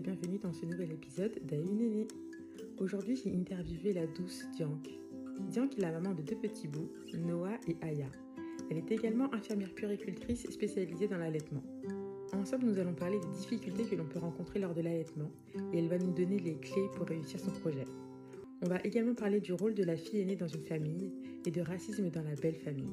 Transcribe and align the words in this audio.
Bienvenue 0.00 0.38
dans 0.38 0.52
ce 0.52 0.66
nouvel 0.66 0.92
épisode 0.92 1.32
d'Aïe 1.44 2.06
Aujourd'hui, 2.78 3.16
j'ai 3.16 3.34
interviewé 3.34 3.94
la 3.94 4.06
douce 4.06 4.44
Diank. 4.54 4.90
Diank 5.48 5.78
est 5.78 5.80
la 5.80 5.90
maman 5.90 6.12
de 6.12 6.20
deux 6.20 6.36
petits 6.36 6.68
bouts, 6.68 6.90
Noah 7.14 7.58
et 7.66 7.76
Aya. 7.80 8.10
Elle 8.70 8.76
est 8.76 8.92
également 8.92 9.32
infirmière 9.32 9.72
puricultrice 9.74 10.50
spécialisée 10.50 11.08
dans 11.08 11.16
l'allaitement. 11.16 11.62
Ensemble, 12.34 12.66
nous 12.66 12.78
allons 12.78 12.92
parler 12.92 13.18
des 13.20 13.38
difficultés 13.38 13.84
que 13.84 13.96
l'on 13.96 14.04
peut 14.04 14.18
rencontrer 14.18 14.58
lors 14.58 14.74
de 14.74 14.82
l'allaitement 14.82 15.30
et 15.72 15.78
elle 15.78 15.88
va 15.88 15.96
nous 15.96 16.12
donner 16.12 16.40
les 16.40 16.56
clés 16.56 16.90
pour 16.94 17.06
réussir 17.06 17.40
son 17.40 17.52
projet. 17.52 17.86
On 18.60 18.68
va 18.68 18.78
également 18.84 19.14
parler 19.14 19.40
du 19.40 19.54
rôle 19.54 19.74
de 19.74 19.84
la 19.84 19.96
fille 19.96 20.20
aînée 20.20 20.36
dans 20.36 20.48
une 20.48 20.64
famille 20.64 21.10
et 21.46 21.50
de 21.50 21.62
racisme 21.62 22.10
dans 22.10 22.22
la 22.22 22.34
belle 22.34 22.56
famille. 22.56 22.92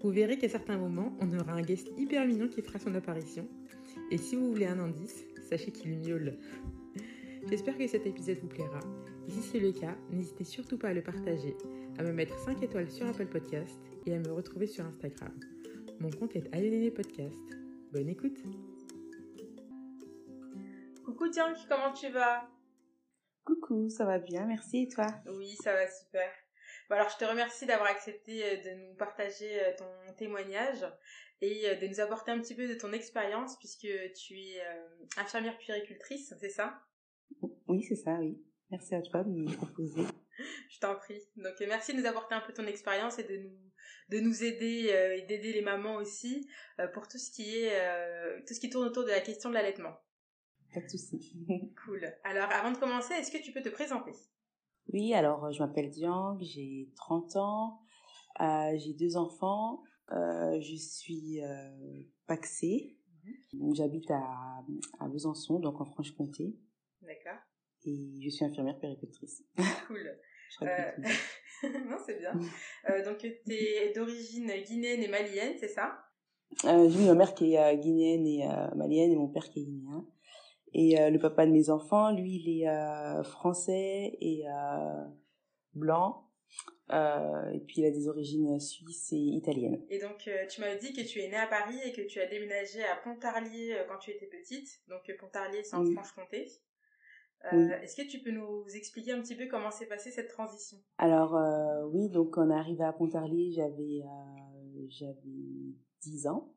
Vous 0.00 0.10
verrez 0.10 0.38
qu'à 0.38 0.48
certains 0.48 0.78
moments, 0.78 1.16
on 1.20 1.36
aura 1.36 1.54
un 1.54 1.62
guest 1.62 1.90
hyper 1.98 2.24
mignon 2.24 2.46
qui 2.46 2.62
fera 2.62 2.78
son 2.78 2.94
apparition. 2.94 3.48
Et 4.12 4.16
si 4.16 4.36
vous 4.36 4.48
voulez 4.52 4.66
un 4.66 4.78
indice, 4.78 5.24
sachez 5.48 5.72
qu'il 5.72 5.98
miaule. 5.98 6.38
J'espère 7.48 7.78
que 7.78 7.86
cet 7.86 8.06
épisode 8.06 8.38
vous 8.38 8.48
plaira. 8.48 8.80
Et 9.26 9.30
si 9.30 9.40
c'est 9.40 9.60
le 9.60 9.72
cas, 9.72 9.96
n'hésitez 10.10 10.44
surtout 10.44 10.78
pas 10.78 10.88
à 10.88 10.92
le 10.92 11.02
partager, 11.02 11.56
à 11.98 12.02
me 12.02 12.12
mettre 12.12 12.38
5 12.38 12.62
étoiles 12.62 12.90
sur 12.90 13.06
Apple 13.06 13.26
Podcast 13.26 13.78
et 14.06 14.14
à 14.14 14.18
me 14.18 14.32
retrouver 14.32 14.66
sur 14.66 14.84
Instagram. 14.84 15.32
Mon 16.00 16.10
compte 16.10 16.36
est 16.36 16.54
Ayonene 16.54 16.90
Podcast. 16.92 17.40
Bonne 17.92 18.08
écoute 18.08 18.38
Coucou 21.04 21.28
Tiank, 21.28 21.56
comment 21.68 21.92
tu 21.92 22.08
vas? 22.10 22.48
Coucou, 23.44 23.88
ça 23.88 24.04
va 24.04 24.18
bien, 24.18 24.44
merci 24.44 24.82
et 24.82 24.88
toi? 24.88 25.06
Oui, 25.26 25.56
ça 25.62 25.72
va 25.72 25.88
super. 25.90 26.30
Bon, 26.88 26.96
alors 26.96 27.08
je 27.08 27.16
te 27.16 27.24
remercie 27.24 27.66
d'avoir 27.66 27.90
accepté 27.90 28.44
euh, 28.44 28.56
de 28.62 28.80
nous 28.80 28.94
partager 28.94 29.60
euh, 29.62 29.72
ton 29.76 30.12
témoignage 30.14 30.86
et 31.40 31.68
euh, 31.68 31.74
de 31.76 31.86
nous 31.86 32.00
apporter 32.00 32.30
un 32.30 32.40
petit 32.40 32.54
peu 32.54 32.68
de 32.68 32.74
ton 32.74 32.92
expérience 32.92 33.56
puisque 33.58 33.88
tu 34.14 34.38
es 34.38 34.60
infirmière 35.16 35.56
puéricultrice, 35.58 36.34
c'est 36.40 36.50
ça? 36.50 36.80
Oui, 37.66 37.82
c'est 37.82 37.96
ça, 37.96 38.14
oui. 38.14 38.42
Merci 38.70 38.94
à 38.94 39.02
toi 39.02 39.24
de 39.24 39.30
me 39.30 39.52
proposer. 39.52 40.02
je 40.70 40.78
t'en 40.80 40.94
prie. 40.96 41.20
Donc 41.36 41.54
merci 41.60 41.94
de 41.94 42.00
nous 42.00 42.06
apporter 42.06 42.34
un 42.34 42.40
peu 42.40 42.52
ton 42.52 42.66
expérience 42.66 43.18
et 43.18 43.24
de 43.24 43.36
nous 43.36 43.56
de 44.10 44.20
nous 44.20 44.42
aider 44.42 44.90
et 45.18 45.22
d'aider 45.26 45.52
les 45.52 45.60
mamans 45.60 45.96
aussi 45.96 46.48
pour 46.94 47.08
tout 47.08 47.18
ce 47.18 47.30
qui 47.30 47.58
est 47.58 47.72
tout 48.46 48.54
ce 48.54 48.60
qui 48.60 48.70
tourne 48.70 48.86
autour 48.86 49.04
de 49.04 49.10
la 49.10 49.20
question 49.20 49.50
de 49.50 49.54
l'allaitement. 49.54 49.94
Pas 50.72 50.80
de 50.80 50.88
souci. 50.88 51.34
cool. 51.84 52.12
Alors, 52.24 52.50
avant 52.50 52.72
de 52.72 52.78
commencer, 52.78 53.14
est-ce 53.14 53.30
que 53.30 53.42
tu 53.42 53.52
peux 53.52 53.62
te 53.62 53.68
présenter? 53.68 54.12
Oui, 54.92 55.14
alors, 55.14 55.44
euh, 55.44 55.52
je 55.52 55.60
m'appelle 55.60 55.90
Diang, 55.90 56.38
j'ai 56.40 56.90
30 56.96 57.36
ans, 57.36 57.80
euh, 58.40 58.76
j'ai 58.76 58.94
deux 58.94 59.16
enfants, 59.16 59.82
euh, 60.12 60.60
je 60.60 60.76
suis 60.76 61.42
euh, 61.42 62.02
paxée. 62.26 62.96
Mhm. 63.52 63.74
J'habite 63.74 64.10
à, 64.10 64.64
à 65.00 65.08
Besançon, 65.08 65.58
donc 65.58 65.80
en 65.80 65.84
Franche-Comté. 65.84 66.56
D'accord. 67.02 67.40
Et 67.84 68.20
je 68.22 68.28
suis 68.30 68.44
infirmière 68.44 68.78
péricultrice. 68.78 69.42
Cool. 69.86 70.18
non, 70.60 71.96
c'est 72.06 72.18
bien. 72.18 72.32
donc, 73.04 73.18
tu 73.18 73.52
es 73.52 73.92
d'origine 73.92 74.50
guinéenne 74.66 75.02
et 75.02 75.08
malienne, 75.08 75.54
c'est 75.58 75.68
ça? 75.68 75.98
Euh, 76.64 76.88
J'ai 76.88 77.06
ma 77.06 77.14
mère 77.14 77.34
qui 77.34 77.54
est 77.54 77.78
guinéenne 77.78 78.26
et 78.26 78.48
malienne 78.74 79.12
et 79.12 79.16
mon 79.16 79.28
père 79.28 79.50
qui 79.50 79.60
est 79.60 79.64
guinéen. 79.64 80.06
Et 80.74 81.00
euh, 81.00 81.10
le 81.10 81.18
papa 81.18 81.46
de 81.46 81.52
mes 81.52 81.70
enfants, 81.70 82.12
lui, 82.12 82.36
il 82.36 82.60
est 82.62 82.68
euh, 82.68 83.22
français 83.22 84.16
et 84.20 84.44
euh, 84.46 85.04
blanc. 85.74 86.27
Et 86.90 87.60
puis 87.66 87.82
il 87.82 87.86
a 87.86 87.90
des 87.90 88.08
origines 88.08 88.58
suisses 88.60 89.12
et 89.12 89.16
italiennes. 89.16 89.84
Et 89.90 89.98
donc 89.98 90.28
tu 90.48 90.60
m'as 90.60 90.74
dit 90.76 90.92
que 90.92 91.02
tu 91.02 91.20
es 91.20 91.28
née 91.28 91.36
à 91.36 91.46
Paris 91.46 91.78
et 91.84 91.92
que 91.92 92.02
tu 92.02 92.20
as 92.20 92.26
déménagé 92.26 92.82
à 92.84 92.96
Pontarlier 92.96 93.76
quand 93.88 93.98
tu 93.98 94.10
étais 94.10 94.26
petite. 94.26 94.68
Donc 94.88 95.02
Pontarlier, 95.18 95.62
c'est 95.62 95.76
en 95.76 95.84
Franche-Comté. 95.84 96.48
Est-ce 97.52 97.94
que 97.94 98.08
tu 98.08 98.20
peux 98.20 98.32
nous 98.32 98.64
expliquer 98.74 99.12
un 99.12 99.20
petit 99.20 99.36
peu 99.36 99.46
comment 99.48 99.70
s'est 99.70 99.86
passée 99.86 100.10
cette 100.10 100.28
transition? 100.28 100.78
Alors 100.96 101.36
oui, 101.92 102.08
donc 102.08 102.36
on 102.38 102.50
est 102.50 102.58
arrivé 102.58 102.84
à 102.84 102.92
Pontarlier, 102.92 103.52
j'avais 103.52 104.02
j'avais 104.88 105.74
10 106.02 106.26
ans. 106.28 106.54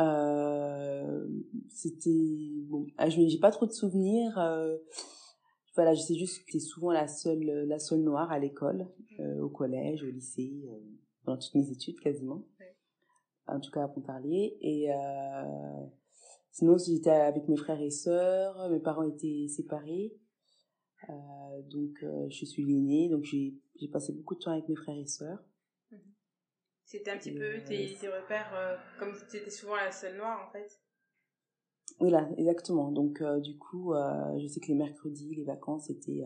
Euh, 0.00 1.26
c'était 1.68 2.10
bon, 2.64 2.86
ah, 2.96 3.10
je 3.10 3.20
j'ai 3.26 3.38
pas 3.38 3.50
trop 3.50 3.66
de 3.66 3.72
souvenirs. 3.72 4.38
Euh, 5.72 5.74
voilà, 5.74 5.94
je 5.94 6.00
sais 6.00 6.14
juste 6.14 6.38
que 6.38 6.44
j'étais 6.46 6.64
souvent 6.64 6.92
la 6.92 7.08
seule 7.08 7.66
la 7.66 7.78
seule 7.78 8.00
noire 8.00 8.30
à 8.30 8.38
l'école, 8.38 8.88
euh, 9.20 9.40
au 9.40 9.48
collège, 9.48 10.02
au 10.02 10.10
lycée, 10.10 10.62
euh, 10.66 10.78
dans 11.24 11.36
toutes 11.36 11.54
mes 11.54 11.70
études 11.70 12.00
quasiment. 12.00 12.46
En 13.46 13.60
tout 13.60 13.70
cas 13.70 13.84
à 13.84 13.88
Pontarlier 13.88 14.56
et 14.60 14.88
sinon 16.52 16.76
j'étais 16.78 17.10
avec 17.10 17.48
mes 17.48 17.56
frères 17.56 17.80
et 17.80 17.90
sœurs, 17.90 18.70
mes 18.70 18.78
parents 18.78 19.02
étaient 19.02 19.48
séparés. 19.48 20.16
donc 21.68 22.04
je 22.28 22.44
suis 22.46 22.64
l'aînée, 22.64 23.08
donc 23.08 23.24
j'ai 23.24 23.58
j'ai 23.80 23.88
passé 23.88 24.12
beaucoup 24.12 24.36
de 24.36 24.40
temps 24.40 24.52
avec 24.52 24.68
mes 24.68 24.76
frères 24.76 24.96
et 24.96 25.06
sœurs. 25.06 25.42
C'était 26.92 27.10
un 27.10 27.16
petit 27.16 27.32
peu 27.32 27.58
tes, 27.64 27.96
tes 27.98 28.08
repères, 28.08 28.52
euh, 28.54 28.76
comme 28.98 29.16
tu 29.30 29.38
étais 29.38 29.48
souvent 29.48 29.76
la 29.76 29.90
seule 29.90 30.14
noire 30.18 30.46
en 30.46 30.52
fait. 30.52 30.81
Oui, 32.00 32.10
là, 32.10 32.28
exactement. 32.36 32.90
Donc, 32.90 33.20
euh, 33.20 33.40
du 33.40 33.56
coup, 33.56 33.94
euh, 33.94 34.38
je 34.38 34.46
sais 34.46 34.60
que 34.60 34.68
les 34.68 34.74
mercredis, 34.74 35.34
les 35.34 35.44
vacances, 35.44 35.86
c'était. 35.86 36.24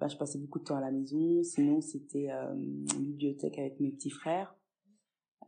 Bah, 0.00 0.06
je 0.06 0.16
passais 0.16 0.38
beaucoup 0.38 0.60
de 0.60 0.64
temps 0.64 0.76
à 0.76 0.80
la 0.80 0.92
maison. 0.92 1.42
Sinon, 1.42 1.80
c'était 1.80 2.28
bibliothèque 2.98 3.58
avec 3.58 3.80
mes 3.80 3.90
petits 3.90 4.10
frères. 4.10 4.54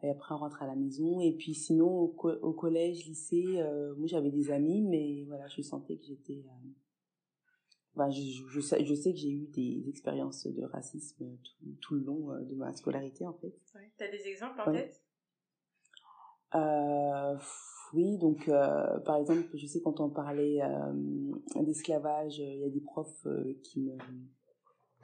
Et 0.02 0.10
après, 0.10 0.34
on 0.34 0.38
rentre 0.38 0.62
à 0.62 0.66
la 0.66 0.74
maison. 0.74 1.20
Et 1.20 1.32
puis, 1.32 1.54
sinon, 1.54 1.86
au, 1.86 2.14
au 2.42 2.52
collège, 2.52 3.06
lycée, 3.06 3.62
moi, 3.96 4.06
j'avais 4.06 4.30
des 4.30 4.50
amis, 4.50 4.82
mais 4.82 5.24
voilà, 5.28 5.46
je 5.46 5.62
sentais 5.62 5.96
que 5.96 6.04
j'étais 6.04 6.42
je, 8.08 8.46
je, 8.48 8.60
sais, 8.60 8.84
je 8.84 8.94
sais 8.94 9.12
que 9.12 9.18
j'ai 9.18 9.30
eu 9.30 9.46
des 9.48 9.88
expériences 9.88 10.46
de 10.46 10.64
racisme 10.64 11.36
tout, 11.42 11.76
tout, 11.80 11.94
le 11.94 12.00
long 12.00 12.32
euh, 12.32 12.40
de 12.40 12.54
ma 12.54 12.72
scolarité, 12.72 13.26
en 13.26 13.34
fait. 13.34 13.52
Ouais. 13.74 13.90
Tu 13.98 14.04
as 14.04 14.10
des 14.10 14.26
exemples 14.28 14.60
en 14.60 14.72
tête? 14.72 15.02
Euh, 16.54 17.36
Oui, 17.92 18.18
donc, 18.18 18.48
euh, 18.48 18.98
par 19.00 19.16
exemple, 19.16 19.44
je 19.54 19.66
sais 19.66 19.80
quand 19.80 20.00
on 20.00 20.10
parlait 20.10 20.60
euh, 20.62 21.62
d'esclavage, 21.62 22.38
il 22.38 22.60
y 22.60 22.64
a 22.64 22.70
des 22.70 22.80
profs 22.80 23.26
euh, 23.26 23.58
qui, 23.62 23.80
me, 23.80 23.96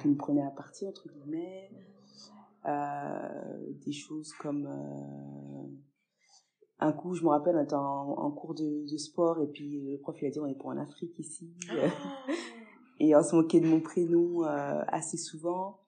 qui 0.01 0.09
me 0.09 0.17
prenaient 0.17 0.47
à 0.47 0.51
partie, 0.51 0.87
entre 0.87 1.09
guillemets. 1.09 1.71
des 3.85 3.93
choses 3.93 4.33
comme 4.35 4.69
un 6.79 6.93
coup, 6.93 7.15
je 7.15 7.23
me 7.25 7.29
rappelle, 7.29 7.57
on 7.57 7.63
était 7.63 7.75
en, 7.75 8.11
en 8.19 8.31
cours 8.31 8.55
de, 8.55 8.91
de, 8.91 8.97
sport 8.99 9.41
et 9.41 9.47
puis 9.47 9.81
le 9.81 9.99
prof 9.99 10.21
il 10.21 10.27
a 10.27 10.31
dit 10.31 10.41
on 10.41 10.47
est 10.47 10.55
pour 10.55 10.69
en 10.69 10.77
Afrique 10.77 11.19
ici. 11.19 11.51
Et 12.99 13.15
on 13.15 13.23
se 13.23 13.37
moquait 13.37 13.61
de 13.61 13.67
mon 13.67 13.81
prénom 13.81 14.45
euh, 14.45 14.83
assez 14.89 15.19
souvent 15.19 15.81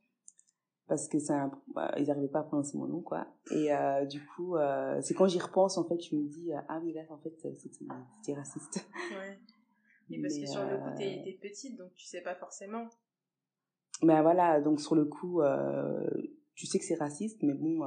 parce 0.89 1.07
que 1.07 1.19
ça 1.19 1.51
bah, 1.75 1.93
ils 1.99 2.07
n'arrivaient 2.07 2.29
pas 2.29 2.41
à 2.41 2.45
prononcer 2.45 2.77
mon 2.77 2.87
nom 2.87 3.03
quoi. 3.03 3.27
Et 3.51 3.73
euh, 3.73 4.07
du 4.07 4.25
coup 4.25 4.57
euh, 4.57 5.01
c'est 5.03 5.15
quand 5.15 5.29
j'y 5.29 5.39
repense 5.39 5.77
en 5.77 5.85
fait 5.85 6.01
je 6.01 6.17
me 6.17 6.27
dis 6.27 6.53
euh, 6.53 6.61
ah 6.69 6.81
oui 6.83 6.93
là 6.93 7.03
en 7.11 7.19
fait 7.19 7.35
c'était 7.57 8.35
raciste. 8.35 8.89
Ouais. 9.13 9.39
Oui 10.11 10.23
parce 10.23 10.39
que 10.39 10.47
sur 10.47 10.65
le 10.65 10.79
coup 10.79 10.97
t'es 10.97 11.29
es 11.29 11.39
petite 11.41 11.77
donc 11.77 11.93
tu 11.95 12.07
sais 12.07 12.23
pas 12.23 12.35
forcément. 12.35 12.89
Ben 14.03 14.23
voilà 14.23 14.61
donc 14.61 14.81
sur 14.81 14.95
le 14.95 15.05
coup 15.05 15.43
tu 16.55 16.67
sais 16.67 16.79
que 16.79 16.85
c'est 16.85 16.97
raciste 16.97 17.43
mais 17.43 17.55
bon 17.55 17.87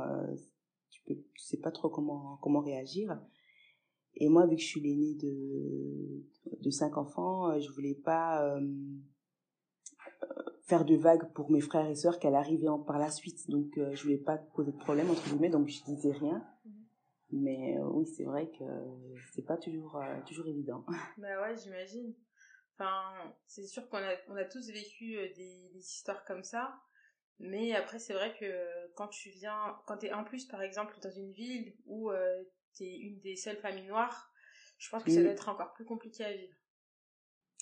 tu 0.91 1.01
peux 1.05 1.15
tu 1.15 1.43
sais 1.43 1.57
pas 1.57 1.71
trop 1.71 1.89
comment 1.89 2.37
comment 2.41 2.61
réagir. 2.61 3.19
Et 4.13 4.29
moi 4.29 4.45
vu 4.45 4.55
que 4.57 4.61
je 4.61 4.67
suis 4.67 4.81
l'aînée 4.81 5.15
de 5.15 6.23
de 6.59 6.69
cinq 6.69 6.97
enfants 6.97 7.59
je 7.59 7.69
voulais 7.71 7.95
pas 7.95 8.55
faire 10.71 10.85
de 10.85 10.95
vagues 10.95 11.29
pour 11.33 11.51
mes 11.51 11.59
frères 11.59 11.89
et 11.89 11.95
sœurs 11.95 12.17
qu'elle 12.17 12.33
arrivait 12.33 12.69
en, 12.69 12.79
par 12.79 12.97
la 12.97 13.11
suite. 13.11 13.49
Donc, 13.49 13.77
euh, 13.77 13.93
je 13.93 14.03
voulais 14.03 14.17
pas 14.17 14.37
poser 14.37 14.71
de 14.71 14.77
problème, 14.77 15.09
entre 15.09 15.21
guillemets, 15.27 15.49
donc 15.49 15.67
je 15.67 15.83
disais 15.83 16.13
rien. 16.13 16.41
Mhm. 16.63 16.85
Mais 17.31 17.77
euh, 17.77 17.89
oui, 17.89 18.05
c'est 18.05 18.23
vrai 18.23 18.49
que 18.57 18.63
c'est 19.33 19.45
pas 19.45 19.57
toujours, 19.57 19.97
euh, 19.97 20.17
toujours 20.25 20.47
évident. 20.47 20.85
Bah 21.17 21.41
ouais, 21.41 21.57
j'imagine. 21.57 22.15
Enfin, 22.73 23.35
c'est 23.47 23.67
sûr 23.67 23.89
qu'on 23.89 23.97
a, 23.97 24.15
on 24.29 24.35
a 24.37 24.45
tous 24.45 24.65
vécu 24.71 25.15
des, 25.35 25.69
des 25.73 25.79
histoires 25.79 26.23
comme 26.23 26.43
ça. 26.43 26.79
Mais 27.39 27.75
après, 27.75 27.99
c'est 27.99 28.13
vrai 28.13 28.33
que 28.39 28.45
quand 28.95 29.09
tu 29.09 29.29
viens, 29.29 29.77
quand 29.87 29.97
tu 29.97 30.05
es 30.05 30.13
en 30.13 30.23
plus, 30.23 30.45
par 30.45 30.61
exemple, 30.61 30.95
dans 31.01 31.11
une 31.11 31.31
ville 31.33 31.75
où 31.85 32.11
tu 32.75 32.83
es 32.83 32.97
une 32.97 33.19
des 33.19 33.35
seules 33.35 33.57
familles 33.57 33.87
noires, 33.87 34.31
je 34.77 34.89
pense 34.89 35.03
que 35.03 35.11
ça 35.11 35.21
doit 35.21 35.31
être 35.31 35.49
encore 35.49 35.73
plus 35.73 35.85
compliqué 35.85 36.23
à 36.23 36.33
vivre. 36.33 36.55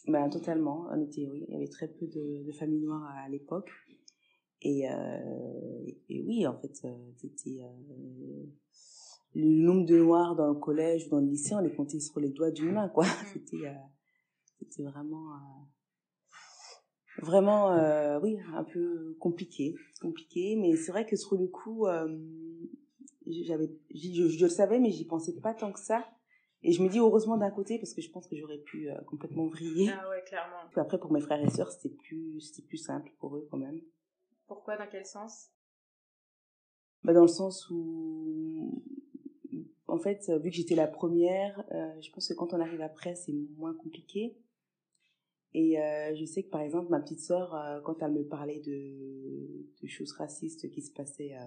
Ben, 0.08 0.30
totalement. 0.30 0.88
On 0.92 1.02
était, 1.02 1.28
oui, 1.28 1.46
il 1.48 1.54
y 1.54 1.58
avait 1.58 1.68
très 1.68 1.88
peu 1.88 2.08
de, 2.08 2.44
de 2.46 2.52
familles 2.52 2.82
noires 2.82 3.06
à, 3.16 3.30
l'époque. 3.30 3.70
Et, 4.62 4.90
euh, 4.90 5.92
et, 6.10 6.22
oui, 6.22 6.46
en 6.48 6.58
fait, 6.60 6.74
euh, 6.86 7.12
c'était 7.18 7.62
euh, 7.62 8.46
le 9.36 9.46
nombre 9.46 9.86
de 9.86 9.98
noirs 9.98 10.36
dans 10.36 10.48
le 10.48 10.60
collège 10.60 11.08
ou 11.08 11.10
dans 11.12 11.20
le 11.20 11.28
lycée, 11.28 11.56
on 11.56 11.60
les 11.60 11.74
comptait 11.74 12.00
sur 12.00 12.20
les 12.20 12.30
doigts 12.30 12.52
d'une 12.52 12.74
main, 12.74 12.90
quoi. 12.90 13.06
Mm. 13.06 13.10
C'était, 13.34 13.68
euh, 13.68 13.74
c'était 14.60 14.84
vraiment, 14.84 15.30
vraiment, 17.22 18.20
oui, 18.22 18.38
un 18.54 18.64
peu 18.66 19.16
compliqué, 19.20 19.76
compliqué. 20.02 20.58
Mais 20.58 20.76
c'est 20.76 20.92
vrai 20.92 21.06
que 21.06 21.16
sur 21.16 21.38
le 21.38 21.48
coup, 21.48 21.86
j'avais, 23.26 23.72
je, 23.96 24.28
je, 24.28 24.44
le 24.44 24.50
savais, 24.50 24.80
mais 24.80 24.92
j'y 24.92 25.06
pensais 25.06 25.34
pas 25.40 25.54
tant 25.54 25.72
que 25.72 25.80
ça. 25.80 26.06
Et 26.62 26.74
je 26.74 26.84
me 26.84 26.90
dis 26.90 27.00
heureusement 27.00 27.38
d'un 27.38 27.52
côté 27.52 27.78
parce 27.80 27.94
que 27.94 28.02
je 28.02 28.10
pense 28.12 28.28
que 28.28 28.36
j'aurais 28.36 28.58
pu 28.58 28.90
euh, 28.90 29.00
complètement 29.08 29.48
vriller. 29.48 29.90
Ah 29.92 30.10
ouais, 30.10 30.22
clairement. 30.26 30.70
Puis 30.72 30.82
après, 30.82 31.00
pour 31.00 31.12
mes 31.12 31.22
frères 31.22 31.42
et 31.42 31.50
sœurs, 31.50 31.72
c'était 31.72 31.96
plus, 31.96 32.42
c'était 32.42 32.68
plus 32.68 32.78
simple 32.78 33.12
pour 33.20 33.36
eux 33.38 33.48
quand 33.50 33.58
même. 33.58 33.82
Pourquoi 34.48 34.78
Dans 34.78 34.88
quel 34.88 35.06
sens? 35.06 35.52
Bah, 37.04 37.14
Dans 37.14 37.22
le 37.22 37.28
sens 37.28 37.70
où, 37.70 38.84
en 39.88 39.98
fait, 40.00 40.30
vu 40.42 40.50
que 40.50 40.56
j'étais 40.56 40.76
la 40.76 40.88
première, 40.88 41.64
euh, 41.72 42.02
je 42.02 42.12
pense 42.12 42.28
que 42.28 42.34
quand 42.34 42.54
on 42.54 42.60
arrive 42.60 42.82
après, 42.82 43.16
c'est 43.16 43.34
moins 43.58 43.74
compliqué. 43.74 44.38
Et 45.54 45.80
euh, 45.80 46.16
je 46.16 46.26
sais 46.26 46.44
que 46.44 46.50
par 46.50 46.62
exemple, 46.62 46.90
ma 46.92 47.00
petite 47.00 47.22
sœur, 47.22 47.56
euh, 47.56 47.82
quand 47.82 48.02
elle 48.02 48.12
me 48.12 48.24
parlait 48.24 48.60
de, 48.60 49.66
de 49.82 49.88
choses 49.88 50.12
racistes 50.14 50.70
qui 50.70 50.82
se 50.82 50.92
passaient 50.92 51.36
euh, 51.36 51.46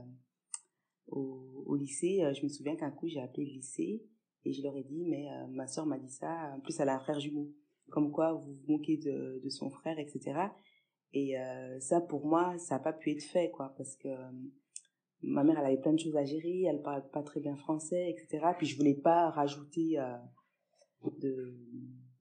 au, 1.07 1.63
au, 1.67 1.77
lycée, 1.77 2.23
euh, 2.23 2.33
je 2.35 2.43
me 2.43 2.49
souviens 2.49 2.75
qu'un 2.75 2.91
coup, 2.91 3.07
j'ai 3.07 3.21
appelé 3.21 3.47
le 3.47 3.53
lycée 3.53 4.05
et 4.45 4.53
je 4.53 4.63
leur 4.63 4.77
ai 4.77 4.83
dit, 4.83 5.05
mais 5.07 5.29
euh, 5.31 5.47
ma 5.49 5.67
sœur 5.67 5.87
m'a 5.87 5.99
dit 5.99 6.11
ça. 6.11 6.53
En 6.57 6.61
plus, 6.61 6.79
elle 6.81 6.89
a 6.89 6.97
un 6.97 7.01
frère 7.01 7.21
jumeau. 7.21 7.53
Comme 7.91 8.11
quoi, 8.11 8.33
vous 8.33 8.55
vous 8.55 8.73
moquez 8.73 8.97
de, 8.97 9.41
de 9.43 9.49
son 9.49 9.71
frère, 9.71 9.99
etc. 9.99 10.41
Et 11.13 11.39
euh, 11.39 11.79
ça, 11.81 12.01
pour 12.01 12.27
moi, 12.27 12.57
ça 12.59 12.77
n'a 12.77 12.81
pas 12.81 12.93
pu 12.93 13.11
être 13.11 13.23
fait, 13.23 13.51
quoi, 13.51 13.75
parce 13.77 13.97
que 13.97 14.09
ma 15.23 15.45
mère, 15.45 15.59
elle 15.59 15.67
avait 15.67 15.81
plein 15.81 15.93
de 15.93 15.99
choses 15.99 16.17
à 16.17 16.25
gérer, 16.25 16.63
elle 16.63 16.83
parle 16.83 17.09
pas 17.11 17.23
très 17.23 17.41
bien 17.41 17.55
français, 17.57 18.11
etc. 18.11 18.47
Puis 18.57 18.67
je 18.67 18.77
voulais 18.77 18.95
pas 18.95 19.31
rajouter 19.31 19.99
de, 21.21 21.55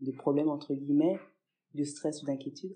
de 0.01 0.11
problèmes, 0.11 0.49
entre 0.49 0.73
guillemets 0.73 1.17
de 1.73 1.83
stress 1.83 2.21
ou 2.21 2.25
d'inquiétude. 2.25 2.75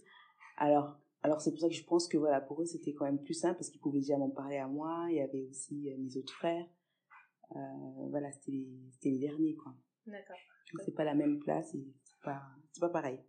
Alors, 0.58 0.98
alors 1.24 1.42
c'est 1.42 1.52
pour 1.52 1.60
ça 1.60 1.68
que 1.68 1.76
je 1.76 1.84
pense 1.84 2.08
que 2.08 2.18
voilà, 2.18 2.42
pour 2.42 2.62
eux, 2.62 2.66
c'était 2.66 2.94
quand 2.94 3.06
même 3.06 3.22
plus 3.22 3.34
simple 3.34 3.56
parce 3.56 3.70
qu'ils 3.70 3.82
pouvaient 3.82 4.00
déjà 4.00 4.18
m'en 4.18 4.30
parler 4.30 4.58
à 4.58 4.68
moi. 4.68 5.08
Il 5.10 5.16
y 5.16 5.22
avait 5.22 5.44
aussi 5.44 5.92
euh, 5.92 5.98
mes 5.98 6.18
autres 6.18 6.34
frères. 6.34 6.66
Euh, 7.52 8.08
voilà, 8.10 8.32
c'était 8.32 8.52
les, 8.52 9.12
les 9.12 9.20
derniers, 9.20 9.56
quoi. 9.56 9.74
D'accord. 10.06 10.38
C'est 10.84 10.96
pas 10.96 11.04
la 11.04 11.16
même 11.16 11.40
place 11.40 11.74
et 11.74 11.86
c'est 12.04 12.22
pas, 12.24 12.42
pas 12.80 12.90
pareil. 12.90 13.20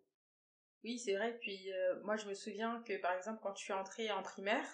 Oui, 0.84 0.98
c'est 0.98 1.14
vrai. 1.14 1.38
Puis 1.40 1.72
euh, 1.72 2.02
moi, 2.02 2.16
je 2.16 2.28
me 2.28 2.34
souviens 2.34 2.82
que 2.86 3.00
par 3.00 3.12
exemple, 3.12 3.40
quand 3.42 3.54
je 3.54 3.62
suis 3.62 3.72
entrée 3.72 4.10
en 4.10 4.22
primaire, 4.22 4.66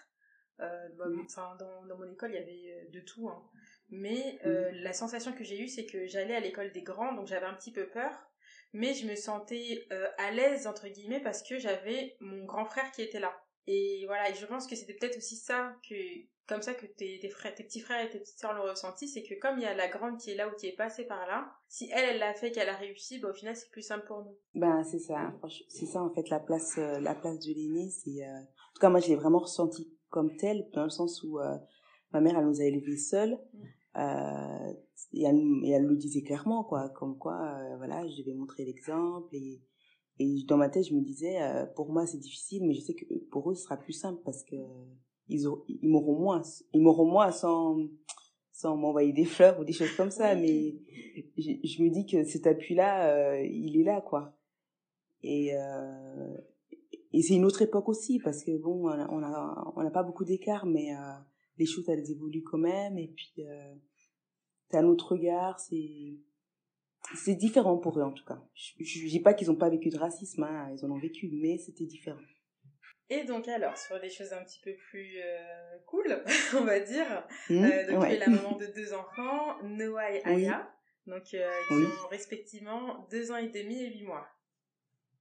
euh, 0.60 0.88
bah, 0.96 1.06
mmh. 1.08 1.26
dans, 1.58 1.86
dans 1.86 1.98
mon 1.98 2.10
école, 2.10 2.30
il 2.30 2.34
y 2.34 2.38
avait 2.38 2.88
de 2.90 3.00
tout. 3.00 3.28
Hein. 3.28 3.42
Mais 3.90 4.38
mmh. 4.44 4.82
la 4.82 4.92
sensation 4.92 5.32
que 5.32 5.44
j'ai 5.44 5.60
eue, 5.60 5.68
c'est 5.68 5.86
que 5.86 6.06
j'allais 6.06 6.34
à 6.34 6.40
l'école 6.40 6.72
des 6.72 6.82
grands, 6.82 7.14
donc 7.14 7.26
j'avais 7.26 7.46
un 7.46 7.54
petit 7.54 7.72
peu 7.72 7.88
peur 7.88 8.28
mais 8.74 8.94
je 8.94 9.06
me 9.06 9.14
sentais 9.14 9.86
à 10.16 10.30
l'aise 10.30 10.66
entre 10.66 10.88
guillemets 10.88 11.20
parce 11.20 11.42
que 11.42 11.58
j'avais 11.58 12.16
mon 12.20 12.46
grand 12.46 12.64
frère 12.64 12.90
qui 12.90 13.02
était 13.02 13.20
là. 13.20 13.38
Et 13.66 14.04
voilà, 14.06 14.30
et 14.30 14.34
je 14.34 14.44
pense 14.46 14.66
que 14.66 14.74
c'était 14.74 14.94
peut-être 14.94 15.16
aussi 15.16 15.36
ça 15.36 15.76
que 15.88 15.94
comme 16.48 16.62
ça 16.62 16.74
que 16.74 16.86
tes, 16.86 17.18
tes 17.20 17.28
frères, 17.28 17.54
tes 17.54 17.62
petits 17.62 17.80
frères 17.80 18.04
et 18.04 18.10
tes 18.10 18.18
petites 18.18 18.38
sœurs 18.38 18.52
l'ont 18.52 18.68
ressenti, 18.68 19.06
c'est 19.06 19.22
que 19.22 19.34
comme 19.40 19.58
il 19.58 19.62
y 19.62 19.66
a 19.66 19.74
la 19.74 19.88
grande 19.88 20.18
qui 20.18 20.30
est 20.30 20.34
là 20.34 20.48
ou 20.48 20.52
qui 20.56 20.66
est 20.66 20.76
passée 20.76 21.04
par 21.04 21.26
là, 21.26 21.50
si 21.68 21.88
elle 21.92 22.04
elle 22.10 22.18
l'a 22.18 22.34
fait 22.34 22.50
qu'elle 22.50 22.68
a 22.68 22.76
réussi, 22.76 23.20
bah 23.20 23.30
au 23.30 23.32
final 23.32 23.56
c'est 23.56 23.70
plus 23.70 23.82
simple 23.82 24.04
pour 24.06 24.24
nous. 24.24 24.36
Ben 24.54 24.82
c'est 24.82 24.98
ça, 24.98 25.32
c'est 25.68 25.86
ça 25.86 26.02
en 26.02 26.10
fait 26.10 26.28
la 26.28 26.40
place 26.40 26.74
euh, 26.78 26.98
la 27.00 27.14
place 27.14 27.38
de 27.38 27.54
l'aîné, 27.54 27.88
c'est 27.90 28.24
euh... 28.24 28.40
en 28.40 28.74
tout 28.74 28.80
cas 28.80 28.88
moi 28.88 29.00
je 29.00 29.08
l'ai 29.08 29.16
vraiment 29.16 29.38
ressenti 29.38 29.96
comme 30.10 30.36
tel 30.36 30.68
dans 30.72 30.84
le 30.84 30.90
sens 30.90 31.22
où 31.22 31.38
euh, 31.38 31.56
ma 32.10 32.20
mère 32.20 32.36
elle 32.36 32.46
nous 32.46 32.60
a 32.60 32.64
élevés 32.64 32.96
seuls. 32.96 33.38
Mm. 33.54 33.64
Et, 35.14 35.24
elle, 35.24 35.36
et 35.64 35.70
elle 35.72 35.84
le 35.84 35.96
disait 35.96 36.22
clairement, 36.22 36.64
quoi, 36.64 36.88
comme 36.88 37.18
quoi, 37.18 37.58
voilà, 37.76 38.08
je 38.08 38.22
devais 38.22 38.32
montrer 38.32 38.64
l'exemple. 38.64 39.28
Et, 39.34 39.60
et 40.18 40.44
dans 40.46 40.56
ma 40.56 40.68
tête, 40.68 40.84
je 40.88 40.94
me 40.94 41.00
disais, 41.00 41.40
euh, 41.42 41.66
pour 41.66 41.90
moi, 41.90 42.06
c'est 42.06 42.18
difficile, 42.18 42.66
mais 42.66 42.74
je 42.74 42.80
sais 42.80 42.94
que 42.94 43.04
pour 43.30 43.50
eux, 43.50 43.54
ce 43.54 43.64
sera 43.64 43.76
plus 43.76 43.92
simple 43.92 44.20
parce 44.24 44.42
que 44.44 44.56
ils, 45.28 45.46
auront, 45.46 45.62
ils 45.68 45.88
m'auront 45.88 46.18
moins, 46.18 46.42
ils 46.72 46.82
m'auront 46.82 47.10
moins 47.10 47.32
sans, 47.32 47.78
sans 48.52 48.76
m'envoyer 48.76 49.12
des 49.12 49.24
fleurs 49.24 49.58
ou 49.58 49.64
des 49.64 49.72
choses 49.72 49.94
comme 49.96 50.10
ça. 50.10 50.34
Mais 50.34 50.76
je, 51.36 51.82
me 51.82 51.90
dis 51.90 52.06
que 52.06 52.24
cet 52.24 52.46
appui-là, 52.46 53.08
euh, 53.08 53.40
il 53.42 53.80
est 53.80 53.84
là, 53.84 54.00
quoi. 54.00 54.36
Et, 55.22 55.54
euh, 55.54 56.36
et 57.12 57.22
c'est 57.22 57.34
une 57.34 57.44
autre 57.44 57.62
époque 57.62 57.88
aussi 57.88 58.18
parce 58.18 58.42
que 58.42 58.56
bon, 58.56 58.88
on 58.88 59.22
a, 59.22 59.72
on 59.76 59.82
n'a 59.82 59.90
pas 59.90 60.02
beaucoup 60.02 60.24
d'écart, 60.24 60.66
mais 60.66 60.94
euh, 60.94 61.12
les 61.58 61.66
choses 61.66 61.88
elles 61.88 62.10
évoluent 62.10 62.42
quand 62.42 62.58
même 62.58 62.98
et 62.98 63.08
puis 63.08 63.34
euh, 63.40 63.74
c'est 64.68 64.78
un 64.78 64.86
autre 64.86 65.12
regard 65.12 65.60
c'est 65.60 66.16
c'est 67.14 67.34
différent 67.34 67.78
pour 67.78 67.98
eux 67.98 68.02
en 68.02 68.12
tout 68.12 68.24
cas 68.24 68.40
je, 68.54 68.72
je 68.84 69.08
dis 69.08 69.20
pas 69.20 69.34
qu'ils 69.34 69.50
ont 69.50 69.56
pas 69.56 69.68
vécu 69.68 69.88
de 69.90 69.98
racisme 69.98 70.44
hein, 70.44 70.70
ils 70.74 70.84
en 70.84 70.90
ont 70.90 70.98
vécu 70.98 71.28
mais 71.32 71.58
c'était 71.58 71.84
différent 71.84 72.20
et 73.08 73.24
donc 73.24 73.48
alors 73.48 73.76
sur 73.76 74.00
des 74.00 74.08
choses 74.10 74.32
un 74.32 74.42
petit 74.44 74.60
peu 74.60 74.74
plus 74.90 75.18
euh, 75.18 75.78
cool 75.86 76.22
on 76.56 76.64
va 76.64 76.80
dire 76.80 77.26
mmh, 77.50 77.64
euh, 77.64 77.90
donc 77.90 78.02
ouais. 78.02 78.08
tu 78.08 78.14
es 78.14 78.18
la 78.18 78.28
maman 78.28 78.56
de 78.56 78.66
deux 78.66 78.92
enfants 78.94 79.62
Noah 79.62 80.12
et 80.12 80.24
Aya 80.24 80.70
oui. 81.06 81.12
donc 81.12 81.34
euh, 81.34 81.50
qui 81.68 81.74
oui. 81.74 81.84
ont 82.04 82.08
respectivement 82.08 83.06
deux 83.10 83.30
ans 83.32 83.36
et 83.36 83.48
demi 83.48 83.82
et 83.82 83.88
huit 83.88 84.04
mois 84.04 84.26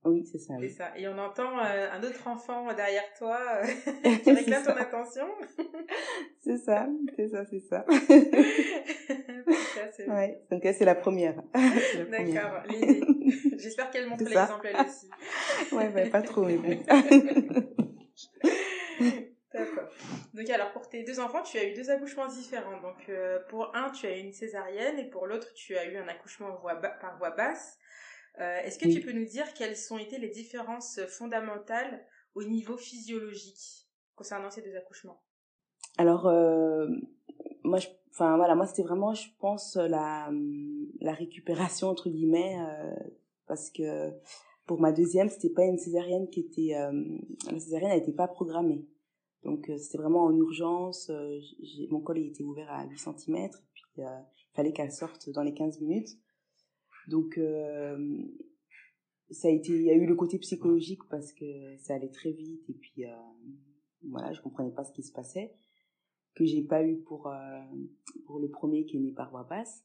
oui, 0.06 0.26
c'est 0.26 0.40
ça. 0.40 0.56
C'est 0.58 0.66
oui. 0.66 0.70
ça. 0.70 0.92
Et 0.98 1.08
on 1.08 1.18
entend 1.18 1.60
euh, 1.60 1.90
un 1.92 2.04
autre 2.04 2.28
enfant 2.28 2.74
derrière 2.74 3.04
toi 3.18 3.40
euh, 3.64 4.16
qui 4.24 4.32
réclame 4.32 4.64
ton 4.64 4.76
attention. 4.76 5.28
c'est 6.44 6.58
ça, 6.58 6.88
c'est 7.16 7.28
ça, 7.28 7.46
c'est 7.46 7.60
ça. 7.60 7.86
ça 9.78 10.14
ouais. 10.14 10.42
Donc 10.50 10.62
c'est 10.64 10.86
la 10.86 10.96
première. 10.96 11.42
D'accord. 12.10 12.64
J'espère 13.58 13.92
qu'elle 13.92 14.08
montre 14.08 14.24
l'exemple 14.24 14.68
elle 14.68 14.86
aussi. 14.86 15.10
ouais, 15.72 15.90
bah, 15.90 16.10
pas 16.10 16.22
trop, 16.22 16.44
mais 16.46 16.58
bon. 16.58 16.78
D'accord. 19.54 19.90
Donc 20.34 20.50
alors 20.50 20.72
pour 20.72 20.88
tes 20.88 21.04
deux 21.04 21.20
enfants, 21.20 21.44
tu 21.44 21.58
as 21.58 21.66
eu 21.66 21.74
deux 21.74 21.90
accouchements 21.90 22.28
différents. 22.28 22.80
Donc 22.82 23.10
euh, 23.10 23.40
pour 23.50 23.76
un, 23.76 23.90
tu 23.92 24.08
as 24.08 24.18
eu 24.18 24.22
une 24.22 24.34
césarienne 24.34 24.98
et 24.98 25.10
pour 25.10 25.28
l'autre, 25.28 25.54
tu 25.54 25.78
as 25.78 25.86
eu 25.86 25.98
un 25.98 26.08
accouchement 26.08 26.56
voie 26.62 26.76
par 26.76 27.18
voie 27.18 27.32
basse. 27.32 27.78
Euh, 28.40 28.60
Est-ce 28.64 28.80
que 28.80 28.86
oui. 28.86 28.96
tu 28.96 29.02
peux 29.02 29.12
nous 29.12 29.26
dire 29.26 29.54
quelles 29.54 29.76
ont 29.92 29.98
été 29.98 30.18
les 30.18 30.30
différences 30.30 31.00
fondamentales 31.08 32.06
au 32.34 32.44
niveau 32.44 32.78
physiologique 32.78 33.88
concernant 34.16 34.50
ces 34.50 34.62
deux 34.62 34.76
accouchements? 34.76 35.22
Alors, 35.98 36.28
euh, 36.28 36.88
moi, 37.64 37.78
je, 37.80 37.88
enfin 38.14 38.38
voilà, 38.38 38.56
moi 38.56 38.66
c'était 38.66 38.84
vraiment, 38.84 39.14
je 39.14 39.28
pense, 39.40 39.76
la, 39.76 40.32
la 41.02 41.14
récupération 41.14 41.88
entre 41.90 42.10
guillemets, 42.10 42.58
euh, 42.60 42.96
parce 43.48 43.70
que 43.70 44.12
pour 44.66 44.80
ma 44.80 44.94
deuxième, 44.94 45.30
c'était 45.30 45.50
pas 45.50 45.66
une 45.66 45.78
césarienne 45.78 46.30
qui 46.30 46.40
était, 46.40 46.76
euh, 46.76 47.04
la 47.52 47.60
césarienne 47.60 47.92
n'était 47.92 48.14
pas 48.14 48.28
programmée. 48.30 48.86
Donc 49.44 49.70
euh, 49.70 49.78
c'était 49.78 49.98
vraiment 49.98 50.24
en 50.24 50.36
urgence. 50.36 51.10
Euh, 51.10 51.40
mon 51.90 52.00
col 52.00 52.20
il 52.20 52.28
était 52.28 52.44
ouvert 52.44 52.72
à 52.72 52.86
8 52.86 52.98
cm 52.98 53.36
et 53.36 53.50
puis 53.74 53.84
il 53.98 54.06
fallait 54.54 54.72
qu'elle 54.72 54.92
sorte 54.92 55.30
dans 55.32 55.44
les 55.44 55.54
15 55.54 55.82
minutes. 55.82 56.10
Donc 57.08 57.38
euh, 57.38 58.24
ça 59.30 59.48
a 59.48 59.52
été, 59.52 59.72
il 59.72 59.84
y 59.84 59.90
a 59.90 59.96
eu 59.96 60.06
le 60.06 60.16
côté 60.16 60.38
psychologique 60.40 61.02
parce 61.10 61.32
que 61.34 61.78
ça 61.78 61.96
allait 61.96 62.12
très 62.12 62.32
vite 62.32 62.70
et 62.70 62.74
puis 62.74 63.06
euh, 63.06 63.16
voilà, 64.10 64.34
je 64.34 64.42
comprenais 64.42 64.72
pas 64.72 64.84
ce 64.84 64.92
qui 64.92 65.04
se 65.04 65.12
passait 65.12 65.54
que 66.34 66.46
j'ai 66.46 66.64
pas 66.64 66.84
eu 66.84 67.02
pour 67.02 67.28
euh, 67.28 67.60
pour 68.26 68.40
le 68.40 68.50
premier 68.50 68.86
qui 68.86 68.98
est 68.98 69.02
né 69.02 69.12
par 69.12 69.32
voie 69.32 69.44
basse 69.44 69.84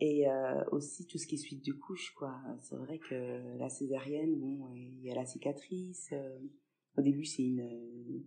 et 0.00 0.24
aussi 0.72 1.06
tout 1.06 1.18
ce 1.18 1.26
qui 1.26 1.36
est 1.36 1.38
suite 1.38 1.64
de 1.64 1.72
couche 1.72 2.12
quoi. 2.18 2.34
C'est 2.62 2.74
vrai 2.74 2.98
que 2.98 3.56
la 3.58 3.68
césarienne, 3.68 4.34
bon, 4.36 4.74
il 4.74 5.00
y 5.00 5.10
a 5.10 5.14
la 5.14 5.24
cicatrice. 5.24 6.12
Au 6.98 7.00
début 7.00 7.24
c'est 7.24 7.44
une 7.44 8.24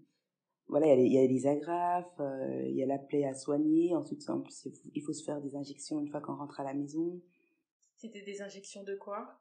voilà, 0.70 0.94
il 0.96 1.14
y, 1.14 1.18
a 1.18 1.26
les 1.26 1.48
agrafes, 1.48 2.22
il 2.66 2.76
y 2.76 2.84
a 2.84 2.86
la 2.86 2.98
plaie 2.98 3.26
à 3.26 3.34
soigner. 3.34 3.96
Ensuite, 3.96 4.30
en 4.30 4.44
il 4.94 5.02
faut 5.02 5.14
se 5.14 5.24
faire 5.24 5.42
des 5.42 5.56
injections 5.56 6.00
une 6.00 6.10
fois 6.10 6.20
qu'on 6.20 6.36
rentre 6.36 6.60
à 6.60 6.64
la 6.64 6.74
maison. 6.74 7.22
C'était 7.98 8.22
des 8.22 8.42
injections 8.42 8.84
de 8.84 8.96
quoi? 8.96 9.40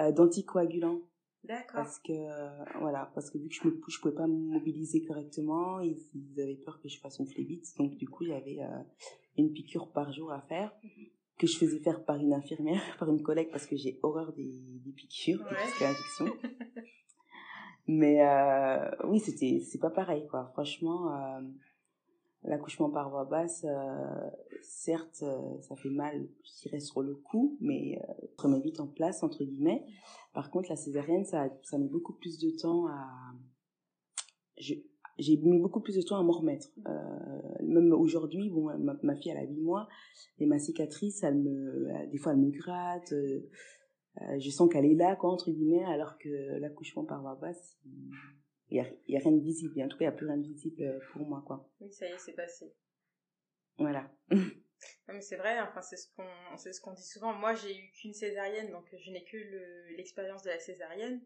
Euh, 0.00 0.12
D'anticoagulants. 0.12 1.00
D'accord. 1.44 1.82
Parce 1.82 1.98
que 1.98 2.12
euh, 2.12 2.64
voilà, 2.80 3.10
parce 3.16 3.30
que 3.30 3.38
vu 3.38 3.48
que 3.48 3.54
je 3.54 3.66
me 3.66 3.80
je 3.88 4.00
pouvais 4.00 4.14
pas 4.14 4.28
me 4.28 4.52
mobiliser 4.52 5.04
correctement, 5.04 5.80
ils, 5.80 5.98
ils, 6.14 6.40
avaient 6.40 6.54
peur 6.54 6.80
que 6.80 6.88
je 6.88 7.00
fasse 7.00 7.18
une 7.18 7.26
phlébite, 7.26 7.66
donc 7.76 7.96
du 7.96 8.08
coup 8.08 8.24
j'avais 8.24 8.60
euh, 8.60 8.82
une 9.36 9.52
piqûre 9.52 9.90
par 9.90 10.12
jour 10.12 10.30
à 10.30 10.40
faire 10.42 10.72
-hmm. 10.84 11.10
que 11.38 11.48
je 11.48 11.58
faisais 11.58 11.80
faire 11.80 12.04
par 12.04 12.16
une 12.16 12.32
infirmière, 12.32 12.80
par 13.00 13.08
une 13.10 13.22
collègue 13.22 13.50
parce 13.50 13.66
que 13.66 13.76
j'ai 13.76 13.98
horreur 14.04 14.32
des, 14.34 14.52
des 14.84 14.92
piqûres, 14.92 15.40
ouais. 15.40 15.66
des 15.78 15.84
injections. 15.84 16.32
Mais 17.88 18.22
euh, 18.22 18.88
oui, 19.08 19.18
c'était 19.18 19.58
c'est 19.68 19.80
pas 19.80 19.90
pareil 19.90 20.28
quoi. 20.28 20.48
Franchement, 20.52 21.00
l'accouchement 22.44 22.90
par 22.90 23.10
voie 23.10 23.24
basse, 23.24 23.64
euh, 23.68 24.30
certes, 24.62 25.22
euh, 25.22 25.60
ça 25.60 25.76
fait 25.76 25.90
mal, 25.90 26.28
je 26.44 26.62
dirais, 26.62 26.80
sur 26.80 27.02
le 27.02 27.14
coup, 27.14 27.56
mais 27.60 27.98
euh, 27.98 28.26
se 28.36 28.42
remet 28.42 28.60
vite 28.60 28.80
en 28.80 28.88
place, 28.88 29.22
entre 29.22 29.44
guillemets. 29.44 29.84
Par 30.34 30.50
contre, 30.50 30.70
la 30.70 30.76
césarienne, 30.76 31.24
ça, 31.24 31.48
ça 31.62 31.78
met 31.78 31.88
beaucoup 31.88 32.14
plus 32.14 32.38
de 32.38 32.50
temps 32.50 32.86
à... 32.88 33.08
J'ai 35.18 35.36
mis 35.36 35.58
beaucoup 35.58 35.80
plus 35.80 35.96
de 35.96 36.02
temps 36.02 36.16
à 36.16 36.22
m'en 36.22 36.32
remettre. 36.32 36.68
Euh, 36.86 37.62
même 37.62 37.92
aujourd'hui, 37.92 38.50
bon, 38.50 38.76
ma, 38.78 38.96
ma, 39.02 39.14
fille, 39.14 39.30
elle 39.30 39.38
a 39.38 39.44
8 39.44 39.60
mois, 39.60 39.88
et 40.38 40.46
ma 40.46 40.58
cicatrice, 40.58 41.22
elle 41.22 41.36
me, 41.36 42.10
des 42.10 42.18
fois, 42.18 42.32
elle 42.32 42.38
me 42.38 42.50
gratte. 42.50 43.12
Je 44.38 44.50
sens 44.50 44.70
qu'elle 44.70 44.86
est 44.86 44.94
là, 44.94 45.16
quoi, 45.16 45.30
entre 45.30 45.50
guillemets, 45.50 45.84
alors 45.84 46.18
que 46.18 46.58
l'accouchement 46.58 47.04
par 47.04 47.20
voie 47.20 47.36
basse, 47.36 47.78
il 47.84 48.10
y 48.76 48.80
a, 48.80 48.86
y 49.08 49.16
a 49.16 49.20
rien 49.20 49.32
de 49.32 49.40
visible. 49.42 49.82
En 49.82 49.88
tout 49.88 49.98
cas, 49.98 50.04
il 50.04 50.08
n'y 50.08 50.14
a 50.14 50.16
plus 50.16 50.26
rien 50.26 50.36
de 50.36 50.46
visible 50.46 51.00
pour 51.12 51.26
moi, 51.26 51.42
quoi. 51.46 51.68
Oui, 51.80 51.92
ça 51.92 52.06
y 52.06 52.12
est, 52.12 52.18
c'est 52.18 52.34
passé. 52.34 52.74
Voilà. 53.78 54.10
c'est 55.20 55.36
vrai, 55.36 55.60
enfin 55.60 55.82
c'est 55.82 55.96
ce 55.96 56.08
qu'on 56.14 56.56
ce 56.56 56.80
qu'on 56.80 56.92
dit 56.92 57.06
souvent. 57.06 57.32
Moi, 57.32 57.54
j'ai 57.54 57.76
eu 57.76 57.90
qu'une 57.92 58.14
césarienne, 58.14 58.70
donc 58.70 58.84
je 58.96 59.10
n'ai 59.10 59.24
que 59.24 59.36
l'expérience 59.96 60.42
de 60.42 60.50
la 60.50 60.58
césarienne. 60.58 61.22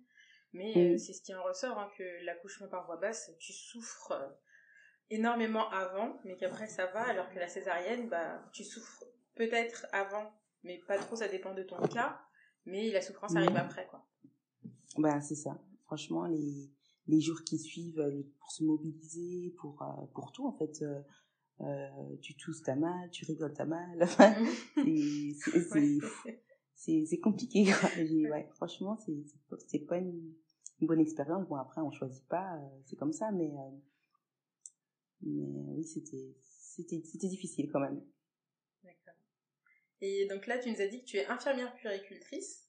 Mais 0.52 0.72
euh, 0.76 0.98
c'est 0.98 1.12
ce 1.12 1.22
qui 1.22 1.34
en 1.34 1.42
ressort, 1.42 1.78
hein, 1.78 1.90
que 1.98 2.24
l'accouchement 2.24 2.68
par 2.68 2.86
voie 2.86 2.96
basse, 2.96 3.30
tu 3.38 3.52
souffres 3.52 4.12
euh, 4.12 4.28
énormément 5.10 5.68
avant, 5.70 6.18
mais 6.24 6.36
qu'après 6.36 6.66
ça 6.66 6.86
va, 6.86 7.02
alors 7.02 7.28
que 7.30 7.38
la 7.38 7.48
césarienne, 7.48 8.08
bah, 8.08 8.42
tu 8.52 8.64
souffres 8.64 9.04
peut-être 9.34 9.86
avant, 9.92 10.32
mais 10.62 10.78
pas 10.86 10.98
trop, 10.98 11.16
ça 11.16 11.28
dépend 11.28 11.52
de 11.52 11.62
ton 11.62 11.76
cas, 11.88 12.20
mais 12.64 12.90
la 12.90 13.02
souffrance 13.02 13.36
arrive 13.36 13.56
après, 13.56 13.86
quoi. 13.86 14.06
Ben, 14.96 15.20
c'est 15.20 15.34
ça. 15.34 15.60
Franchement, 15.84 16.24
les, 16.26 16.70
les 17.08 17.20
jours 17.20 17.42
qui 17.44 17.58
suivent, 17.58 18.00
euh, 18.00 18.22
pour 18.38 18.50
se 18.50 18.64
mobiliser, 18.64 19.54
pour, 19.58 19.84
pour 20.14 20.32
tout, 20.32 20.46
en 20.46 20.52
fait, 20.52 20.84
tu 22.20 22.36
tousses, 22.36 22.62
ta 22.62 22.76
mal, 22.76 23.10
tu 23.10 23.24
rigoles, 23.24 23.54
ta 23.54 23.64
mal. 23.64 24.06
c'est 26.74 27.06
c'est 27.06 27.20
compliqué. 27.20 27.64
Ouais, 28.30 28.48
franchement, 28.54 28.98
c'est 29.66 29.86
pas 29.86 29.98
une, 29.98 30.34
une 30.80 30.86
bonne 30.86 31.00
expérience. 31.00 31.46
Bon, 31.48 31.56
après, 31.56 31.80
on 31.80 31.90
choisit 31.90 32.26
pas, 32.28 32.56
euh, 32.56 32.80
c'est 32.84 32.96
comme 32.96 33.12
ça, 33.12 33.30
mais, 33.32 33.50
euh, 33.50 33.70
mais 35.22 35.74
oui, 35.74 35.84
c'était, 35.84 36.36
c'était, 36.42 37.02
c'était 37.04 37.28
difficile 37.28 37.70
quand 37.72 37.80
même. 37.80 38.02
D'accord. 38.84 39.14
Et 40.00 40.26
donc 40.28 40.46
là, 40.46 40.58
tu 40.58 40.70
nous 40.70 40.80
as 40.80 40.86
dit 40.86 41.00
que 41.00 41.06
tu 41.06 41.16
es 41.16 41.26
infirmière 41.26 41.74
puéricultrice. 41.74 42.68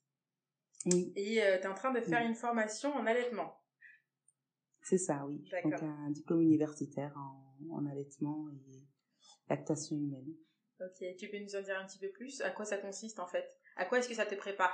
Oui. 0.86 1.12
Et 1.16 1.42
euh, 1.44 1.58
tu 1.58 1.64
es 1.64 1.68
en 1.68 1.74
train 1.74 1.92
de 1.92 2.00
faire 2.02 2.26
une 2.26 2.36
formation 2.36 2.94
en 2.94 3.06
allaitement. 3.06 3.60
C'est 4.90 4.98
ça, 4.98 5.26
oui. 5.28 5.44
Donc 5.66 5.84
un 5.84 6.12
diplôme 6.12 6.42
universitaire 6.44 7.14
en, 7.18 7.76
en 7.76 7.86
allaitement 7.88 8.48
et 8.50 8.88
lactation 9.50 9.98
humaine. 9.98 10.34
Ok, 10.80 11.04
tu 11.20 11.28
peux 11.28 11.40
nous 11.40 11.58
en 11.58 11.62
dire 11.62 11.78
un 11.78 11.86
petit 11.86 12.00
peu 12.00 12.10
plus? 12.10 12.40
À 12.40 12.52
quoi 12.52 12.64
ça 12.64 12.78
consiste 12.78 13.20
en 13.20 13.28
fait? 13.28 13.46
À 13.76 13.84
quoi 13.84 14.00
est-ce 14.00 14.08
que 14.08 14.16
ça 14.16 14.26
te 14.26 14.36
prépare? 14.36 14.74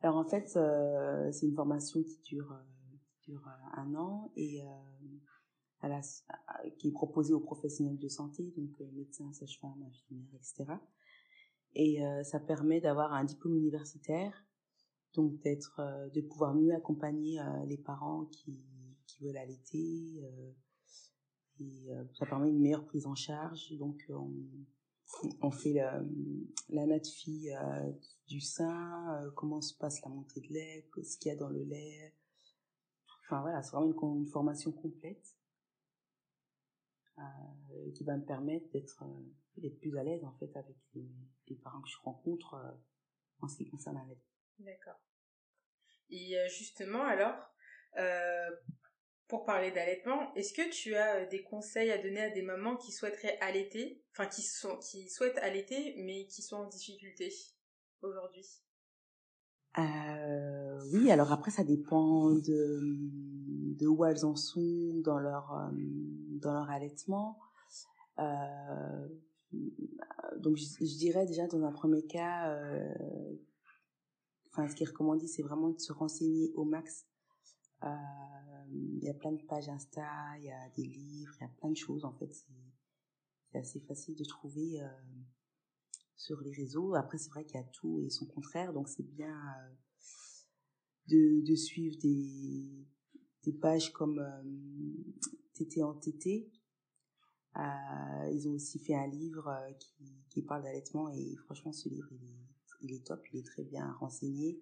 Alors 0.00 0.16
en 0.16 0.24
fait, 0.24 0.56
euh, 0.56 1.30
c'est 1.30 1.46
une 1.46 1.54
formation 1.54 2.02
qui 2.02 2.18
dure, 2.22 2.50
euh, 2.50 2.96
qui 3.20 3.30
dure 3.30 3.46
euh, 3.46 3.80
un 3.80 3.94
an 3.94 4.32
et 4.34 4.64
à 5.80 5.88
la, 5.88 6.00
qui 6.78 6.88
est 6.88 6.92
proposée 6.92 7.34
aux 7.34 7.40
professionnels 7.40 8.00
de 8.00 8.08
santé, 8.08 8.52
donc 8.56 8.80
médecins, 8.94 9.32
sages-femmes, 9.32 9.80
infirmières, 9.86 10.34
etc. 10.34 10.72
Et 11.74 12.00
ça 12.24 12.40
permet 12.40 12.80
d'avoir 12.80 13.12
un 13.12 13.24
diplôme 13.24 13.56
universitaire, 13.56 14.44
donc 15.14 15.38
d'être, 15.40 15.80
de 16.14 16.20
pouvoir 16.20 16.54
mieux 16.54 16.74
accompagner 16.74 17.40
les 17.66 17.76
parents 17.76 18.26
qui, 18.26 18.64
qui 19.06 19.24
veulent 19.24 19.36
allaiter. 19.36 20.22
et 21.60 21.88
ça 22.14 22.26
permet 22.26 22.48
une 22.48 22.60
meilleure 22.60 22.86
prise 22.86 23.06
en 23.06 23.14
charge. 23.14 23.72
Donc 23.78 24.02
on, 24.08 24.32
on 25.40 25.50
fait 25.50 25.74
la, 25.74 26.02
la 26.70 26.82
euh, 26.84 27.92
du 28.28 28.40
sein, 28.40 29.22
euh, 29.22 29.30
comment 29.32 29.60
se 29.60 29.74
passe 29.74 30.00
la 30.02 30.08
montée 30.08 30.40
de 30.40 30.48
lait, 30.48 30.88
ce 31.02 31.18
qu'il 31.18 31.30
y 31.30 31.34
a 31.34 31.36
dans 31.36 31.48
le 31.48 31.62
lait. 31.62 32.14
Enfin 33.24 33.40
voilà, 33.40 33.62
c'est 33.62 33.72
vraiment 33.72 34.16
une, 34.16 34.26
formation 34.26 34.72
complète 34.72 35.36
euh, 37.18 37.92
qui 37.94 38.04
va 38.04 38.16
me 38.16 38.24
permettre 38.24 38.70
d'être 38.72 39.78
plus 39.80 39.96
à 39.98 40.04
l'aise 40.04 40.24
en 40.24 40.32
fait 40.32 40.54
avec 40.56 40.76
les, 40.94 41.08
les 41.48 41.56
parents 41.56 41.80
que 41.80 41.88
je 41.88 41.98
rencontre 42.02 42.56
en 43.40 43.48
ce 43.48 43.56
qui 43.56 43.68
concerne 43.68 43.96
la 43.96 44.04
lait. 44.06 44.20
D'accord. 44.58 45.00
Et 46.10 46.36
justement 46.50 47.04
alors, 47.04 47.34
pour 49.32 49.46
parler 49.46 49.70
d'allaitement, 49.70 50.34
est-ce 50.34 50.52
que 50.52 50.70
tu 50.70 50.94
as 50.94 51.22
euh, 51.22 51.26
des 51.30 51.42
conseils 51.42 51.90
à 51.90 51.96
donner 51.96 52.20
à 52.20 52.28
des 52.28 52.42
mamans 52.42 52.76
qui 52.76 52.92
souhaiteraient 52.92 53.38
allaiter, 53.40 54.04
enfin 54.10 54.26
qui 54.26 54.42
sont 54.42 54.76
qui 54.76 55.08
souhaitent 55.08 55.38
allaiter 55.38 55.94
mais 56.04 56.26
qui 56.26 56.42
sont 56.42 56.56
en 56.56 56.68
difficulté 56.68 57.32
aujourd'hui? 58.02 58.46
Euh, 59.78 60.78
Oui, 60.92 61.10
alors 61.10 61.32
après 61.32 61.50
ça 61.50 61.64
dépend 61.64 62.28
de, 62.28 62.80
de 63.78 63.86
où 63.86 64.04
elles 64.04 64.26
en 64.26 64.36
sont 64.36 65.00
dans 65.02 65.18
leur 65.18 65.50
euh, 65.54 65.70
dans 66.42 66.52
leur 66.52 66.68
allaitement. 66.68 67.38
donc 70.36 70.58
je, 70.58 70.98
dirais 70.98 71.24
déjà 71.24 71.46
dans 71.46 71.64
un 71.64 71.72
premier 71.72 72.04
cas, 72.04 72.54
enfin 74.52 74.68
ce 74.68 74.74
qui 74.76 74.84
est 74.84 74.86
recommandé 74.86 75.26
c'est 75.26 75.42
vraiment 75.42 75.70
de 75.70 75.80
se 75.80 75.92
renseigner 75.92 76.52
au 76.54 76.64
max 76.64 77.06
euh, 77.84 77.88
il 78.70 79.04
y 79.04 79.10
a 79.10 79.14
plein 79.14 79.32
de 79.32 79.42
pages 79.42 79.68
Insta, 79.68 80.38
il 80.38 80.44
y 80.44 80.50
a 80.50 80.68
des 80.76 80.84
livres, 80.84 81.34
il 81.38 81.42
y 81.42 81.46
a 81.46 81.50
plein 81.58 81.70
de 81.70 81.76
choses 81.76 82.04
en 82.04 82.12
fait. 82.12 82.32
C'est 83.50 83.58
assez 83.58 83.80
facile 83.80 84.16
de 84.16 84.24
trouver 84.24 84.80
euh, 84.80 84.88
sur 86.16 86.40
les 86.40 86.52
réseaux. 86.52 86.94
Après, 86.94 87.18
c'est 87.18 87.30
vrai 87.30 87.44
qu'il 87.44 87.56
y 87.56 87.62
a 87.62 87.66
tout 87.66 88.00
et 88.00 88.08
son 88.08 88.26
contraire, 88.26 88.72
donc 88.72 88.88
c'est 88.88 89.02
bien 89.02 89.34
euh, 89.34 89.74
de, 91.08 91.44
de, 91.44 91.54
suivre 91.54 91.96
des, 92.00 92.86
des 93.44 93.52
pages 93.52 93.92
comme 93.92 94.24
TT 95.54 95.82
en 95.82 95.94
TT. 95.94 96.50
Ils 97.56 98.48
ont 98.48 98.52
aussi 98.52 98.78
fait 98.78 98.94
un 98.94 99.08
livre 99.08 99.52
qui, 99.78 100.24
qui 100.30 100.42
parle 100.42 100.62
d'allaitement 100.62 101.10
et 101.10 101.36
franchement, 101.44 101.72
ce 101.72 101.88
livre, 101.88 102.08
il 102.12 102.22
est, 102.24 102.41
il 102.82 102.94
est 102.94 103.06
top, 103.06 103.20
il 103.32 103.40
est 103.40 103.46
très 103.46 103.64
bien 103.64 103.92
renseigné. 103.94 104.60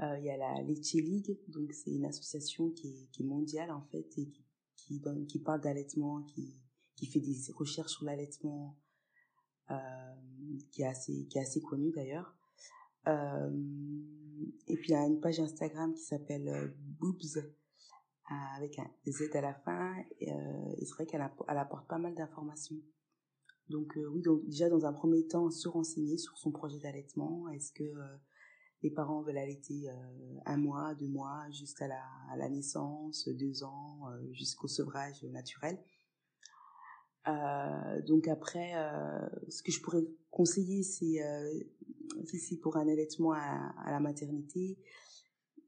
Euh, 0.00 0.18
il 0.18 0.24
y 0.24 0.30
a 0.30 0.36
la 0.36 0.62
Leche 0.62 0.94
League, 0.94 1.38
donc 1.48 1.72
c'est 1.72 1.92
une 1.92 2.04
association 2.04 2.70
qui 2.70 2.88
est, 2.88 3.10
qui 3.12 3.22
mondiale 3.22 3.70
en 3.70 3.82
fait 3.82 4.06
et 4.18 4.28
qui, 4.76 5.00
qui, 5.28 5.38
parle 5.38 5.60
d'allaitement, 5.60 6.22
qui, 6.22 6.60
qui 6.96 7.06
fait 7.06 7.20
des 7.20 7.36
recherches 7.54 7.92
sur 7.92 8.04
l'allaitement, 8.04 8.76
euh, 9.70 9.76
qui 10.72 10.82
est 10.82 10.86
assez, 10.86 11.26
qui 11.26 11.38
est 11.38 11.42
assez 11.42 11.62
connue 11.62 11.92
d'ailleurs. 11.92 12.36
Euh, 13.06 13.50
et 14.66 14.76
puis 14.76 14.88
il 14.88 14.92
y 14.92 14.96
a 14.96 15.06
une 15.06 15.20
page 15.20 15.38
Instagram 15.38 15.94
qui 15.94 16.02
s'appelle 16.02 16.74
Boobs 16.98 17.52
avec 18.56 18.78
un 18.78 18.90
Z 19.06 19.30
à 19.34 19.42
la 19.42 19.54
fin 19.54 19.94
et, 20.18 20.32
c'est 20.80 20.94
vrai 20.94 21.06
qu'elle 21.06 21.30
elle 21.48 21.58
apporte 21.58 21.86
pas 21.86 21.98
mal 21.98 22.14
d'informations. 22.14 22.80
Donc 23.70 23.98
oui, 24.10 24.22
donc 24.22 24.44
déjà 24.46 24.68
dans 24.68 24.84
un 24.84 24.92
premier 24.92 25.26
temps 25.26 25.50
se 25.50 25.68
renseigner 25.68 26.18
sur 26.18 26.36
son 26.38 26.50
projet 26.50 26.78
d'allaitement. 26.78 27.48
Est-ce 27.48 27.72
que 27.72 27.84
les 28.84 28.90
parents 28.90 29.22
veulent 29.22 29.38
allaiter 29.38 29.88
euh, 29.88 29.92
un 30.44 30.58
mois, 30.58 30.94
deux 30.94 31.08
mois, 31.08 31.50
jusqu'à 31.50 31.88
la, 31.88 32.02
à 32.30 32.36
la 32.36 32.50
naissance, 32.50 33.26
deux 33.28 33.64
ans, 33.64 34.10
euh, 34.10 34.32
jusqu'au 34.32 34.68
sevrage 34.68 35.24
naturel. 35.24 35.82
Euh, 37.26 38.02
donc 38.02 38.28
après, 38.28 38.74
ce 39.48 39.62
que 39.62 39.72
je 39.72 39.80
pourrais 39.80 40.04
conseiller, 40.30 40.82
c'est 40.82 41.18
si 42.26 42.58
pour 42.58 42.76
un 42.76 42.86
allaitement 42.86 43.32
à, 43.32 43.90
la 43.90 44.00
maternité, 44.00 44.78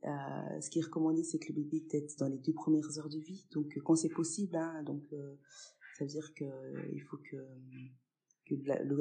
ce 0.03 0.69
qui 0.69 0.81
est 0.81 0.85
recommandé, 0.85 1.25
c'est 1.25 1.39
que 1.39 1.55
le 1.55 1.63
bébé 1.63 1.87
tête 1.87 2.19
dans 2.19 2.29
les 2.29 2.37
deux 2.37 2.53
premières 2.53 2.99
heures 2.99 3.09
de 3.09 3.19
vie. 3.19 3.47
Donc 3.53 3.79
quand 3.83 3.97
c'est 3.97 4.11
possible, 4.11 4.57
hein, 4.57 4.83
donc 4.83 5.03
ça 5.97 6.05
veut 6.05 6.11
dire 6.11 6.35
que 6.35 6.45
il 6.93 7.01
faut 7.01 7.17
que 7.17 7.37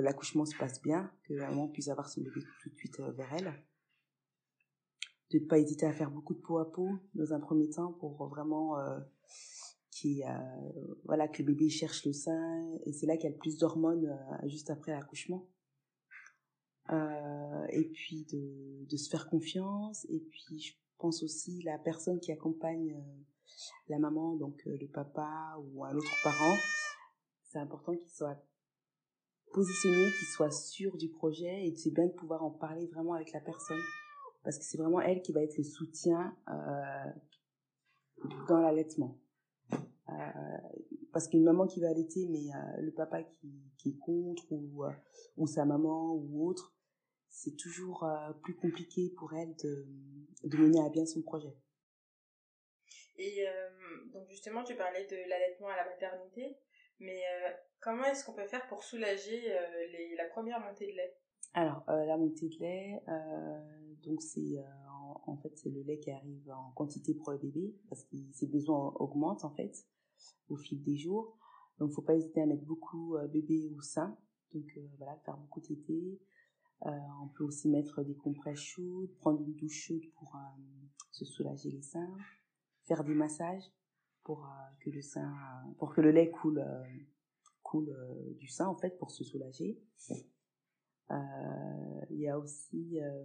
l'accouchement 0.01 0.45
se 0.45 0.55
passe 0.55 0.81
bien, 0.81 1.11
que 1.23 1.33
la 1.33 1.49
maman 1.49 1.67
puisse 1.67 1.89
avoir 1.89 2.07
son 2.07 2.21
bébé 2.21 2.41
tout 2.61 2.69
de 2.69 2.75
suite 2.75 2.99
vers 2.99 3.33
elle. 3.33 3.53
De 5.31 5.39
ne 5.39 5.45
pas 5.45 5.59
hésiter 5.59 5.85
à 5.85 5.91
faire 5.91 6.09
beaucoup 6.09 6.33
de 6.33 6.39
peau 6.39 6.57
à 6.59 6.71
peau 6.71 6.89
dans 7.13 7.33
un 7.33 7.39
premier 7.39 7.69
temps 7.69 7.91
pour 7.91 8.27
vraiment 8.27 8.79
euh, 8.79 8.99
qui 9.91 10.23
euh, 10.23 10.29
voilà 11.03 11.27
que 11.27 11.41
le 11.41 11.47
bébé 11.47 11.69
cherche 11.69 12.05
le 12.05 12.13
sein 12.13 12.77
et 12.85 12.93
c'est 12.93 13.07
là 13.07 13.17
qu'il 13.17 13.25
y 13.25 13.27
a 13.27 13.31
le 13.31 13.37
plus 13.39 13.57
d'hormones 13.57 14.05
euh, 14.07 14.47
juste 14.47 14.69
après 14.69 14.91
l'accouchement. 14.93 15.49
Euh, 16.91 17.65
et 17.69 17.89
puis 17.89 18.25
de, 18.31 18.85
de 18.85 18.97
se 18.97 19.09
faire 19.09 19.27
confiance 19.27 20.05
et 20.07 20.19
puis 20.19 20.59
je 20.59 20.73
pense 20.99 21.23
aussi 21.23 21.63
la 21.63 21.79
personne 21.79 22.19
qui 22.19 22.31
accompagne 22.31 22.93
euh, 22.93 23.23
la 23.89 23.97
maman 23.97 24.35
donc 24.35 24.61
le 24.65 24.87
papa 24.87 25.57
ou 25.59 25.83
un 25.83 25.95
autre 25.95 26.13
parent 26.23 26.55
c'est 27.55 27.61
important 27.61 27.95
qu'il 27.95 28.09
soit 28.09 28.37
positionné 29.53 30.11
qu'il 30.11 30.27
soit 30.27 30.51
sûr 30.51 30.97
du 30.97 31.07
projet 31.07 31.65
et 31.65 31.73
c'est 31.77 31.91
bien 31.91 32.05
de 32.05 32.11
pouvoir 32.11 32.43
en 32.43 32.51
parler 32.51 32.85
vraiment 32.87 33.13
avec 33.13 33.31
la 33.31 33.39
personne 33.39 33.79
parce 34.43 34.59
que 34.59 34.65
c'est 34.65 34.77
vraiment 34.77 34.99
elle 34.99 35.21
qui 35.21 35.31
va 35.31 35.41
être 35.41 35.57
le 35.57 35.63
soutien 35.63 36.37
euh, 36.49 37.11
dans 38.49 38.59
l'allaitement. 38.59 39.17
Euh, 39.71 40.13
parce 41.13 41.29
qu'une 41.29 41.43
maman 41.45 41.65
qui 41.65 41.79
va 41.79 41.89
allaiter, 41.89 42.27
mais 42.29 42.53
euh, 42.53 42.81
le 42.81 42.91
papa 42.91 43.23
qui, 43.23 43.89
est 43.89 43.97
contre 43.99 44.51
ou, 44.51 44.83
ou 45.37 45.47
sa 45.47 45.63
maman 45.63 46.13
ou 46.13 46.45
autre, 46.45 46.75
c'est 47.29 47.55
toujours 47.55 48.05
plus 48.43 48.55
compliqué 48.55 49.13
pour 49.17 49.33
elle 49.33 49.55
de, 49.63 49.87
de 50.43 50.57
mener 50.57 50.85
à 50.85 50.89
bien 50.89 51.05
son 51.05 51.21
projet. 51.21 51.55
Et 53.17 53.45
donc 54.11 54.27
justement, 54.29 54.63
tu 54.63 54.75
parlais 54.75 55.05
de 55.07 55.29
l'allaitement 55.29 55.69
à 55.69 55.77
la 55.77 55.85
maternité, 55.85 56.57
mais 56.99 57.21
comment 57.79 58.05
est-ce 58.05 58.25
qu'on 58.25 58.33
peut 58.33 58.47
faire 58.47 58.67
pour 58.67 58.83
soulager 58.83 59.41
les, 59.91 60.15
la 60.15 60.25
première 60.25 60.59
montée 60.59 60.91
de 60.91 60.97
lait? 60.97 61.17
Alors, 61.53 61.83
la 61.87 62.17
montée 62.17 62.49
de 62.49 62.59
lait, 62.59 63.01
donc 64.03 64.21
c'est 64.21 64.59
euh, 64.59 64.63
en, 65.25 65.37
fait 65.37 65.57
c'est 65.57 65.69
le 65.69 65.81
lait 65.81 65.99
qui 65.99 66.11
arrive 66.11 66.49
en 66.51 66.71
quantité 66.71 67.13
pour 67.15 67.31
le 67.31 67.37
bébé 67.37 67.75
parce 67.89 68.03
que 68.03 68.17
ses 68.33 68.47
besoins 68.47 68.93
augmentent 68.99 69.45
en 69.45 69.51
fait 69.51 69.73
au 70.49 70.55
fil 70.55 70.81
des 70.83 70.95
jours. 70.95 71.37
Donc, 71.79 71.91
faut 71.91 72.01
pas 72.01 72.15
hésiter 72.15 72.41
à 72.41 72.45
mettre 72.45 72.63
beaucoup 72.63 73.17
bébé 73.29 73.69
au 73.75 73.81
sein. 73.81 74.17
Donc, 74.53 74.65
voilà, 74.97 75.17
faire 75.25 75.37
beaucoup 75.37 75.59
tétés. 75.59 76.21
on 76.81 77.27
peut 77.35 77.43
aussi 77.43 77.67
mettre 77.67 78.03
des 78.03 78.15
compresses 78.15 78.59
chaudes, 78.59 79.13
prendre 79.17 79.41
une 79.41 79.55
douche 79.55 79.87
chaude 79.87 80.05
pour 80.15 80.37
se 81.11 81.25
soulager 81.25 81.71
les 81.71 81.81
seins, 81.81 82.15
faire 82.87 83.03
des 83.03 83.13
massages 83.13 83.69
pour 84.25 84.49
que 84.81 84.89
le 84.89 85.01
sein, 85.01 85.33
pour 85.77 85.93
que 85.93 86.01
le 86.01 86.11
lait 86.11 86.29
coule, 86.29 86.61
coule 87.63 87.95
du 88.37 88.47
sein 88.47 88.67
en 88.67 88.75
fait 88.75 88.97
pour 88.97 89.11
se 89.11 89.23
soulager. 89.23 89.79
Euh, 91.11 91.15
il 92.09 92.19
y 92.19 92.27
a 92.27 92.37
aussi 92.37 92.99
euh, 92.99 93.23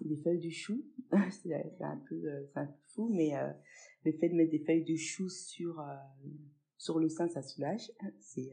des 0.00 0.16
feuilles 0.16 0.40
de 0.40 0.50
chou. 0.50 0.84
c'est 1.42 1.54
un 1.80 2.02
peu, 2.08 2.16
euh, 2.16 2.50
un 2.56 2.66
peu 2.66 2.80
fou, 2.88 3.08
mais 3.08 3.32
le 4.04 4.12
fait 4.12 4.28
de 4.28 4.34
mettre 4.34 4.50
des 4.50 4.64
feuilles 4.64 4.84
de 4.84 4.96
chou 4.96 5.28
sur 5.28 5.82
sur 6.76 6.98
le 6.98 7.08
sein, 7.08 7.28
ça 7.28 7.42
soulage. 7.42 7.90
C'est 8.20 8.52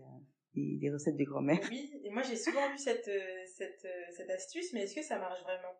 des, 0.54 0.78
des, 0.78 0.92
recettes 0.92 1.18
de 1.18 1.24
grand-mère. 1.24 1.60
Oui, 1.70 1.92
et 2.04 2.10
moi 2.12 2.22
j'ai 2.22 2.36
souvent 2.36 2.70
vu 2.72 2.78
cette, 2.78 3.10
cette, 3.48 3.88
cette 4.16 4.30
astuce, 4.30 4.74
mais 4.74 4.82
est-ce 4.82 4.96
que 4.96 5.04
ça 5.04 5.18
marche 5.18 5.42
vraiment? 5.44 5.74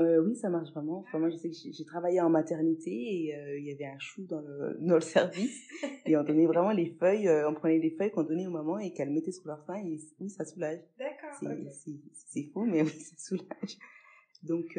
Euh, 0.00 0.20
oui, 0.24 0.34
ça 0.34 0.48
marche 0.48 0.70
vraiment. 0.70 0.98
Enfin, 1.00 1.18
moi, 1.18 1.30
je 1.30 1.36
sais 1.36 1.48
que 1.48 1.54
j'ai 1.54 1.84
travaillé 1.84 2.20
en 2.20 2.28
maternité 2.28 2.90
et 2.90 3.36
euh, 3.36 3.58
il 3.58 3.64
y 3.64 3.72
avait 3.72 3.86
un 3.86 3.98
chou 3.98 4.26
dans 4.26 4.40
le, 4.40 4.76
dans 4.80 4.96
le 4.96 5.00
service. 5.00 5.56
et 6.04 6.16
on 6.16 6.24
donnait 6.24 6.46
vraiment 6.46 6.72
les 6.72 6.90
feuilles, 6.98 7.28
euh, 7.28 7.48
on 7.48 7.54
prenait 7.54 7.78
les 7.78 7.90
feuilles 7.90 8.10
qu'on 8.10 8.24
donnait 8.24 8.46
aux 8.46 8.52
mamans 8.52 8.78
et 8.78 8.92
qu'elles 8.92 9.12
mettaient 9.12 9.32
sur 9.32 9.46
leur 9.46 9.62
sein 9.64 9.76
et 9.76 10.00
oui, 10.18 10.30
ça 10.30 10.44
soulage. 10.44 10.80
D'accord. 10.98 11.30
C'est 12.26 12.50
fou, 12.52 12.64
mais 12.64 12.82
oui, 12.82 12.90
ça 12.90 13.16
soulage. 13.16 13.78
Donc, 14.42 14.78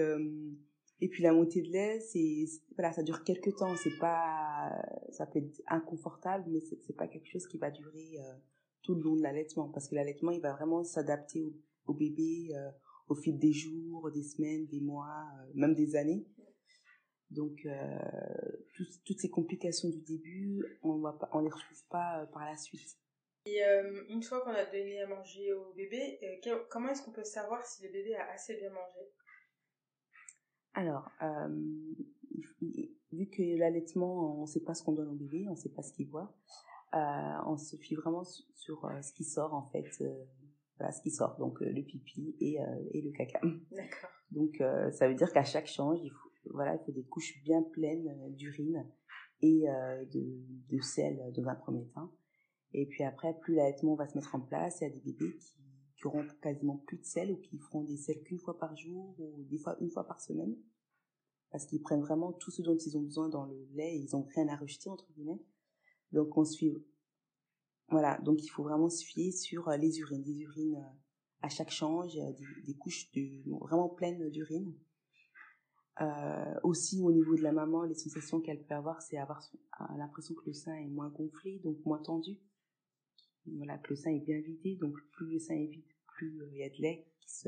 et 1.02 1.10
puis 1.10 1.24
la 1.24 1.34
montée 1.34 1.62
de 1.62 1.72
lait, 1.72 2.00
c'est, 2.00 2.46
voilà, 2.76 2.92
ça 2.92 3.02
dure 3.02 3.24
quelques 3.24 3.56
temps. 3.56 3.76
C'est 3.78 3.98
pas, 4.00 4.70
ça 5.12 5.26
peut 5.26 5.40
être 5.40 5.62
inconfortable, 5.68 6.44
mais 6.50 6.60
c'est 6.60 6.96
pas 6.96 7.08
quelque 7.08 7.28
chose 7.28 7.48
qui 7.48 7.58
va 7.58 7.72
durer 7.72 8.18
tout 8.84 8.94
le 8.94 9.02
long 9.02 9.16
de 9.16 9.24
l'allaitement 9.24 9.70
parce 9.70 9.88
que 9.88 9.96
l'allaitement, 9.96 10.32
il 10.32 10.42
va 10.42 10.54
vraiment 10.54 10.84
s'adapter 10.84 11.42
au, 11.42 11.54
au, 11.88 11.94
bébé 11.96 12.54
au 13.08 13.16
fil 13.16 13.38
des 13.38 13.54
jours, 13.54 14.12
des 14.12 14.24
semaines, 14.24 14.66
des 14.68 14.82
mois, 14.82 15.24
euh, 15.40 15.52
même 15.54 15.74
des 15.74 15.96
années. 15.96 16.26
Donc, 17.30 17.66
euh, 17.66 17.98
toutes 19.06 19.20
ces 19.20 19.30
complications 19.30 19.90
du 19.90 20.02
début, 20.02 20.64
on 20.84 20.98
ne 20.98 21.44
les 21.44 21.50
retrouve 21.50 21.84
pas 21.90 22.22
euh, 22.22 22.26
par 22.28 22.46
la 22.46 22.56
suite. 22.56 22.98
Et 23.48 23.62
une 24.10 24.24
fois 24.24 24.42
qu'on 24.42 24.50
a 24.50 24.66
donné 24.66 25.02
à 25.02 25.08
manger 25.08 25.54
au 25.54 25.72
bébé, 25.74 26.20
comment 26.72 26.90
est-ce 26.90 27.04
qu'on 27.04 27.12
peut 27.12 27.24
savoir 27.24 27.64
si 27.64 27.84
le 27.84 27.92
bébé 27.92 28.16
a 28.16 28.32
assez 28.32 28.56
bien 28.56 28.72
mangé? 28.72 29.00
Alors, 30.74 31.12
vu 33.12 33.30
que 33.30 33.60
l'allaitement, 33.60 34.40
on 34.40 34.42
ne 34.42 34.48
sait 34.48 34.64
pas 34.64 34.74
ce 34.74 34.82
qu'on 34.82 34.94
donne 34.94 35.10
au 35.10 35.16
bébé, 35.16 35.46
on 35.48 35.52
ne 35.52 35.58
sait 35.58 35.70
pas 35.70 35.84
ce 35.84 35.94
qu'il 35.94 36.10
boit, 36.10 36.36
on 36.92 37.56
se 37.56 37.76
fie 37.76 37.94
vraiment 37.94 38.24
sur, 38.24 38.90
ce 39.04 39.14
qui 39.14 39.24
sort 39.24 39.54
en 39.54 39.70
fait 39.70 39.86
voilà 40.78 40.92
ce 40.92 41.02
qui 41.02 41.12
sort, 41.12 41.38
donc 41.38 41.62
euh, 41.62 41.70
le 41.70 41.84
pipi 41.84 42.36
et, 42.40 42.62
euh, 42.62 42.90
et 42.92 43.02
le 43.02 43.12
caca. 43.12 43.40
D'accord. 43.72 44.10
Donc 44.32 44.60
euh, 44.60 44.92
ça 44.92 45.08
veut 45.08 45.16
dire 45.16 45.32
qu'à 45.32 45.44
chaque 45.44 45.68
change, 45.68 46.00
il 46.04 46.12
faut, 46.12 46.30
voilà, 46.52 46.76
il 46.76 46.86
faut 46.86 46.92
des 46.92 47.06
couches 47.06 47.42
bien 47.44 47.64
pleines 47.64 48.14
d'urine 48.36 48.86
et 49.42 49.66
de, 50.14 50.76
de 50.76 50.82
sel 50.82 51.20
dans 51.36 51.48
un 51.48 51.56
premier 51.56 51.86
temps. 51.90 52.12
Et 52.74 52.86
puis 52.88 53.04
après, 53.04 53.38
plus 53.40 53.56
l'allaitement 53.56 53.96
va 53.96 54.08
se 54.08 54.16
mettre 54.16 54.34
en 54.36 54.42
place, 54.42 54.80
il 54.82 54.84
y 54.86 54.88
a 54.88 54.90
des 54.90 55.02
bébés 55.02 55.36
qui, 55.38 55.56
qui 55.98 56.08
auront 56.08 56.26
quasiment 56.42 56.78
plus 56.78 56.98
de 56.98 57.04
sel 57.04 57.32
ou 57.32 57.38
qui 57.38 57.58
feront 57.60 57.84
des 57.84 57.98
sels 57.98 58.22
qu'une 58.24 58.40
fois 58.40 58.58
par 58.58 58.76
jour 58.76 59.16
ou 59.20 59.44
des 59.44 59.58
fois 59.58 59.76
une 59.82 59.92
fois 59.92 60.08
par 60.08 60.20
semaine. 60.20 60.56
Parce 61.52 61.66
qu'ils 61.66 61.82
prennent 61.82 62.02
vraiment 62.02 62.34
tout 62.34 62.52
ce 62.52 62.62
dont 62.62 62.76
ils 62.76 62.98
ont 62.98 63.02
besoin 63.02 63.30
dans 63.30 63.46
le 63.46 63.68
lait 63.74 63.96
et 63.96 64.00
ils 64.00 64.10
n'ont 64.14 64.28
rien 64.36 64.48
à 64.48 64.56
rejeter, 64.56 64.90
entre 64.90 65.12
guillemets. 65.14 65.42
Donc 66.12 66.36
on 66.38 66.46
suit 66.46 66.74
voilà, 67.90 68.18
donc 68.24 68.44
il 68.44 68.48
faut 68.48 68.64
vraiment 68.64 68.90
se 68.90 69.06
fier 69.06 69.32
sur 69.32 69.70
euh, 69.70 69.78
les 69.78 70.00
urines, 70.00 70.24
des 70.24 70.40
urines 70.40 70.78
euh, 70.78 70.98
à 71.42 71.50
chaque 71.50 71.70
change, 71.70 72.18
euh, 72.18 72.32
des, 72.66 72.74
couches 72.76 73.12
de, 73.12 73.44
vraiment 73.60 73.90
pleines 73.90 74.30
d'urine. 74.30 74.74
Aussi 76.64 77.02
au 77.02 77.12
niveau 77.14 77.38
de 77.38 77.42
la 77.42 77.54
maman, 77.54 77.84
les 77.84 77.96
sensations 77.96 78.42
qu'elle 78.42 78.62
peut 78.66 78.74
avoir, 78.74 79.02
c'est 79.02 79.18
avoir 79.18 79.42
l'impression 79.98 80.36
que 80.36 80.46
le 80.48 80.54
sein 80.54 80.76
est 80.76 80.90
moins 80.90 81.08
gonflé, 81.08 81.60
donc 81.60 81.78
moins 81.86 82.00
tendu. 82.00 82.38
Voilà, 83.46 83.78
que 83.78 83.92
le 83.92 83.96
sein 83.96 84.10
est 84.10 84.20
bien 84.20 84.42
vidé, 84.42 84.76
donc 84.76 84.98
plus 85.14 85.32
le 85.32 85.40
sein 85.40 85.54
est 85.54 85.68
vide, 85.68 85.86
plus 86.08 86.38
il 86.52 86.58
y 86.58 86.64
a 86.64 86.70
de 86.70 86.82
lait 86.82 87.08
qui 87.22 87.30
se, 87.30 87.48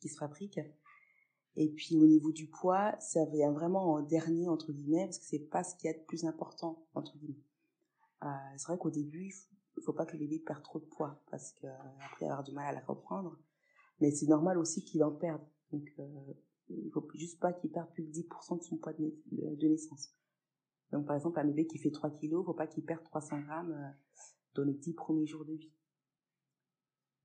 qui 0.00 0.08
se 0.08 0.16
fabrique. 0.16 0.58
Et 1.56 1.68
puis 1.68 1.96
au 1.96 2.06
niveau 2.06 2.32
du 2.32 2.48
poids, 2.48 2.98
ça 2.98 3.26
vient 3.26 3.52
vraiment 3.52 3.92
en 3.92 4.00
dernier 4.00 4.48
entre 4.48 4.72
guillemets, 4.72 5.04
parce 5.04 5.18
que 5.18 5.26
c'est 5.26 5.50
pas 5.50 5.62
ce 5.62 5.76
qui 5.76 5.86
est 5.86 5.98
de 5.98 6.04
plus 6.06 6.24
important 6.24 6.86
entre 6.94 7.18
guillemets. 7.18 7.42
C'est 8.56 8.68
vrai 8.68 8.78
qu'au 8.78 8.90
début, 8.90 9.32
il 9.76 9.82
faut 9.82 9.92
pas 9.92 10.06
que 10.06 10.12
le 10.12 10.20
bébé 10.20 10.38
perde 10.38 10.62
trop 10.62 10.78
de 10.78 10.84
poids 10.84 11.22
parce 11.30 11.52
qu'après 11.52 12.24
il 12.24 12.26
va 12.26 12.32
avoir 12.32 12.44
du 12.44 12.52
mal 12.52 12.66
à 12.66 12.72
la 12.72 12.84
reprendre. 12.84 13.38
Mais 14.00 14.10
c'est 14.10 14.26
normal 14.26 14.58
aussi 14.58 14.84
qu'il 14.84 15.02
en 15.04 15.12
perde. 15.12 15.42
Donc 15.72 15.92
euh, 15.98 16.34
il 16.68 16.90
faut 16.92 17.06
juste 17.14 17.40
pas 17.40 17.52
qu'il 17.52 17.70
perde 17.70 17.90
plus 17.92 18.04
de 18.04 18.10
10% 18.10 18.58
de 18.58 18.62
son 18.62 18.76
poids 18.76 18.92
de, 18.92 19.68
naissance. 19.68 20.14
Donc 20.92 21.06
par 21.06 21.16
exemple 21.16 21.38
un 21.38 21.44
bébé 21.44 21.66
qui 21.66 21.78
fait 21.78 21.90
3 21.90 22.10
kilos, 22.10 22.44
faut 22.44 22.54
pas 22.54 22.66
qu'il 22.66 22.84
perde 22.84 23.02
300 23.04 23.40
grammes 23.40 23.72
euh, 23.72 24.22
dans 24.54 24.64
les 24.64 24.74
10 24.74 24.94
premiers 24.94 25.26
jours 25.26 25.44
de 25.44 25.54
vie. 25.54 25.72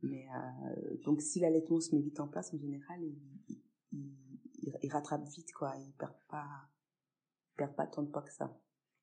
Mais 0.02 0.28
euh, 0.30 0.98
donc 1.04 1.22
si 1.22 1.40
l'allaitement 1.40 1.80
se 1.80 1.96
met 1.96 2.02
vite 2.02 2.20
en 2.20 2.28
place 2.28 2.54
en 2.54 2.58
général, 2.58 3.02
il, 3.04 3.18
il, 4.82 4.92
rattrape 4.92 5.24
vite 5.26 5.54
quoi, 5.54 5.76
il 5.78 5.94
perd 5.94 6.16
pas 6.28 6.48
perd 7.56 7.76
pas 7.76 7.86
tant 7.86 8.04
de 8.04 8.10
poids 8.10 8.24
que 8.24 8.34
ça. 8.34 8.58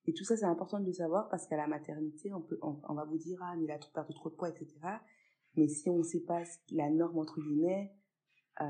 Et 0.05 0.13
tout 0.13 0.23
ça, 0.23 0.35
c'est 0.35 0.45
important 0.45 0.79
de 0.79 0.85
le 0.85 0.93
savoir 0.93 1.29
parce 1.29 1.45
qu'à 1.47 1.57
la 1.57 1.67
maternité, 1.67 2.33
on, 2.33 2.41
peut, 2.41 2.59
on, 2.61 2.93
va 2.93 3.05
vous 3.05 3.17
dire, 3.17 3.39
ah, 3.43 3.55
mais 3.57 3.65
il 3.65 3.71
a 3.71 3.77
perdu 3.93 4.13
trop 4.13 4.29
de 4.29 4.35
poids, 4.35 4.49
etc. 4.49 4.73
Mais 5.55 5.67
si 5.67 5.89
on 5.89 5.97
ne 5.97 6.03
sait 6.03 6.21
pas 6.21 6.43
la 6.71 6.89
norme, 6.89 7.19
entre 7.19 7.39
guillemets, 7.41 7.93
euh, 8.61 8.65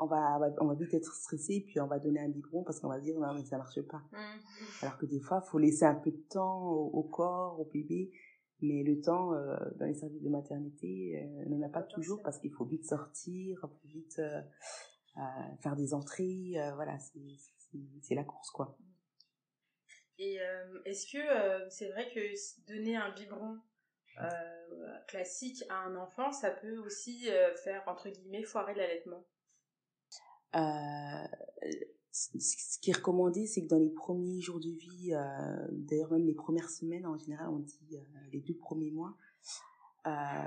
on, 0.00 0.06
va, 0.06 0.38
on 0.60 0.66
va 0.66 0.74
vite 0.74 0.94
être 0.94 1.12
stressé, 1.14 1.64
puis 1.66 1.80
on 1.80 1.86
va 1.86 1.98
donner 1.98 2.20
un 2.20 2.28
biberon 2.28 2.62
parce 2.64 2.80
qu'on 2.80 2.88
va 2.88 3.00
dire, 3.00 3.18
non, 3.18 3.34
mais 3.34 3.44
ça 3.44 3.58
marche 3.58 3.80
pas. 3.82 4.02
Mmh. 4.12 4.82
Alors 4.82 4.98
que 4.98 5.06
des 5.06 5.20
fois, 5.20 5.42
il 5.44 5.50
faut 5.50 5.58
laisser 5.58 5.84
un 5.84 5.94
peu 5.94 6.10
de 6.10 6.24
temps 6.30 6.70
au, 6.70 7.02
corps, 7.02 7.60
au 7.60 7.64
bébé. 7.64 8.12
Mais 8.62 8.84
le 8.84 9.00
temps, 9.00 9.34
euh, 9.34 9.56
dans 9.78 9.86
les 9.86 9.94
services 9.94 10.22
de 10.22 10.28
maternité, 10.28 11.20
euh, 11.20 11.44
on 11.46 11.56
n'en 11.56 11.66
a 11.66 11.68
pas 11.68 11.82
toujours 11.82 12.22
parce 12.22 12.38
qu'il 12.38 12.52
faut 12.52 12.64
vite 12.64 12.86
sortir, 12.86 13.66
vite 13.84 14.20
euh, 14.20 14.40
faire 15.60 15.74
des 15.74 15.94
entrées. 15.94 16.54
voilà, 16.76 16.96
c'est 18.00 18.14
la 18.14 18.24
course, 18.24 18.50
quoi. 18.50 18.78
Et 20.18 20.40
euh, 20.40 20.82
est-ce 20.84 21.06
que 21.06 21.18
euh, 21.18 21.68
c'est 21.70 21.88
vrai 21.90 22.08
que 22.12 22.20
donner 22.72 22.96
un 22.96 23.10
biberon 23.12 23.58
euh, 24.20 24.98
classique 25.08 25.64
à 25.68 25.76
un 25.76 25.96
enfant, 25.96 26.32
ça 26.32 26.50
peut 26.50 26.78
aussi 26.78 27.28
faire, 27.64 27.82
entre 27.86 28.08
guillemets, 28.08 28.42
foirer 28.42 28.74
l'allaitement? 28.74 29.24
Ce 32.12 32.78
qui 32.78 32.90
est 32.90 32.96
recommandé, 32.96 33.46
c'est 33.46 33.62
que 33.62 33.68
dans 33.68 33.78
les 33.78 33.88
premiers 33.88 34.40
jours 34.40 34.60
de 34.60 34.68
vie, 34.68 35.12
d'ailleurs 35.70 36.12
même 36.12 36.26
les 36.26 36.34
premières 36.34 36.68
semaines, 36.68 37.06
en 37.06 37.16
général, 37.16 37.48
on 37.48 37.58
dit 37.58 37.98
les 38.32 38.40
deux 38.40 38.56
premiers 38.56 38.90
mois, 38.90 39.16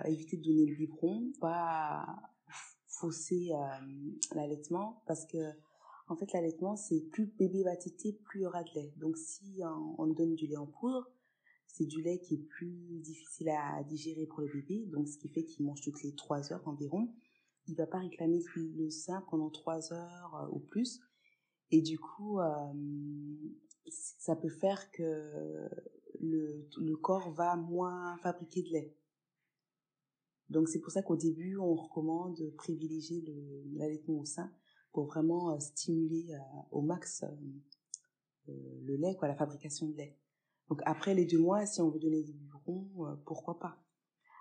éviter 0.06 0.38
de 0.38 0.44
donner 0.44 0.68
le 0.68 0.76
biberon, 0.76 1.32
pas 1.42 2.06
fausser 2.88 3.50
l'allaitement, 4.36 5.02
parce 5.08 5.26
que 5.26 5.38
en 6.08 6.16
fait, 6.16 6.32
l'allaitement, 6.34 6.76
c'est 6.76 7.02
plus 7.02 7.26
bébé 7.26 7.64
va 7.64 7.76
téter, 7.76 8.14
plus 8.14 8.42
il 8.42 8.44
y 8.44 8.46
aura 8.46 8.64
de 8.64 8.70
lait. 8.76 8.94
Donc, 8.98 9.18
si 9.18 9.62
on, 9.98 10.08
donne 10.08 10.36
du 10.36 10.46
lait 10.46 10.58
en 10.58 10.68
poudre, 10.68 11.10
c'est 11.68 11.86
du 11.86 12.02
lait 12.02 12.20
qui 12.20 12.36
est 12.36 12.46
plus 12.46 13.00
difficile 13.02 13.50
à 13.50 13.84
digérer 13.84 14.28
pour 14.28 14.42
le 14.42 14.48
bébé. 14.48 14.86
Donc, 14.88 15.08
ce 15.08 15.18
qui 15.18 15.30
fait 15.30 15.44
qu'il 15.44 15.66
mange 15.66 15.82
toutes 15.82 16.04
les 16.04 16.14
trois 16.14 16.54
heures 16.54 16.68
environ. 16.68 17.12
Il 17.68 17.76
va 17.76 17.88
pas 17.88 17.98
réclamer 17.98 18.40
le 18.56 18.90
sein 18.92 19.26
pendant 19.32 19.50
trois 19.50 19.92
heures 19.92 20.36
euh, 20.36 20.56
ou 20.56 20.60
plus. 20.60 21.02
Et 21.72 21.82
du 21.82 21.98
coup, 21.98 22.40
euh, 22.40 22.74
ça 23.90 24.36
peut 24.36 24.50
faire 24.50 24.92
que 24.92 25.68
le, 26.20 26.70
le 26.78 26.96
corps 26.96 27.32
va 27.32 27.56
moins 27.56 28.16
fabriquer 28.18 28.62
de 28.62 28.70
lait. 28.70 28.96
Donc 30.50 30.70
c'est 30.70 30.80
pour 30.80 30.92
ça 30.92 31.02
qu'au 31.02 31.16
début, 31.16 31.58
on 31.58 31.74
recommande 31.74 32.38
de 32.38 32.52
privilégier 32.52 33.24
l'allaitement 33.74 34.20
au 34.20 34.26
sein 34.26 34.52
pour 34.96 35.08
vraiment 35.08 35.52
euh, 35.52 35.60
stimuler 35.60 36.34
euh, 36.34 36.38
au 36.72 36.82
max 36.82 37.26
euh, 38.48 38.54
le 38.86 38.96
lait, 38.96 39.14
quoi, 39.18 39.28
la 39.28 39.36
fabrication 39.36 39.88
de 39.88 39.98
lait. 39.98 40.18
Donc 40.70 40.82
après 40.86 41.14
les 41.14 41.26
deux 41.26 41.38
mois, 41.38 41.66
si 41.66 41.82
on 41.82 41.90
veut 41.90 42.00
donner 42.00 42.24
des 42.24 42.32
biberons, 42.32 42.88
pourquoi 43.26 43.60
pas. 43.60 43.78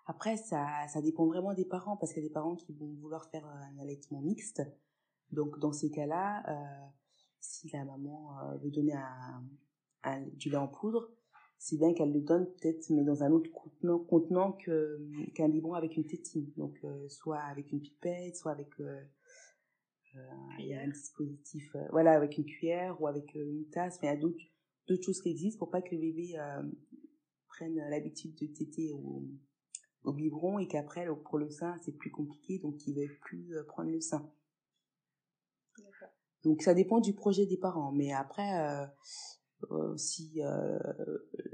Après, 0.07 0.37
ça, 0.37 0.87
ça 0.89 1.03
dépend 1.03 1.27
vraiment 1.27 1.55
des 1.55 1.65
parents, 1.65 1.97
parce 1.97 2.13
qu'il 2.13 2.23
y 2.23 2.27
a 2.27 2.29
des 2.29 2.33
parents 2.33 2.55
qui 2.55 2.73
vont 2.73 2.95
vouloir 3.01 3.29
faire 3.31 3.45
un 3.45 3.79
allaitement 3.79 4.21
mixte. 4.21 4.63
Donc 5.33 5.59
dans 5.59 5.73
ces 5.73 5.91
cas-là, 5.91 6.45
si 7.41 7.69
la 7.71 7.85
maman 7.85 8.37
veut 8.63 8.71
donner 8.71 8.95
un, 10.03 10.21
du 10.35 10.51
lait 10.51 10.57
en 10.57 10.69
poudre, 10.69 11.11
c'est 11.59 11.79
bien 11.79 11.95
qu'elle 11.95 12.13
le 12.13 12.21
donne 12.21 12.47
peut-être, 12.47 12.89
mais 12.91 13.05
dans 13.05 13.23
un 13.23 13.33
autre 13.33 13.51
contenant, 14.07 14.53
qu'un 14.53 15.49
biberon 15.49 15.75
avec 15.75 15.97
une 15.97 16.07
tétine. 16.07 16.53
Donc 16.57 16.79
soit 17.09 17.41
avec 17.41 17.73
une 17.73 17.81
pipette, 17.81 18.37
soit 18.37 18.53
avec 18.53 18.71
il 20.59 20.67
y 20.67 20.75
a 20.75 20.81
un 20.81 20.89
dispositif, 20.89 21.75
euh, 21.75 21.87
voilà, 21.91 22.13
avec 22.13 22.39
une 22.39 22.45
cuillère 22.45 23.01
ou 23.01 23.07
avec 23.07 23.35
euh, 23.37 23.45
une 23.45 23.69
tasse. 23.71 23.99
Mais 24.03 24.09
il 24.09 24.15
y 24.15 24.17
a 24.17 24.21
d'autres, 24.21 24.45
d'autres 24.89 25.05
choses 25.05 25.21
qui 25.21 25.31
existent 25.31 25.59
pour 25.59 25.71
pas 25.71 25.83
que 25.83 25.95
le 25.95 26.01
bébé 26.01 26.35
prennent 27.49 27.81
l'habitude 27.91 28.35
de 28.37 28.47
téter 28.47 28.93
au, 28.93 29.25
au 30.05 30.13
biberon 30.13 30.59
et 30.59 30.69
qu'après, 30.69 31.07
pour 31.25 31.39
le 31.39 31.51
sein, 31.51 31.77
c'est 31.85 31.97
plus 31.97 32.11
compliqué, 32.11 32.59
donc 32.59 32.87
ils 32.87 32.95
veulent 32.95 33.19
plus 33.21 33.55
prendre 33.69 33.91
le 33.91 34.01
sein. 34.01 34.31
Donc 36.45 36.61
ça 36.63 36.75
dépend 36.75 37.01
du 37.01 37.15
projet 37.15 37.47
des 37.47 37.57
parents, 37.57 37.91
mais 37.91 38.13
après, 38.13 38.61
euh, 38.61 38.87
euh, 39.71 39.97
si 39.97 40.43
euh, 40.43 40.79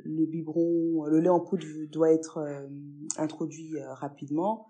le 0.05 0.27
biberon, 0.27 1.05
le 1.05 1.21
lait 1.21 1.29
en 1.29 1.41
poudre 1.41 1.65
doit 1.91 2.13
être 2.13 2.39
euh, 2.39 2.69
introduit 3.17 3.79
euh, 3.79 3.95
rapidement, 3.95 4.69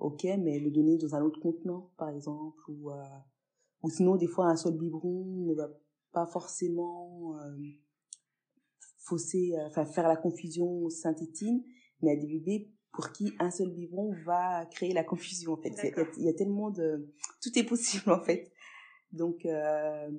ok, 0.00 0.24
mais 0.38 0.58
le 0.58 0.70
donner 0.70 0.98
dans 0.98 1.14
un 1.14 1.22
autre 1.22 1.40
contenant, 1.40 1.90
par 1.96 2.10
exemple, 2.10 2.58
ou, 2.68 2.90
ou 3.82 3.90
sinon 3.90 4.16
des 4.16 4.26
fois 4.26 4.46
un 4.46 4.56
seul 4.56 4.76
biberon 4.76 5.24
ne 5.46 5.54
va 5.54 5.68
pas 6.12 6.26
forcément 6.26 7.36
fausser, 8.98 9.54
enfin 9.66 9.84
faire 9.84 10.08
la 10.08 10.16
confusion 10.16 10.88
synthétine, 10.90 11.62
mais 12.02 12.12
a 12.12 12.16
des 12.16 12.26
bébés 12.26 12.70
pour 12.92 13.12
qui 13.12 13.32
un 13.38 13.50
seul 13.50 13.70
biberon 13.70 14.12
va 14.24 14.66
créer 14.66 14.92
la 14.92 15.04
confusion 15.04 15.52
en 15.52 15.56
fait. 15.56 15.70
Il 15.70 15.90
y, 15.90 16.00
a, 16.00 16.06
il 16.16 16.24
y, 16.24 16.28
a, 16.28 16.34
tellement 16.34 16.70
de, 16.70 17.08
tout 17.42 17.56
est 17.58 17.64
possible 17.64 18.10
en 18.10 18.20
fait. 18.20 18.52
Donc 19.12 19.44
euh, 19.44 20.10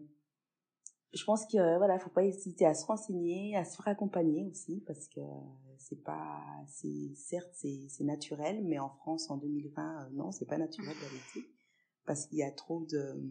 je 1.13 1.23
pense 1.25 1.45
que 1.45 1.77
voilà, 1.77 1.99
faut 1.99 2.09
pas 2.09 2.23
hésiter 2.23 2.65
à 2.65 2.73
se 2.73 2.85
renseigner, 2.85 3.55
à 3.57 3.65
se 3.65 3.75
faire 3.75 3.89
accompagner 3.89 4.45
aussi, 4.49 4.81
parce 4.87 5.07
que 5.07 5.21
c'est 5.77 6.03
pas, 6.03 6.41
c'est 6.67 7.13
certes 7.15 7.51
c'est 7.53 7.87
c'est 7.89 8.03
naturel, 8.03 8.63
mais 8.63 8.79
en 8.79 8.89
France 8.89 9.29
en 9.29 9.37
2020 9.37 9.81
euh, 9.81 10.09
non, 10.13 10.31
c'est 10.31 10.45
pas 10.45 10.57
naturel 10.57 10.95
vérité, 10.95 11.49
parce 12.05 12.27
qu'il 12.27 12.39
y 12.39 12.43
a 12.43 12.51
trop 12.51 12.85
de 12.85 13.21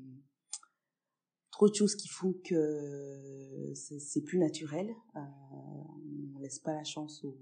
trop 1.51 1.69
de 1.69 1.75
choses 1.75 1.95
qui 1.95 2.09
font 2.09 2.35
que 2.45 3.73
c'est 3.75 4.23
plus 4.23 4.39
naturel. 4.39 4.91
Euh, 5.17 5.21
on 6.35 6.39
laisse 6.39 6.59
pas 6.59 6.75
la 6.75 6.85
chance 6.85 7.25
au, 7.25 7.37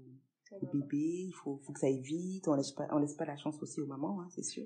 au 0.61 0.67
bébé, 0.67 1.25
il 1.27 1.33
faut 1.33 1.57
faut 1.65 1.73
que 1.73 1.79
ça 1.79 1.87
aille 1.87 2.01
vite, 2.01 2.47
on 2.47 2.53
laisse 2.53 2.71
pas 2.71 2.87
on 2.91 2.99
laisse 2.99 3.15
pas 3.15 3.25
la 3.25 3.37
chance 3.37 3.61
aussi 3.61 3.81
aux 3.81 3.87
mamans, 3.87 4.21
hein, 4.21 4.27
c'est 4.29 4.43
sûr. 4.43 4.65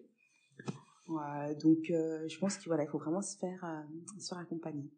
Ouais, 1.07 1.55
donc 1.55 1.89
euh, 1.89 2.27
je 2.29 2.39
pense 2.39 2.57
qu'il 2.57 2.69
voilà, 2.69 2.83
il 2.83 2.89
faut 2.89 2.97
vraiment 2.97 3.21
se 3.21 3.37
faire 3.37 3.63
euh, 3.65 4.19
se 4.19 4.29
faire 4.29 4.37
accompagner. 4.37 4.89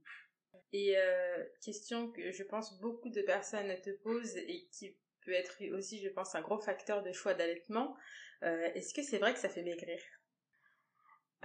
Et 0.78 0.94
euh, 0.98 1.46
question 1.62 2.12
que 2.12 2.34
je 2.34 2.44
pense 2.44 2.82
beaucoup 2.82 3.10
de 3.10 3.22
personnes 3.22 3.74
te 3.82 3.92
posent 4.04 4.36
et 4.36 4.68
qui 4.74 4.94
peut 5.24 5.32
être 5.32 5.56
aussi, 5.74 6.02
je 6.02 6.10
pense, 6.10 6.36
un 6.36 6.42
gros 6.42 6.60
facteur 6.60 7.02
de 7.02 7.14
choix 7.14 7.34
d'allaitement. 7.34 7.96
Euh, 8.44 8.68
Est-ce 8.76 8.94
que 8.94 9.02
c'est 9.02 9.18
vrai 9.18 9.34
que 9.34 9.40
ça 9.40 9.48
fait 9.48 9.64
maigrir? 9.64 9.98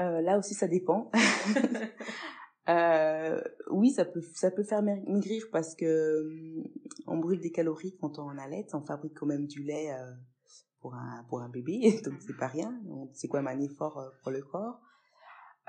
Euh, 0.00 0.20
Là 0.20 0.36
aussi, 0.36 0.54
ça 0.54 0.66
dépend. 0.66 1.12
euh, 2.68 3.40
oui, 3.70 3.92
ça 3.92 4.04
peut, 4.04 4.20
ça 4.34 4.50
peut 4.50 4.64
faire 4.64 4.82
maigrir 4.82 5.44
parce 5.52 5.76
que 5.76 6.24
on 7.06 7.18
brûle 7.18 7.40
des 7.40 7.52
calories 7.52 7.96
quand 8.00 8.18
on 8.18 8.36
allait. 8.36 8.66
On 8.72 8.84
fabrique 8.84 9.14
quand 9.14 9.26
même 9.26 9.46
du 9.46 9.62
lait 9.62 9.92
pour 10.80 10.94
un 10.94 11.24
pour 11.28 11.40
un 11.40 11.48
bébé, 11.48 12.00
donc 12.04 12.14
c'est 12.26 12.36
pas 12.36 12.48
rien. 12.48 12.82
C'est 13.12 13.28
quand 13.28 13.40
même 13.40 13.56
un 13.56 13.60
effort 13.60 14.12
pour 14.24 14.32
le 14.32 14.42
corps. 14.42 14.80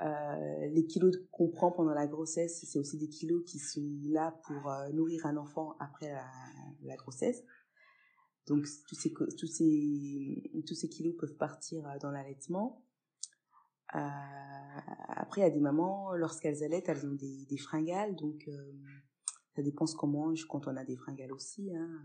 Euh, 0.02 0.66
les 0.68 0.86
kilos 0.86 1.16
qu'on 1.30 1.48
prend 1.48 1.70
pendant 1.70 1.94
la 1.94 2.06
grossesse, 2.06 2.64
c'est 2.64 2.78
aussi 2.78 2.98
des 2.98 3.08
kilos 3.08 3.44
qui 3.46 3.58
sont 3.58 3.86
là 4.04 4.36
pour 4.46 4.68
euh, 4.68 4.88
nourrir 4.90 5.26
un 5.26 5.36
enfant 5.36 5.76
après 5.78 6.12
la, 6.82 6.96
grossesse. 6.96 7.44
Donc 8.48 8.66
tous 8.88 8.96
ces 8.96 9.12
tous 9.12 9.46
ces 9.46 10.50
tous 10.66 10.74
ces 10.74 10.88
kilos 10.88 11.14
peuvent 11.16 11.36
partir 11.36 11.86
euh, 11.86 11.98
dans 12.00 12.10
l'allaitement. 12.10 12.82
Après, 13.94 15.42
il 15.42 15.44
y 15.44 15.46
a 15.46 15.50
des 15.50 15.60
mamans, 15.60 16.14
lorsqu'elles 16.14 16.64
allaitent, 16.64 16.88
elles 16.88 17.04
ont 17.04 17.14
des, 17.14 17.44
des 17.44 17.58
fringales, 17.58 18.16
donc 18.16 18.48
ça 19.54 19.60
dépend 19.60 19.84
ce 19.84 19.94
qu'on 19.94 20.06
mange 20.06 20.46
quand 20.46 20.66
on 20.66 20.76
a 20.78 20.84
des 20.84 20.96
fringales 20.96 21.30
aussi. 21.30 21.70
Hein. 21.76 22.02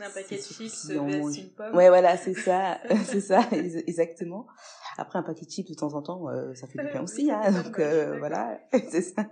Un 0.00 0.10
paquet 0.10 0.36
de 0.36 0.42
chips 0.42 0.86
versus 0.86 1.38
une 1.38 1.50
pomme. 1.50 1.74
Ouais, 1.74 1.88
voilà, 1.88 2.16
c'est 2.16 2.34
ça, 2.34 2.78
c'est 3.04 3.20
ça, 3.20 3.46
exactement. 3.52 4.46
Après, 4.96 5.18
un 5.18 5.22
paquet 5.22 5.44
de 5.44 5.50
chips 5.50 5.68
de 5.68 5.74
temps 5.74 5.94
en 5.94 6.02
temps, 6.02 6.28
euh, 6.28 6.54
ça 6.54 6.66
fait 6.66 6.78
du 6.78 6.90
bien 6.90 7.02
aussi, 7.02 7.30
hein, 7.30 7.50
donc 7.50 7.78
euh, 7.78 8.18
voilà, 8.18 8.60
c'est 8.90 9.02
ça. 9.02 9.28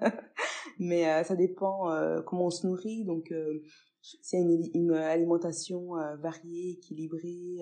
Mais 0.79 1.09
euh, 1.11 1.25
ça 1.25 1.37
dépend 1.37 1.91
euh, 1.91 2.23
comment 2.23 2.47
on 2.47 2.51
se 2.51 2.67
nourrit, 2.67 3.05
donc 3.05 3.33
euh, 3.33 3.63
s'il 4.01 4.39
y 4.39 4.43
a 4.43 4.45
une, 4.45 4.71
une 4.75 4.93
alimentation 4.93 5.97
euh, 5.97 6.17
variée, 6.17 6.73
équilibrée, 6.73 7.59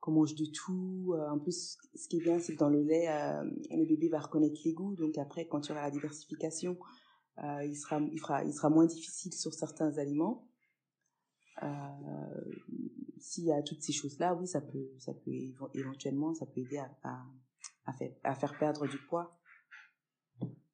qu'on 0.00 0.12
mange 0.12 0.34
de 0.34 0.44
tout. 0.44 1.14
en 1.30 1.38
plus, 1.38 1.78
ce 1.94 2.08
qui 2.08 2.18
est 2.18 2.22
bien, 2.22 2.38
c'est 2.38 2.52
que 2.52 2.58
dans 2.58 2.68
le 2.68 2.82
lait, 2.82 3.08
le 3.70 3.86
bébé 3.86 4.10
va 4.10 4.20
reconnaître 4.20 4.60
les 4.64 4.74
goûts, 4.74 4.94
donc 4.96 5.16
après, 5.16 5.46
quand 5.46 5.66
il 5.66 5.70
y 5.70 5.72
aura 5.72 5.82
la 5.82 5.90
diversification, 5.90 6.76
il 7.38 7.74
sera, 7.74 8.00
il 8.12 8.20
fera, 8.20 8.44
il 8.44 8.52
sera 8.52 8.68
moins 8.68 8.84
difficile 8.84 9.32
sur 9.32 9.54
certains 9.54 9.96
aliments. 9.96 10.46
Euh, 11.62 11.68
s'il 13.18 13.44
y 13.44 13.52
a 13.52 13.62
toutes 13.62 13.82
ces 13.82 13.92
choses-là, 13.92 14.34
oui, 14.34 14.46
ça 14.46 14.60
peut, 14.60 14.90
ça 14.98 15.12
peut 15.14 15.30
éventuellement, 15.74 16.34
ça 16.34 16.46
peut 16.46 16.60
aider 16.60 16.78
à, 16.78 16.90
à, 17.02 17.24
à, 17.86 17.92
faire, 17.92 18.12
à 18.22 18.34
faire 18.34 18.58
perdre 18.58 18.86
du 18.86 18.98
poids. 18.98 19.38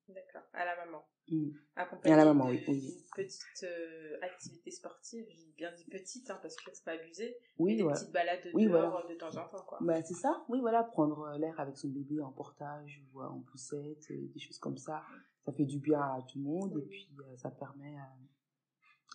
D'accord, 0.09 0.43
à 0.53 0.65
la 0.65 0.85
maman. 0.85 1.05
Mmh. 1.29 1.51
À 1.77 2.17
la 2.17 2.25
maman, 2.25 2.49
oui. 2.49 2.65
oui. 2.67 2.89
Une 2.89 3.25
petite 3.25 3.63
euh, 3.63 4.19
activité 4.23 4.73
sportive, 4.73 5.25
j'ai 5.29 5.53
bien 5.57 5.73
dit 5.77 5.85
petite, 5.85 6.29
hein, 6.29 6.39
parce 6.43 6.57
que 6.57 6.71
c'est 6.73 6.85
pas 6.85 6.93
abusé. 6.93 7.37
Oui, 7.59 7.77
des 7.77 7.83
voilà. 7.83 7.99
petites 7.99 8.13
balades 8.13 8.51
oui, 8.53 8.67
dehors 8.67 8.91
voilà. 8.91 9.07
de 9.09 9.15
temps 9.15 9.37
en 9.37 9.49
temps, 9.49 9.65
quoi. 9.65 9.79
Bah, 9.81 10.03
c'est 10.03 10.15
ça, 10.15 10.45
oui, 10.49 10.59
voilà, 10.61 10.83
prendre 10.83 11.31
l'air 11.39 11.61
avec 11.61 11.77
son 11.77 11.89
bébé 11.89 12.21
en 12.21 12.33
portage 12.33 13.01
ou 13.13 13.23
en 13.23 13.41
poussette, 13.43 14.11
des 14.11 14.41
choses 14.41 14.59
comme 14.59 14.77
ça. 14.77 15.05
Ça 15.45 15.53
fait 15.53 15.65
du 15.65 15.79
bien 15.79 16.01
à 16.01 16.21
tout 16.29 16.39
le 16.39 16.45
monde 16.45 16.77
et 16.77 16.87
puis 16.87 17.09
euh, 17.21 17.37
ça 17.37 17.51
permet 17.51 17.97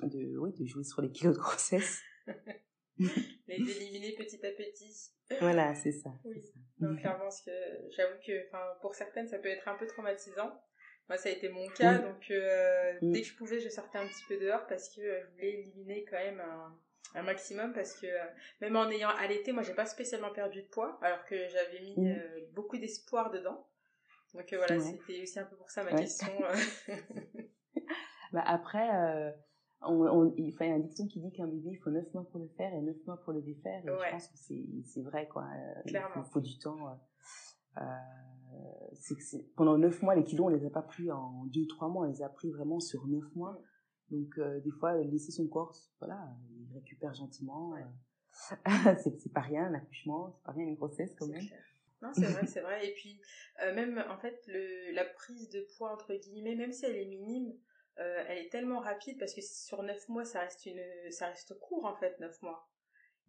de, 0.01 0.37
oui, 0.37 0.53
de 0.53 0.65
jouer 0.65 0.83
sur 0.83 1.01
les 1.01 1.11
kilos 1.11 1.35
de 1.35 1.39
grossesse. 1.39 2.01
les 2.97 3.07
éliminer 3.47 4.13
petit 4.15 4.45
à 4.45 4.51
petit. 4.51 5.11
Voilà, 5.39 5.73
c'est 5.75 5.91
ça. 5.91 6.11
Oui. 6.23 6.41
Ça. 6.41 6.59
Donc, 6.79 6.99
clairement, 6.99 7.23
parce 7.23 7.41
que 7.41 7.51
j'avoue 7.91 8.17
que 8.25 8.47
enfin, 8.47 8.63
pour 8.81 8.95
certaines, 8.95 9.27
ça 9.27 9.39
peut 9.39 9.49
être 9.49 9.67
un 9.67 9.75
peu 9.75 9.87
traumatisant. 9.87 10.61
Moi, 11.07 11.17
ça 11.17 11.29
a 11.29 11.31
été 11.31 11.49
mon 11.49 11.67
cas, 11.69 11.99
oui. 11.99 12.03
donc 12.03 12.31
euh, 12.31 12.93
oui. 13.01 13.11
dès 13.11 13.21
que 13.21 13.27
je 13.27 13.35
pouvais, 13.35 13.59
je 13.59 13.69
sortais 13.69 13.99
un 13.99 14.07
petit 14.07 14.23
peu 14.27 14.37
dehors 14.37 14.65
parce 14.67 14.89
que 14.89 15.01
euh, 15.01 15.21
je 15.21 15.31
voulais 15.33 15.53
éliminer 15.59 16.03
quand 16.05 16.17
même 16.17 16.39
un, 16.39 16.79
un 17.13 17.21
maximum 17.21 17.73
parce 17.73 17.93
que 17.93 18.07
euh, 18.07 18.25
même 18.61 18.75
en 18.75 18.89
ayant 18.89 19.09
allaité, 19.09 19.51
moi, 19.51 19.61
j'ai 19.61 19.75
pas 19.75 19.85
spécialement 19.85 20.31
perdu 20.31 20.63
de 20.63 20.67
poids 20.67 20.97
alors 21.01 21.23
que 21.25 21.35
j'avais 21.47 21.79
mis 21.81 21.95
mmh. 21.97 22.21
beaucoup 22.53 22.77
d'espoir 22.77 23.29
dedans. 23.29 23.67
Donc 24.33 24.51
voilà, 24.53 24.79
c'était 24.79 25.21
aussi 25.21 25.39
un 25.39 25.45
peu 25.45 25.55
pour 25.55 25.69
ça 25.69 25.83
ma 25.83 25.93
question. 25.93 26.27
bah, 28.33 28.43
après 28.45 29.35
on, 29.87 30.01
on, 30.07 30.33
il, 30.37 30.49
y 30.49 30.63
a 30.63 30.73
un 30.73 30.79
dicton 30.79 31.07
qui 31.07 31.19
dit 31.19 31.31
qu'un 31.31 31.47
bébé, 31.47 31.71
il 31.71 31.77
faut 31.77 31.89
9 31.89 32.13
mois 32.13 32.27
pour 32.29 32.39
le 32.39 32.47
faire 32.49 32.73
et 32.73 32.81
9 32.81 32.95
mois 33.07 33.17
pour 33.17 33.33
le 33.33 33.41
défaire. 33.41 33.85
Et 33.85 33.89
ouais. 33.89 33.97
je 34.07 34.11
pense 34.11 34.27
que 34.27 34.37
c'est 34.83 35.01
vrai, 35.01 35.27
quoi. 35.27 35.47
Clairement. 35.85 36.09
Il 36.15 36.23
faut, 36.23 36.31
faut 36.31 36.41
du 36.41 36.57
temps. 36.57 36.99
Euh, 37.77 37.81
c'est 38.93 39.15
que 39.15 39.21
pendant 39.55 39.77
9 39.77 40.01
mois, 40.01 40.15
les 40.15 40.23
kilos, 40.23 40.47
on 40.47 40.49
les 40.49 40.65
a 40.65 40.69
pas 40.69 40.81
pris 40.81 41.11
en 41.11 41.45
2-3 41.47 41.91
mois, 41.91 42.05
on 42.05 42.09
les 42.09 42.21
a 42.21 42.29
pris 42.29 42.51
vraiment 42.51 42.79
sur 42.79 43.07
9 43.07 43.23
mois. 43.35 43.61
Mm. 44.09 44.15
Donc, 44.15 44.37
euh, 44.37 44.59
des 44.61 44.71
fois, 44.71 44.95
laisser 44.97 45.31
son 45.31 45.47
corps, 45.47 45.75
voilà, 45.99 46.29
il 46.49 46.73
récupère 46.73 47.13
gentiment. 47.13 47.71
Ouais. 47.71 47.81
Euh, 48.51 48.95
c'est 49.19 49.33
pas 49.33 49.41
rien, 49.41 49.69
l'accouchement, 49.69 50.31
c'est 50.31 50.43
pas 50.43 50.51
rien, 50.51 50.65
une 50.65 50.75
grossesse 50.75 51.15
quand 51.17 51.27
même. 51.27 51.45
Clair. 51.45 51.63
Non, 52.01 52.09
c'est 52.13 52.25
vrai, 52.25 52.45
c'est 52.45 52.61
vrai. 52.61 52.87
Et 52.87 52.93
puis, 52.93 53.19
euh, 53.63 53.73
même, 53.73 54.03
en 54.09 54.17
fait, 54.17 54.39
le, 54.47 54.93
la 54.93 55.05
prise 55.05 55.49
de 55.49 55.65
poids, 55.77 55.93
entre 55.93 56.13
guillemets, 56.13 56.55
même 56.55 56.71
si 56.71 56.85
elle 56.85 56.95
est 56.95 57.05
minime, 57.05 57.53
euh, 57.99 58.23
elle 58.27 58.39
est 58.39 58.49
tellement 58.49 58.79
rapide 58.79 59.17
parce 59.19 59.33
que 59.33 59.41
sur 59.41 59.81
9 59.81 60.09
mois, 60.09 60.25
ça 60.25 60.41
reste, 60.41 60.65
une, 60.65 60.83
ça 61.11 61.27
reste 61.27 61.57
court 61.59 61.85
en 61.85 61.95
fait, 61.95 62.19
9 62.19 62.41
mois. 62.41 62.67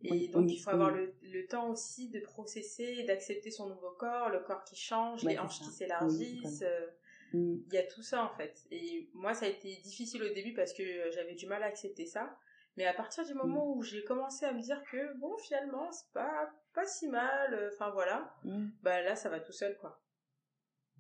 Et 0.02 0.11
oui, 0.11 0.29
donc, 0.29 0.46
oui, 0.46 0.55
il 0.55 0.59
faut 0.59 0.70
oui. 0.70 0.74
avoir 0.74 0.90
le, 0.90 1.14
le, 1.22 1.46
temps 1.46 1.70
aussi 1.70 2.11
de 2.11 2.20
processer, 2.20 3.05
d'accepter 3.05 3.50
son 3.50 3.68
nouveau 3.68 3.92
corps, 3.92 4.29
le 4.29 4.40
corps 4.40 4.62
qui 4.64 4.76
change, 4.76 5.24
ouais, 5.24 5.33
les 5.33 5.38
hanches 5.38 5.61
qui 5.61 5.70
s'élargissent. 5.70 6.62
Euh, 6.62 6.87
mm. 7.33 7.57
Il 7.66 7.72
y 7.72 7.79
a 7.79 7.83
tout 7.85 8.02
ça 8.02 8.24
en 8.24 8.37
fait. 8.37 8.66
Et 8.70 9.09
moi, 9.14 9.33
ça 9.33 9.46
a 9.46 9.48
été 9.48 9.74
difficile 9.76 10.22
au 10.22 10.35
début 10.35 10.52
parce 10.52 10.74
que 10.74 10.83
j'avais 11.12 11.35
du 11.35 11.46
mal 11.46 11.62
à 11.62 11.66
accepter 11.66 12.05
ça. 12.05 12.37
Mais 12.76 12.85
à 12.85 12.92
partir 12.92 13.24
du 13.24 13.33
moment 13.33 13.64
mm. 13.64 13.79
où 13.79 13.83
j'ai 13.83 14.05
commencé 14.05 14.44
à 14.44 14.52
me 14.52 14.61
dire 14.61 14.83
que 14.90 15.16
bon, 15.18 15.35
finalement, 15.38 15.90
c'est 15.92 16.12
pas, 16.12 16.50
pas 16.74 16.85
si 16.85 17.09
mal, 17.09 17.55
euh, 17.55 17.70
enfin 17.72 17.90
voilà, 17.90 18.35
mm. 18.44 18.68
bah 18.83 19.00
là, 19.00 19.16
ça 19.16 19.31
va 19.31 19.40
tout 19.40 19.52
seul 19.52 19.79
quoi. 19.79 20.02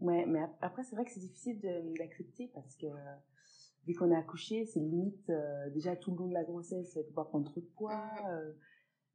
Ouais, 0.00 0.24
mais 0.26 0.40
après, 0.62 0.84
c'est 0.84 0.94
vrai 0.94 1.04
que 1.04 1.10
c'est 1.10 1.20
difficile 1.20 1.60
d'accepter 1.98 2.50
parce 2.54 2.76
que 2.76 2.86
dès 3.86 3.94
qu'on 3.94 4.10
est 4.10 4.16
accouché, 4.16 4.66
c'est 4.66 4.80
limite 4.80 5.30
euh, 5.30 5.70
déjà 5.70 5.96
tout 5.96 6.10
le 6.10 6.18
long 6.18 6.28
de 6.28 6.34
la 6.34 6.44
grossesse, 6.44 6.96
il 6.96 7.04
faut 7.04 7.14
pas 7.14 7.24
prendre 7.24 7.50
trop 7.50 7.60
de 7.60 7.70
poids. 7.76 8.02
Euh, 8.28 8.52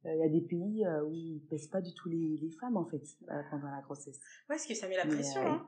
il 0.04 0.10
euh, 0.10 0.16
y 0.16 0.22
a 0.22 0.28
des 0.28 0.40
pays 0.40 0.84
euh, 0.84 1.04
où 1.04 1.12
ils 1.12 1.40
pèsent 1.48 1.68
pas 1.68 1.80
du 1.80 1.94
tout 1.94 2.08
les, 2.08 2.36
les 2.40 2.50
femmes 2.50 2.76
en 2.76 2.84
fait 2.84 3.02
euh, 3.30 3.42
pendant 3.50 3.70
la 3.70 3.80
grossesse. 3.82 4.18
Ouais, 4.48 4.56
parce 4.56 4.66
que 4.66 4.74
ça 4.74 4.88
met 4.88 4.96
la 4.96 5.06
pression. 5.06 5.40
Hein. 5.40 5.66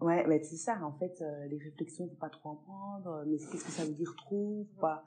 Ouais, 0.00 0.26
mais 0.26 0.42
c'est 0.42 0.56
ça. 0.56 0.82
En 0.82 0.92
fait, 0.92 1.22
les 1.50 1.58
réflexions, 1.58 2.08
faut 2.08 2.14
pas 2.14 2.30
trop 2.30 2.50
en 2.50 2.56
prendre. 2.56 3.22
Mais 3.26 3.36
qu'est-ce 3.36 3.66
que 3.66 3.70
ça 3.70 3.84
veut 3.84 3.92
dire 3.92 4.14
trop 4.16 4.66
faut 4.74 4.80
pas... 4.80 5.04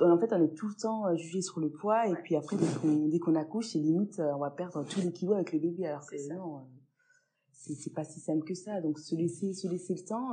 En 0.00 0.18
fait, 0.18 0.32
on 0.32 0.42
est 0.42 0.54
tout 0.54 0.68
le 0.68 0.74
temps 0.74 1.14
jugé 1.16 1.42
sur 1.42 1.60
le 1.60 1.70
poids 1.70 2.08
et 2.08 2.14
puis 2.14 2.34
après, 2.34 2.56
dès 2.56 2.66
qu'on 3.18 3.32
qu 3.32 3.38
accouche, 3.38 3.68
c'est 3.68 3.78
limite, 3.78 4.18
on 4.20 4.38
va 4.38 4.50
perdre 4.50 4.84
tous 4.88 5.02
les 5.02 5.12
kilos 5.12 5.34
avec 5.36 5.52
le 5.52 5.58
bébé. 5.58 5.86
Alors 5.86 6.04
que 6.06 6.16
ça. 6.16 6.34
non, 6.34 6.66
c'est 7.52 7.92
pas 7.92 8.04
si 8.04 8.20
simple 8.20 8.44
que 8.44 8.54
ça. 8.54 8.80
Donc 8.80 8.98
se 8.98 9.14
laisser, 9.14 9.52
se 9.52 9.68
laisser 9.68 9.94
le 9.94 10.04
temps 10.04 10.30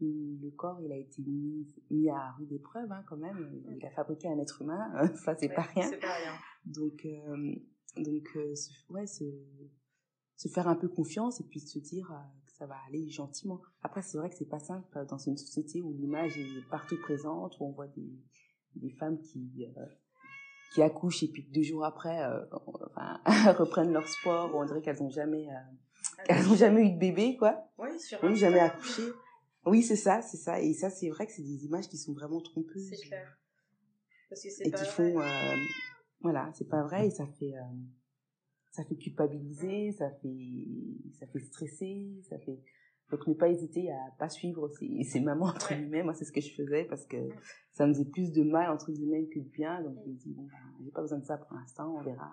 le 0.00 0.50
corps, 0.50 0.80
il 0.80 0.92
a 0.92 0.96
été 0.96 1.22
mis, 1.22 1.66
mis 1.90 2.08
à 2.10 2.32
rude 2.32 2.52
épreuve 2.52 2.90
hein, 2.90 3.02
quand 3.08 3.16
même. 3.16 3.62
Il 3.76 3.84
a 3.84 3.90
fabriqué 3.90 4.28
un 4.28 4.38
être 4.38 4.62
humain, 4.62 4.90
ça 5.24 5.36
c'est 5.36 5.48
pas 5.48 5.62
rien. 5.62 5.88
C'est 5.88 6.00
pas 6.00 6.14
rien. 6.14 6.32
Donc, 6.64 7.04
euh, 7.04 7.54
donc 7.96 8.36
euh, 8.36 8.54
se, 8.54 8.70
ouais, 8.90 9.06
se, 9.06 9.24
se 10.36 10.48
faire 10.48 10.68
un 10.68 10.76
peu 10.76 10.88
confiance 10.88 11.40
et 11.40 11.44
puis 11.44 11.60
se 11.60 11.78
dire 11.78 12.10
euh, 12.12 12.46
que 12.46 12.52
ça 12.52 12.66
va 12.66 12.76
aller 12.86 13.08
gentiment. 13.08 13.60
Après, 13.82 14.02
c'est 14.02 14.18
vrai 14.18 14.30
que 14.30 14.36
c'est 14.36 14.48
pas 14.48 14.58
simple 14.58 15.06
dans 15.08 15.18
une 15.18 15.36
société 15.36 15.82
où 15.82 15.92
l'image 15.92 16.36
est 16.38 16.68
partout 16.70 16.98
présente, 17.00 17.58
où 17.60 17.64
on 17.64 17.72
voit 17.72 17.88
des, 17.88 18.12
des 18.76 18.90
femmes 18.90 19.20
qui 19.20 19.66
qui 20.74 20.82
accouchent 20.82 21.24
et 21.24 21.28
puis 21.28 21.42
deux 21.52 21.62
jours 21.62 21.84
après 21.84 22.20
enfin, 22.52 23.20
reprennent 23.58 23.92
leur 23.92 24.06
sport, 24.06 24.54
où 24.54 24.58
on 24.58 24.64
dirait 24.64 24.82
qu'elles 24.82 25.02
ont 25.02 25.10
jamais 25.10 25.48
qu'elles 26.24 26.48
ont 26.48 26.54
jamais 26.54 26.82
eu 26.82 26.92
de 26.92 26.98
bébé 26.98 27.36
quoi. 27.36 27.64
Oui, 27.78 27.98
sur 27.98 28.22
oui, 28.22 28.36
jamais 28.36 28.60
accouché. 28.60 29.02
Oui, 29.66 29.82
c'est 29.82 29.96
ça, 29.96 30.22
c'est 30.22 30.36
ça. 30.38 30.60
Et 30.60 30.72
ça, 30.74 30.90
c'est 30.90 31.08
vrai 31.10 31.26
que 31.26 31.32
c'est 31.32 31.42
des 31.42 31.64
images 31.64 31.88
qui 31.88 31.98
sont 31.98 32.12
vraiment 32.14 32.40
trompeuses. 32.40 32.88
C'est 32.88 33.06
clair. 33.06 33.36
Parce 34.28 34.42
que 34.42 34.50
c'est 34.50 34.66
et 34.66 34.70
pas 34.70 34.78
qui 34.78 34.84
vrai. 34.84 34.92
font, 35.12 35.20
euh, 35.20 35.56
voilà, 36.20 36.50
c'est 36.54 36.68
pas 36.68 36.82
vrai 36.82 37.08
et 37.08 37.10
ça 37.10 37.26
fait, 37.26 37.54
euh, 37.56 37.62
ça 38.70 38.84
fait 38.84 38.96
culpabiliser, 38.96 39.92
ça 39.92 40.10
fait, 40.22 40.66
ça 41.18 41.26
fait 41.26 41.40
stresser, 41.40 42.22
ça 42.28 42.38
fait. 42.38 42.60
Donc 43.10 43.26
ne 43.26 43.34
pas 43.34 43.48
hésiter 43.48 43.90
à 43.90 43.98
pas 44.20 44.28
suivre 44.28 44.68
ces, 44.78 45.02
ces 45.02 45.18
mamans 45.20 45.46
entre 45.46 45.74
guillemets. 45.74 46.04
Moi, 46.04 46.14
c'est 46.14 46.24
ce 46.24 46.30
que 46.32 46.40
je 46.40 46.54
faisais 46.54 46.84
parce 46.84 47.04
que 47.06 47.16
ça 47.72 47.86
me 47.86 47.92
faisait 47.92 48.04
plus 48.08 48.30
de 48.32 48.44
mal 48.44 48.70
entre 48.70 48.92
guillemets 48.92 49.26
que 49.26 49.40
de 49.40 49.48
bien. 49.48 49.82
Donc 49.82 49.98
je 50.04 50.08
me 50.10 50.14
dis 50.14 50.30
bon, 50.32 50.44
bah, 50.44 50.58
j'ai 50.84 50.90
pas 50.92 51.00
besoin 51.02 51.18
de 51.18 51.24
ça 51.24 51.36
pour 51.36 51.52
l'instant. 51.54 51.96
On 51.98 52.02
verra. 52.02 52.30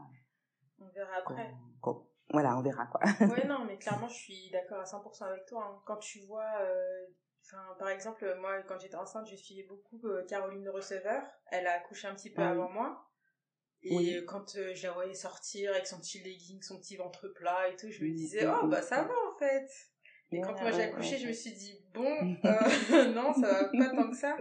On 0.79 0.85
verra 0.89 1.21
quand- 1.25 1.33
après. 1.33 1.53
quand- 1.81 2.07
voilà, 2.29 2.57
on 2.57 2.61
verra 2.61 2.85
quoi. 2.87 3.01
ouais, 3.21 3.45
non, 3.47 3.65
mais 3.65 3.77
clairement, 3.77 4.07
je 4.07 4.15
suis 4.15 4.49
d'accord 4.51 4.79
à 4.79 4.83
100% 4.85 5.23
avec 5.25 5.45
toi. 5.45 5.63
hein. 5.65 5.81
Quand 5.85 5.97
tu 5.97 6.19
vois, 6.25 6.59
euh, 6.61 7.05
enfin, 7.45 7.63
par 7.79 7.89
exemple, 7.89 8.35
moi, 8.39 8.61
quand 8.63 8.77
j'étais 8.79 8.95
enceinte, 8.95 9.27
je 9.29 9.35
suivais 9.35 9.63
beaucoup 9.67 9.99
euh, 10.07 10.25
Caroline 10.27 10.63
Le 10.63 10.71
Receveur. 10.71 11.23
Elle 11.51 11.67
a 11.67 11.73
accouché 11.73 12.07
un 12.07 12.15
petit 12.15 12.31
peu 12.31 12.41
Ah 12.41 12.51
oui. 12.53 12.57
avant 12.59 12.69
moi. 12.69 13.03
Et 13.83 13.95
Oui. 13.95 14.25
quand 14.25 14.55
euh, 14.55 14.73
je 14.75 14.87
la 14.87 14.93
voyais 14.93 15.13
sortir 15.13 15.71
avec 15.71 15.85
son 15.87 15.99
petit 15.99 16.19
legging, 16.19 16.61
son 16.63 16.79
petit 16.79 16.97
ventre 16.97 17.27
plat 17.29 17.69
et 17.69 17.75
tout, 17.75 17.89
je 17.91 18.03
me 18.03 18.11
disais, 18.11 18.45
oh, 18.47 18.67
bah 18.67 18.81
ça 18.81 19.03
va 19.03 19.13
en 19.33 19.37
fait. 19.37 19.69
Et 20.31 20.41
quand 20.41 20.53
Ouais, 20.55 20.61
moi 20.61 20.71
j'ai 20.71 20.81
accouché, 20.83 21.11
ouais, 21.13 21.17
je 21.19 21.27
me 21.27 21.31
suis 21.33 21.53
dit, 21.53 21.86
bon, 21.97 22.37
euh, 22.45 23.05
non, 23.13 23.33
ça 23.33 23.47
va 23.47 23.63
pas 23.65 23.89
tant 23.89 24.09
que 24.09 24.15
ça. 24.15 24.37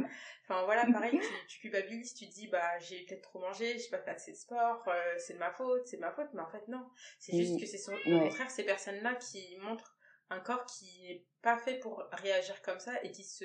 Enfin 0.48 0.64
voilà, 0.64 0.86
pareil, 0.86 1.18
tu, 1.18 1.46
tu 1.48 1.60
culpabilises, 1.60 2.14
tu 2.14 2.26
te 2.28 2.32
dis, 2.32 2.46
bah 2.48 2.78
j'ai 2.78 3.04
peut-être 3.04 3.22
trop 3.22 3.40
mangé, 3.40 3.78
j'ai 3.78 3.90
pas 3.90 3.98
fait 3.98 4.12
assez 4.12 4.32
de 4.32 4.36
sport, 4.36 4.84
euh, 4.86 5.14
c'est 5.18 5.34
de 5.34 5.38
ma 5.38 5.50
faute, 5.50 5.86
c'est 5.86 5.96
de 5.96 6.02
ma 6.02 6.12
faute, 6.12 6.28
mais 6.34 6.42
en 6.42 6.48
fait 6.48 6.66
non. 6.68 6.86
C'est 7.18 7.32
juste 7.36 7.56
Mm. 7.56 7.60
que 7.60 7.66
c'est 7.66 7.90
au 7.92 8.20
contraire 8.20 8.50
ces 8.50 8.64
personnes-là 8.64 9.14
qui 9.16 9.56
montrent 9.58 9.96
un 10.30 10.40
corps 10.40 10.64
qui 10.66 11.02
n'est 11.08 11.26
pas 11.42 11.56
fait 11.58 11.78
pour 11.78 12.04
réagir 12.12 12.60
comme 12.62 12.78
ça 12.80 12.92
et 13.02 13.10
qui 13.10 13.24
se, 13.24 13.44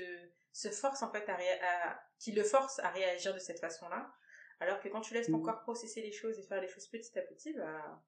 se 0.52 0.70
force 0.70 1.02
en 1.04 1.12
fait 1.12 1.28
à, 1.30 1.36
réa- 1.36 1.60
à- 1.64 2.00
qui 2.20 2.32
le 2.32 2.44
force 2.44 2.80
à 2.80 2.90
réagir 2.90 3.34
de 3.34 3.40
cette 3.40 3.60
façon-là. 3.60 4.12
Alors 4.60 4.80
que 4.80 4.90
quand 4.90 5.02
tu 5.02 5.14
laisses 5.16 5.30
ton 5.32 5.40
Mm. 5.40 5.44
corps 5.44 5.62
processer 5.62 6.02
les 6.02 6.12
choses 6.12 6.38
et 6.40 6.44
faire 6.44 6.62
les 6.62 6.68
choses 6.68 6.88
petit 6.88 7.18
à 7.18 7.24
petit, 7.24 7.54
bah 7.54 8.02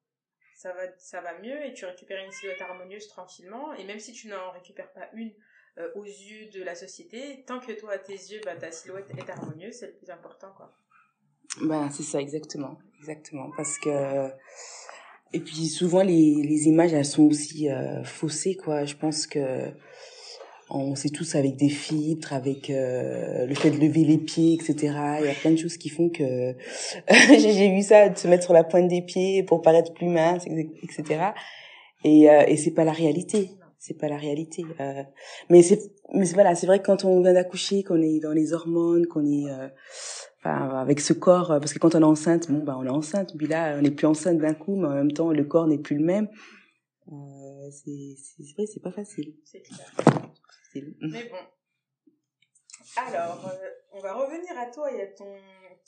ça 0.56 0.72
va, 0.72 0.82
ça 0.98 1.20
va 1.20 1.36
mieux 1.40 1.64
et 1.66 1.72
tu 1.74 1.84
récupères 1.84 2.24
une 2.24 2.30
silhouette 2.30 2.60
harmonieuse 2.62 3.08
tranquillement. 3.08 3.72
Et 3.74 3.84
même 3.84 3.98
si 3.98 4.12
tu 4.12 4.28
n'en 4.28 4.52
récupères 4.52 4.92
pas 4.92 5.08
une 5.14 5.34
euh, 5.78 5.88
aux 5.96 6.04
yeux 6.04 6.48
de 6.52 6.62
la 6.62 6.74
société, 6.74 7.44
tant 7.46 7.58
que 7.58 7.72
toi, 7.72 7.92
à 7.92 7.98
tes 7.98 8.12
yeux, 8.12 8.40
bah, 8.44 8.54
ta 8.54 8.70
silhouette 8.70 9.10
est 9.16 9.28
harmonieuse, 9.28 9.74
c'est 9.74 9.88
le 9.88 9.94
plus 9.94 10.10
important. 10.10 10.52
Quoi. 10.56 10.72
Ben, 11.62 11.90
c'est 11.90 12.02
ça, 12.02 12.20
exactement. 12.20 12.78
Exactement. 13.00 13.50
Parce 13.56 13.78
que. 13.78 14.28
Et 15.32 15.40
puis 15.40 15.66
souvent, 15.66 16.02
les, 16.02 16.42
les 16.42 16.68
images, 16.68 16.92
elles 16.92 17.04
sont 17.04 17.24
aussi 17.24 17.68
euh, 17.68 18.04
faussées, 18.04 18.56
quoi. 18.56 18.84
Je 18.84 18.94
pense 18.94 19.26
que. 19.26 19.72
On 20.70 20.94
sait 20.94 21.10
tous 21.10 21.34
avec 21.34 21.56
des 21.56 21.68
filtres, 21.68 22.32
avec 22.32 22.70
euh, 22.70 23.44
le 23.44 23.54
fait 23.54 23.70
de 23.70 23.76
lever 23.76 24.02
les 24.02 24.16
pieds, 24.16 24.54
etc. 24.54 24.94
Il 25.20 25.26
y 25.26 25.28
a 25.28 25.34
plein 25.34 25.50
de 25.50 25.56
choses 25.56 25.76
qui 25.76 25.90
font 25.90 26.08
que 26.08 26.54
j'ai 27.08 27.70
vu 27.70 27.82
ça, 27.82 28.08
de 28.08 28.16
se 28.16 28.26
mettre 28.26 28.44
sur 28.44 28.54
la 28.54 28.64
pointe 28.64 28.88
des 28.88 29.02
pieds 29.02 29.42
pour 29.42 29.60
paraître 29.60 29.92
plus 29.92 30.08
mince, 30.08 30.46
etc. 30.46 31.32
Et, 32.02 32.30
euh, 32.30 32.44
et 32.46 32.56
c'est 32.56 32.70
pas 32.70 32.84
la 32.84 32.92
réalité. 32.92 33.50
C'est 33.86 33.98
pas 33.98 34.08
la 34.08 34.16
réalité. 34.16 34.64
Euh, 34.80 35.02
mais 35.50 35.62
c'est, 35.62 35.78
mais 36.14 36.24
voilà, 36.32 36.54
c'est 36.54 36.66
vrai 36.66 36.80
que 36.80 36.86
quand 36.86 37.04
on 37.04 37.20
vient 37.20 37.34
d'accoucher, 37.34 37.84
qu'on 37.84 38.00
est 38.00 38.18
dans 38.18 38.32
les 38.32 38.54
hormones, 38.54 39.06
qu'on 39.06 39.26
est, 39.26 39.50
euh, 39.50 39.68
enfin, 40.38 40.70
avec 40.78 41.00
ce 41.00 41.12
corps, 41.12 41.50
euh, 41.50 41.58
parce 41.60 41.74
que 41.74 41.78
quand 41.78 41.94
on 41.94 42.00
est 42.00 42.04
enceinte, 42.04 42.50
bon, 42.50 42.64
bah, 42.64 42.76
on 42.78 42.86
est 42.86 42.88
enceinte, 42.88 43.36
puis 43.36 43.46
là, 43.46 43.76
on 43.76 43.82
n'est 43.82 43.90
plus 43.90 44.06
enceinte 44.06 44.38
d'un 44.38 44.54
coup, 44.54 44.76
mais 44.76 44.86
en 44.86 44.94
même 44.94 45.12
temps, 45.12 45.32
le 45.32 45.44
corps 45.44 45.66
n'est 45.66 45.76
plus 45.76 45.98
le 45.98 46.04
même. 46.06 46.30
Euh, 47.12 47.70
c'est, 47.70 48.42
vrai, 48.56 48.64
c'est 48.64 48.82
pas 48.82 48.90
facile. 48.90 49.34
C'est 49.44 49.60
clair. 49.60 49.92
Mais 51.02 51.28
bon. 51.28 51.36
Alors, 52.96 53.52
on 53.92 54.00
va 54.00 54.14
revenir 54.14 54.58
à 54.58 54.70
toi 54.70 54.90
et 54.90 55.02
à 55.02 55.06
ton, 55.08 55.36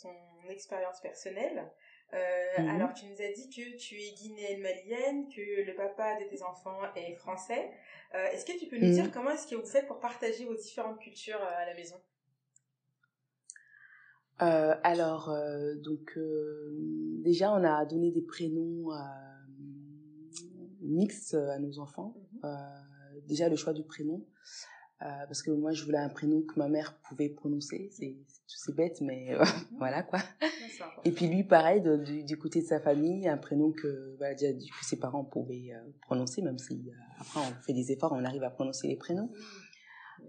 ton 0.03 0.51
expérience 0.51 1.01
personnelle. 1.01 1.73
Euh, 2.15 2.17
Mhm. 2.59 2.69
Alors, 2.69 2.95
tu 2.95 3.05
nous 3.07 3.21
as 3.21 3.33
dit 3.33 3.51
que 3.51 3.77
tu 3.77 3.97
es 3.97 4.13
guinéenne 4.15 4.63
malienne, 4.63 5.29
que 5.29 5.67
le 5.67 5.75
papa 5.75 6.19
de 6.21 6.29
tes 6.29 6.43
enfants 6.43 6.79
est 6.95 7.15
français. 7.17 7.71
Euh, 8.15 8.27
est-ce 8.33 8.45
que 8.47 8.57
tu 8.59 8.67
peux 8.69 8.77
nous 8.79 8.87
Mhm. 8.87 8.93
dire 8.93 9.11
comment 9.13 9.31
est-ce 9.31 9.47
que 9.49 9.57
vous 9.57 9.67
faites 9.67 9.87
pour 9.87 9.99
partager 9.99 10.45
vos 10.45 10.55
différentes 10.55 11.01
cultures 11.01 11.41
euh, 11.43 11.63
à 11.63 11.67
la 11.67 11.75
maison? 11.75 11.97
Euh, 14.43 14.75
alors, 14.83 15.35
donc, 15.77 16.19
déjà, 17.23 17.53
on 17.53 17.65
a 17.65 17.85
donné 17.87 18.11
des 18.13 18.23
prénoms 18.23 18.89
mixtes 20.81 21.35
à 21.35 21.59
nos 21.59 21.79
enfants. 21.79 22.15
Mhm. 22.43 23.23
Déjà, 23.27 23.49
le 23.49 23.57
choix 23.57 23.73
du 23.73 23.83
prénom. 23.83 24.25
Euh, 25.03 25.27
parce 25.27 25.43
que 25.43 25.51
moi, 25.51 25.73
je 25.73 25.85
voulais 25.85 25.99
un 25.99 26.09
prénom 26.09 26.41
que 26.43 26.59
ma 26.59 26.69
mère 26.69 26.99
pouvait 27.09 27.29
prononcer. 27.29 27.91
C'est 27.93 28.17
c'est 28.47 28.75
bête, 28.75 29.01
mais 29.03 29.35
euh, 29.35 29.45
voilà 29.79 30.03
quoi. 30.03 30.21
Et 31.05 31.11
puis 31.11 31.27
lui, 31.27 31.45
pareil, 31.45 31.83
de- 31.83 31.97
du, 31.97 32.25
du 32.25 32.39
côté 32.39 32.63
de 32.63 32.67
sa 32.67 32.81
famille, 32.81 33.29
un 33.29 33.37
prénom 33.37 33.73
que, 33.73 34.17
voilà, 34.17 34.35
déjà, 34.35 34.53
que 34.55 34.85
ses 34.85 34.99
parents 34.99 35.25
pouvaient 35.25 35.73
euh, 35.75 35.91
prononcer, 36.03 36.41
même 36.43 36.57
si 36.59 36.91
après 37.19 37.41
on 37.41 37.63
fait 37.63 37.73
des 37.75 37.93
efforts, 37.93 38.13
on 38.13 38.25
arrive 38.25 38.43
à 38.45 38.51
prononcer 38.51 38.89
les 38.89 38.97
prénoms. 38.97 39.31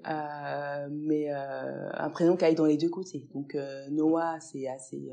Euh, 0.09 0.89
mais 0.91 1.31
euh, 1.33 1.89
un 1.93 2.09
prénom 2.09 2.35
qui 2.35 2.45
aille 2.45 2.55
dans 2.55 2.65
les 2.65 2.77
deux 2.77 2.89
côtés. 2.89 3.27
Donc 3.33 3.55
euh, 3.55 3.87
Noah, 3.89 4.39
c'est 4.41 4.67
assez, 4.67 5.09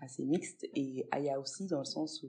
assez 0.00 0.24
mixte, 0.24 0.66
et 0.74 1.06
Aya 1.12 1.38
aussi, 1.38 1.66
dans 1.66 1.78
le 1.78 1.84
sens 1.84 2.22
où 2.22 2.28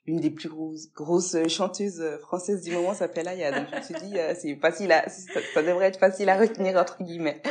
euh, 0.00 0.10
l'une 0.10 0.20
des 0.20 0.30
plus 0.30 0.48
grosses, 0.48 0.92
grosses 0.92 1.36
chanteuses 1.48 2.02
françaises 2.20 2.62
du 2.62 2.72
moment 2.72 2.94
s'appelle 2.94 3.28
Aya. 3.28 3.52
Donc 3.52 3.68
je 3.70 3.76
me 3.76 3.82
suis 3.82 4.08
dit, 4.08 4.18
euh, 4.18 4.34
c'est 4.40 4.56
facile 4.56 4.92
à, 4.92 5.08
ça, 5.08 5.40
ça 5.54 5.62
devrait 5.62 5.86
être 5.86 5.98
facile 5.98 6.28
à 6.28 6.38
retenir, 6.38 6.76
entre 6.76 7.02
guillemets. 7.02 7.42
Hein, 7.44 7.50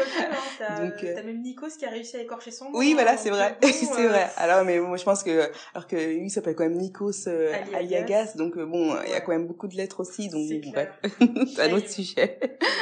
T'as 0.60 0.82
euh, 0.84 0.90
t'as 1.16 1.24
même 1.24 1.42
Nikos 1.42 1.78
qui 1.78 1.86
a 1.86 1.90
réussi 1.90 2.18
à 2.18 2.22
écorcher 2.22 2.52
son 2.52 2.66
nom. 2.66 2.78
Oui, 2.78 2.92
hein, 2.92 2.96
voilà, 2.96 3.12
donc, 3.12 3.20
c'est 3.24 3.30
vrai, 3.30 3.58
bon, 3.62 3.70
c'est 3.72 4.06
euh, 4.06 4.10
vrai. 4.10 4.30
Alors, 4.36 4.66
mais 4.66 4.80
moi, 4.80 4.98
je 4.98 5.06
pense 5.06 5.24
que, 5.24 5.50
alors 5.74 5.88
que 5.88 5.96
lui 5.96 6.26
il 6.26 6.30
s'appelle 6.30 6.56
quand 6.56 6.66
même 6.66 6.78
Nikos 6.78 7.28
euh, 7.28 7.54
Aliagas. 7.74 8.34
Donc 8.36 8.58
euh, 8.58 8.66
bon, 8.66 8.98
il 9.06 9.12
y 9.12 9.16
a 9.16 9.22
quand 9.22 9.32
même 9.32 9.48
beaucoup 9.48 9.68
de 9.68 9.76
lettres 9.76 10.02
aussi, 10.02 10.28
donc 10.28 10.50
bon, 10.50 10.72
bref, 10.72 10.90
c'est 11.56 11.62
un 11.62 11.72
autre 11.72 11.90
sujet. 11.90 12.40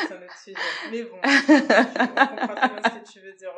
C'est 0.08 0.13
un 0.13 0.23
autre 0.23 0.38
sujet. 0.43 0.58
Mais 0.91 1.03
bon, 1.03 1.17
on 1.23 2.27
comprend 2.27 2.56
très 2.56 2.69
bien 2.69 2.82
ce 2.84 2.99
que 2.99 3.12
tu 3.12 3.19
veux 3.19 3.34
dire. 3.34 3.51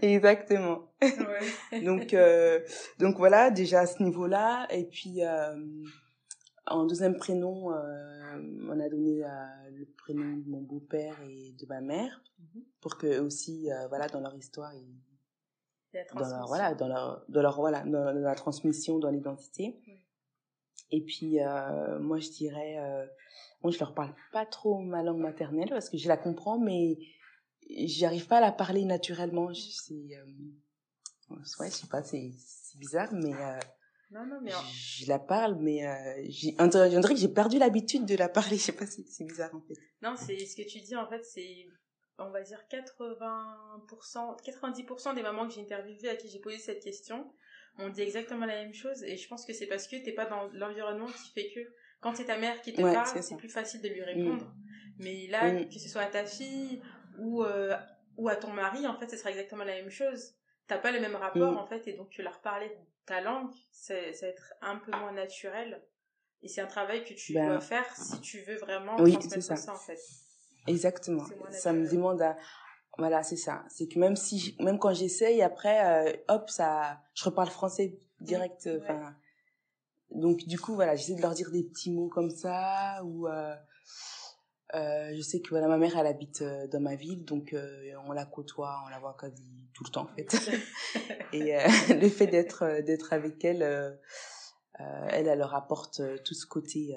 Exactement. 0.00 0.86
Ouais. 1.02 1.80
Donc, 1.82 2.14
euh, 2.14 2.60
donc 2.98 3.16
voilà, 3.18 3.50
déjà 3.50 3.80
à 3.80 3.86
ce 3.86 4.02
niveau-là. 4.02 4.66
Et 4.70 4.84
puis, 4.84 5.22
euh, 5.22 5.55
en 6.66 6.84
deuxième 6.84 7.16
prénom, 7.16 7.72
euh, 7.72 8.58
on 8.68 8.80
a 8.80 8.88
donné 8.88 9.24
euh, 9.24 9.28
le 9.70 9.86
prénom 9.96 10.36
de 10.38 10.48
mon 10.48 10.60
beau-père 10.62 11.16
et 11.22 11.52
de 11.52 11.66
ma 11.66 11.80
mère, 11.80 12.22
Mhm. 12.38 12.62
pour 12.80 12.98
que 12.98 13.18
aussi, 13.20 13.70
euh, 13.72 13.88
voilà, 13.88 14.08
dans 14.08 14.20
leur 14.20 14.34
histoire, 14.34 14.74
ils, 14.74 15.00
dans 16.14 16.28
leur, 16.28 16.46
voilà, 16.46 16.74
dans 16.74 16.88
leur, 16.88 17.24
dans 17.28 17.40
leur, 17.42 17.56
voilà, 17.56 17.82
dans 17.84 18.04
la, 18.04 18.12
dans 18.12 18.20
la 18.20 18.34
transmission, 18.34 18.98
dans 18.98 19.10
l'identité. 19.10 19.80
Oui. 19.86 19.98
Et 20.90 21.00
puis, 21.02 21.40
euh, 21.40 21.98
moi, 21.98 22.18
je 22.18 22.28
dirais, 22.30 22.78
euh, 22.78 23.06
bon, 23.62 23.70
je 23.70 23.78
leur 23.78 23.94
parle 23.94 24.14
pas 24.32 24.44
trop 24.44 24.78
ma 24.80 25.02
langue 25.02 25.20
maternelle 25.20 25.68
parce 25.70 25.88
que 25.88 25.96
je 25.96 26.06
la 26.08 26.16
comprends, 26.16 26.58
mais 26.58 26.98
j'arrive 27.86 28.26
pas 28.26 28.38
à 28.38 28.40
la 28.40 28.52
parler 28.52 28.84
naturellement. 28.84 29.52
C'est, 29.54 29.94
euh, 29.94 31.36
ouais, 31.60 31.70
je 31.70 31.74
sais 31.74 31.86
pas, 31.88 32.02
c'est, 32.02 32.30
bizarre, 32.78 33.12
mais 33.14 33.32
euh, 33.32 33.58
Non, 34.10 34.24
non, 34.26 34.40
mais 34.40 34.50
je, 34.52 35.02
je 35.04 35.08
la 35.08 35.18
parle, 35.18 35.56
mais 35.60 35.86
euh, 35.86 36.24
j'ai, 36.28 36.54
on 36.58 36.66
dirait 36.68 36.96
on 36.96 37.00
que 37.02 37.16
j'ai 37.16 37.28
perdu 37.28 37.58
l'habitude 37.58 38.04
de 38.06 38.14
la 38.16 38.28
parler. 38.28 38.56
Je 38.56 38.62
sais 38.62 38.72
pas 38.72 38.86
si 38.86 39.04
c'est 39.08 39.24
bizarre 39.24 39.54
en 39.54 39.60
fait. 39.60 39.74
non, 40.02 40.14
c'est 40.16 40.38
ce 40.46 40.54
que 40.56 40.62
tu 40.68 40.80
dis 40.80 40.94
en 40.96 41.08
fait, 41.08 41.24
c'est 41.24 41.66
on 42.18 42.30
va 42.30 42.40
dire 42.42 42.60
80%, 42.70 44.36
90% 44.42 45.14
des 45.14 45.22
mamans 45.22 45.46
que 45.48 45.54
j'ai 45.54 45.60
interviewées 45.62 46.08
à 46.08 46.16
qui 46.16 46.28
j'ai 46.28 46.38
posé 46.40 46.58
cette 46.58 46.82
question 46.82 47.30
m'ont 47.78 47.90
dit 47.90 48.00
exactement 48.02 48.46
la 48.46 48.54
même 48.62 48.72
chose 48.72 49.02
et 49.02 49.16
je 49.18 49.28
pense 49.28 49.44
que 49.44 49.52
c'est 49.52 49.66
parce 49.66 49.86
que 49.86 49.96
t'es 50.02 50.12
pas 50.12 50.24
dans 50.26 50.46
l'environnement 50.54 51.08
qui 51.08 51.30
fait 51.34 51.50
que 51.54 51.60
quand 52.00 52.14
c'est 52.14 52.24
ta 52.24 52.38
mère 52.38 52.60
qui 52.62 52.72
te 52.72 52.80
Ouais, 52.80 52.92
parle, 52.92 53.22
c'est 53.22 53.36
plus 53.36 53.48
facile 53.50 53.82
de 53.82 53.88
lui 53.88 54.02
répondre. 54.02 54.50
Mais 54.98 55.26
là, 55.26 55.52
Mm. 55.52 55.68
que 55.68 55.78
ce 55.78 55.88
soit 55.88 56.02
à 56.02 56.06
ta 56.06 56.24
fille 56.24 56.80
ou, 57.18 57.42
euh, 57.42 57.76
ou 58.16 58.28
à 58.30 58.36
ton 58.36 58.50
mari, 58.52 58.86
en 58.86 58.98
fait, 58.98 59.10
ce 59.10 59.16
sera 59.18 59.30
exactement 59.30 59.64
la 59.64 59.74
même 59.74 59.90
chose. 59.90 60.34
T'as 60.68 60.78
pas 60.78 60.90
le 60.92 61.00
même 61.00 61.16
rapport, 61.16 61.52
Mm. 61.52 61.56
en 61.58 61.66
fait, 61.66 61.86
et 61.88 61.92
donc 61.94 62.08
tu 62.10 62.22
leur 62.22 62.40
parler 62.40 62.70
ta 63.06 63.20
langue, 63.20 63.50
c'est- 63.70 64.22
être 64.22 64.54
un 64.60 64.76
peu 64.76 64.90
moins 64.92 65.12
naturel. 65.12 65.82
Et 66.42 66.48
c'est 66.48 66.60
un 66.60 66.66
travail 66.66 67.04
que 67.04 67.14
tu 67.14 67.32
Ben, 67.34 67.46
dois 67.48 67.60
faire 67.60 67.96
si 67.96 68.20
tu 68.20 68.40
veux 68.42 68.56
vraiment 68.56 68.96
oui, 69.00 69.12
transmettre 69.12 69.42
ça. 69.44 69.56
ça. 69.56 69.72
en 69.72 69.78
fait. 69.78 69.98
Exactement. 70.66 71.24
Ça 71.50 71.72
me 71.72 71.88
demande 71.90 72.20
à, 72.22 72.36
voilà, 72.98 73.22
c'est 73.22 73.36
ça. 73.36 73.64
C'est 73.68 73.88
que 73.88 73.98
même 73.98 74.16
si, 74.16 74.56
même 74.60 74.78
quand 74.78 74.92
j'essaye, 74.92 75.40
après, 75.42 76.08
euh, 76.08 76.16
hop, 76.28 76.50
ça, 76.50 77.00
je 77.14 77.24
reparle 77.24 77.48
français 77.48 77.98
direct. 78.20 78.68
Enfin, 78.82 79.14
donc 80.10 80.38
du 80.46 80.58
coup, 80.58 80.74
voilà, 80.74 80.94
j'essaie 80.96 81.14
de 81.14 81.22
leur 81.22 81.34
dire 81.34 81.50
des 81.50 81.62
petits 81.64 81.90
mots 81.92 82.08
comme 82.08 82.30
ça 82.30 83.00
ou. 83.04 83.28
Euh, 83.28 83.54
euh, 84.74 85.14
je 85.14 85.20
sais 85.20 85.40
que 85.40 85.50
voilà 85.50 85.68
ma 85.68 85.78
mère 85.78 85.96
elle 85.96 86.08
habite 86.08 86.42
euh, 86.42 86.66
dans 86.66 86.80
ma 86.80 86.96
ville 86.96 87.24
donc 87.24 87.52
euh, 87.52 87.92
on 88.04 88.12
la 88.12 88.26
côtoie 88.26 88.82
on 88.84 88.88
la 88.88 88.98
voit 88.98 89.16
quasi 89.18 89.44
tout 89.72 89.84
le 89.84 89.90
temps 89.90 90.02
en 90.10 90.14
fait. 90.16 90.34
Et 91.32 91.52
le 91.94 92.08
fait 92.08 92.26
d'être 92.26 92.80
d'être 92.82 93.12
avec 93.12 93.44
elle 93.44 93.62
elle 94.78 95.28
elle 95.28 95.38
leur 95.38 95.54
apporte 95.54 96.02
tout 96.24 96.34
ce 96.34 96.46
côté 96.46 96.96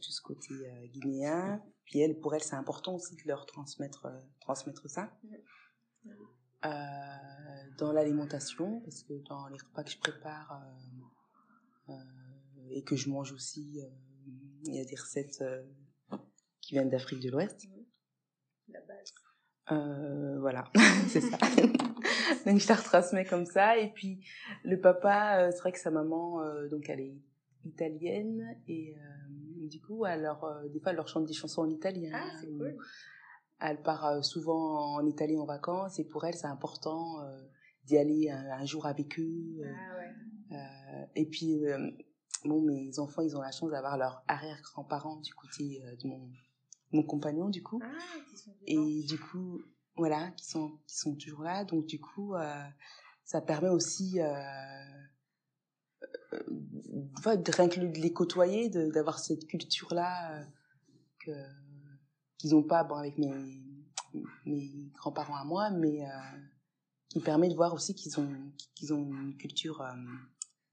tout 0.00 0.10
ce 0.10 0.22
côté 0.22 0.54
guinéen. 0.94 1.62
Puis 1.84 2.00
elle 2.00 2.18
pour 2.18 2.34
elle 2.34 2.42
c'est 2.42 2.56
important 2.56 2.94
aussi 2.94 3.14
de 3.16 3.22
leur 3.26 3.44
transmettre 3.44 4.08
transmettre 4.40 4.88
ça. 4.88 5.10
Dans 6.62 7.92
l'alimentation 7.92 8.80
parce 8.80 9.02
que 9.02 9.14
dans 9.28 9.48
les 9.48 9.58
repas 9.58 9.84
que 9.84 9.90
je 9.90 9.98
prépare 9.98 10.64
et 12.70 12.82
que 12.84 12.96
je 12.96 13.10
mange 13.10 13.32
aussi 13.32 13.82
il 14.64 14.74
y 14.74 14.80
a 14.80 14.84
des 14.84 14.96
recettes 14.96 15.42
qui 16.62 16.74
viennent 16.74 16.90
d'Afrique 16.90 17.20
de 17.20 17.30
l'Ouest. 17.30 17.66
La 18.68 18.80
base. 18.80 19.12
Euh, 19.70 20.40
voilà, 20.40 20.64
c'est 21.08 21.20
ça. 21.20 21.36
donc 22.46 22.58
je 22.58 22.68
la 22.68 22.74
retransmets 22.74 23.24
comme 23.24 23.46
ça. 23.46 23.78
Et 23.78 23.90
puis 23.92 24.24
le 24.64 24.80
papa, 24.80 25.38
euh, 25.38 25.50
c'est 25.52 25.60
vrai 25.60 25.72
que 25.72 25.78
sa 25.78 25.90
maman, 25.90 26.42
euh, 26.42 26.68
donc 26.68 26.88
elle 26.88 27.00
est 27.00 27.16
italienne 27.64 28.58
et 28.66 28.96
euh, 28.96 29.68
du 29.68 29.80
coup, 29.80 30.04
alors 30.04 30.50
des 30.72 30.80
fois 30.80 30.90
elle 30.90 30.96
leur 30.96 31.08
chante 31.08 31.26
des 31.26 31.32
chansons 31.32 31.62
en 31.62 31.70
italien. 31.70 32.10
Ah, 32.14 32.30
c'est 32.40 32.48
cool. 32.48 32.76
Elle 33.60 33.80
part 33.82 34.24
souvent 34.24 34.96
en 34.96 35.06
Italie 35.06 35.38
en 35.38 35.46
vacances 35.46 35.98
et 36.00 36.04
pour 36.04 36.24
elle 36.24 36.34
c'est 36.34 36.48
important 36.48 37.20
d'y 37.84 37.96
aller 37.96 38.28
un, 38.28 38.58
un, 38.58 38.64
jour 38.64 38.86
avec 38.86 39.20
eux. 39.20 39.60
Ah, 39.64 40.56
ouais. 40.56 41.08
et 41.14 41.26
puis 41.26 41.62
bon, 42.44 42.60
mes 42.62 42.98
enfants 42.98 43.22
ils 43.22 43.36
ont 43.36 43.40
la 43.40 43.52
chance 43.52 43.70
d'avoir 43.70 43.96
leurs 43.96 44.24
arrière-grands-parents 44.26 45.20
du 45.20 45.32
côté 45.34 45.80
de 46.02 46.08
mon 46.08 46.28
mon 46.92 47.02
compagnon 47.02 47.48
du 47.48 47.62
coup. 47.62 47.80
Ah, 47.82 48.18
et 48.66 49.02
du 49.04 49.18
coup 49.18 49.62
voilà 49.96 50.30
qui 50.32 50.46
sont 50.46 50.78
qui 50.86 50.96
sont 50.96 51.14
toujours 51.14 51.42
là. 51.42 51.64
Donc 51.64 51.86
du 51.86 52.00
coup 52.00 52.34
euh, 52.34 52.62
ça 53.24 53.40
permet 53.40 53.68
aussi 53.68 54.20
euh, 54.20 54.34
euh, 56.34 57.36
de 57.36 57.52
rien 57.52 57.68
que 57.68 57.80
de 57.80 58.00
les 58.00 58.12
côtoyer 58.12 58.68
d'avoir 58.68 59.18
cette 59.18 59.46
culture 59.46 59.94
là 59.94 60.34
euh, 60.34 60.44
que 61.20 61.30
qu'ils 62.38 62.54
ont 62.54 62.62
pas 62.62 62.84
bon 62.84 62.96
avec 62.96 63.16
mes 63.18 63.32
mes 64.44 64.90
grands-parents 64.94 65.36
à 65.36 65.44
moi 65.44 65.70
mais 65.70 66.00
qui 67.08 67.20
permet 67.20 67.48
de 67.48 67.54
voir 67.54 67.72
aussi 67.72 67.94
qu'ils 67.94 68.20
ont 68.20 68.52
qu'ils 68.74 68.92
ont 68.92 68.98
une 68.98 69.36
culture 69.38 69.82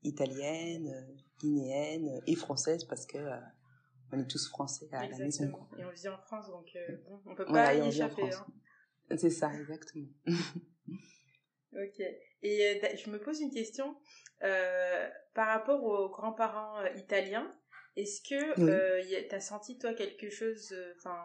italienne 0.04 0.92
guinéenne 1.40 2.22
et 2.28 2.36
française 2.36 2.84
parce 2.84 3.06
que 3.06 3.18
on 4.12 4.20
est 4.20 4.30
tous 4.30 4.50
français 4.50 4.88
à 4.92 5.06
exactement. 5.06 5.20
la 5.20 5.26
maison. 5.26 5.52
Quoi. 5.52 5.80
Et 5.80 5.86
on 5.86 5.92
vit 5.92 6.08
en 6.08 6.18
France, 6.18 6.48
donc 6.50 6.68
euh, 6.76 6.98
bon, 7.08 7.22
on 7.26 7.36
peut 7.36 7.46
pas 7.46 7.52
voilà, 7.52 7.74
y 7.76 7.88
échapper. 7.88 8.34
Hein. 8.34 8.46
C'est 9.18 9.30
ça, 9.30 9.52
exactement. 9.54 10.08
ok. 11.74 12.02
Et 12.42 12.80
euh, 12.84 12.96
je 12.96 13.10
me 13.10 13.20
pose 13.20 13.42
une 13.42 13.52
question 13.52 13.96
euh, 14.44 15.10
par 15.34 15.48
rapport 15.48 15.84
aux 15.84 16.10
grands-parents 16.10 16.80
euh, 16.80 16.90
italiens. 16.96 17.54
Est-ce 17.96 18.22
que 18.22 18.60
oui. 18.62 19.28
tu 19.28 19.36
as 19.36 19.42
senti 19.42 19.78
toi 19.78 19.94
quelque 19.94 20.30
chose, 20.30 20.74
enfin 20.98 21.18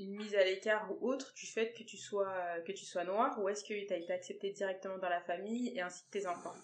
une 0.00 0.16
mise 0.16 0.34
à 0.34 0.42
l'écart 0.42 0.90
ou 0.90 1.08
autre 1.08 1.32
du 1.34 1.46
fait 1.46 1.72
que 1.72 1.84
tu 1.84 1.96
sois 1.96 2.60
que 2.66 2.72
tu 2.72 2.84
sois 2.84 3.04
noir, 3.04 3.40
ou 3.40 3.48
est-ce 3.48 3.62
que 3.62 3.86
tu 3.86 3.92
as 3.92 3.98
été 3.98 4.12
accepté 4.12 4.50
directement 4.50 4.98
dans 4.98 5.08
la 5.08 5.20
famille 5.20 5.68
et 5.76 5.80
ainsi 5.80 6.04
que 6.06 6.18
tes 6.18 6.26
enfants? 6.26 6.54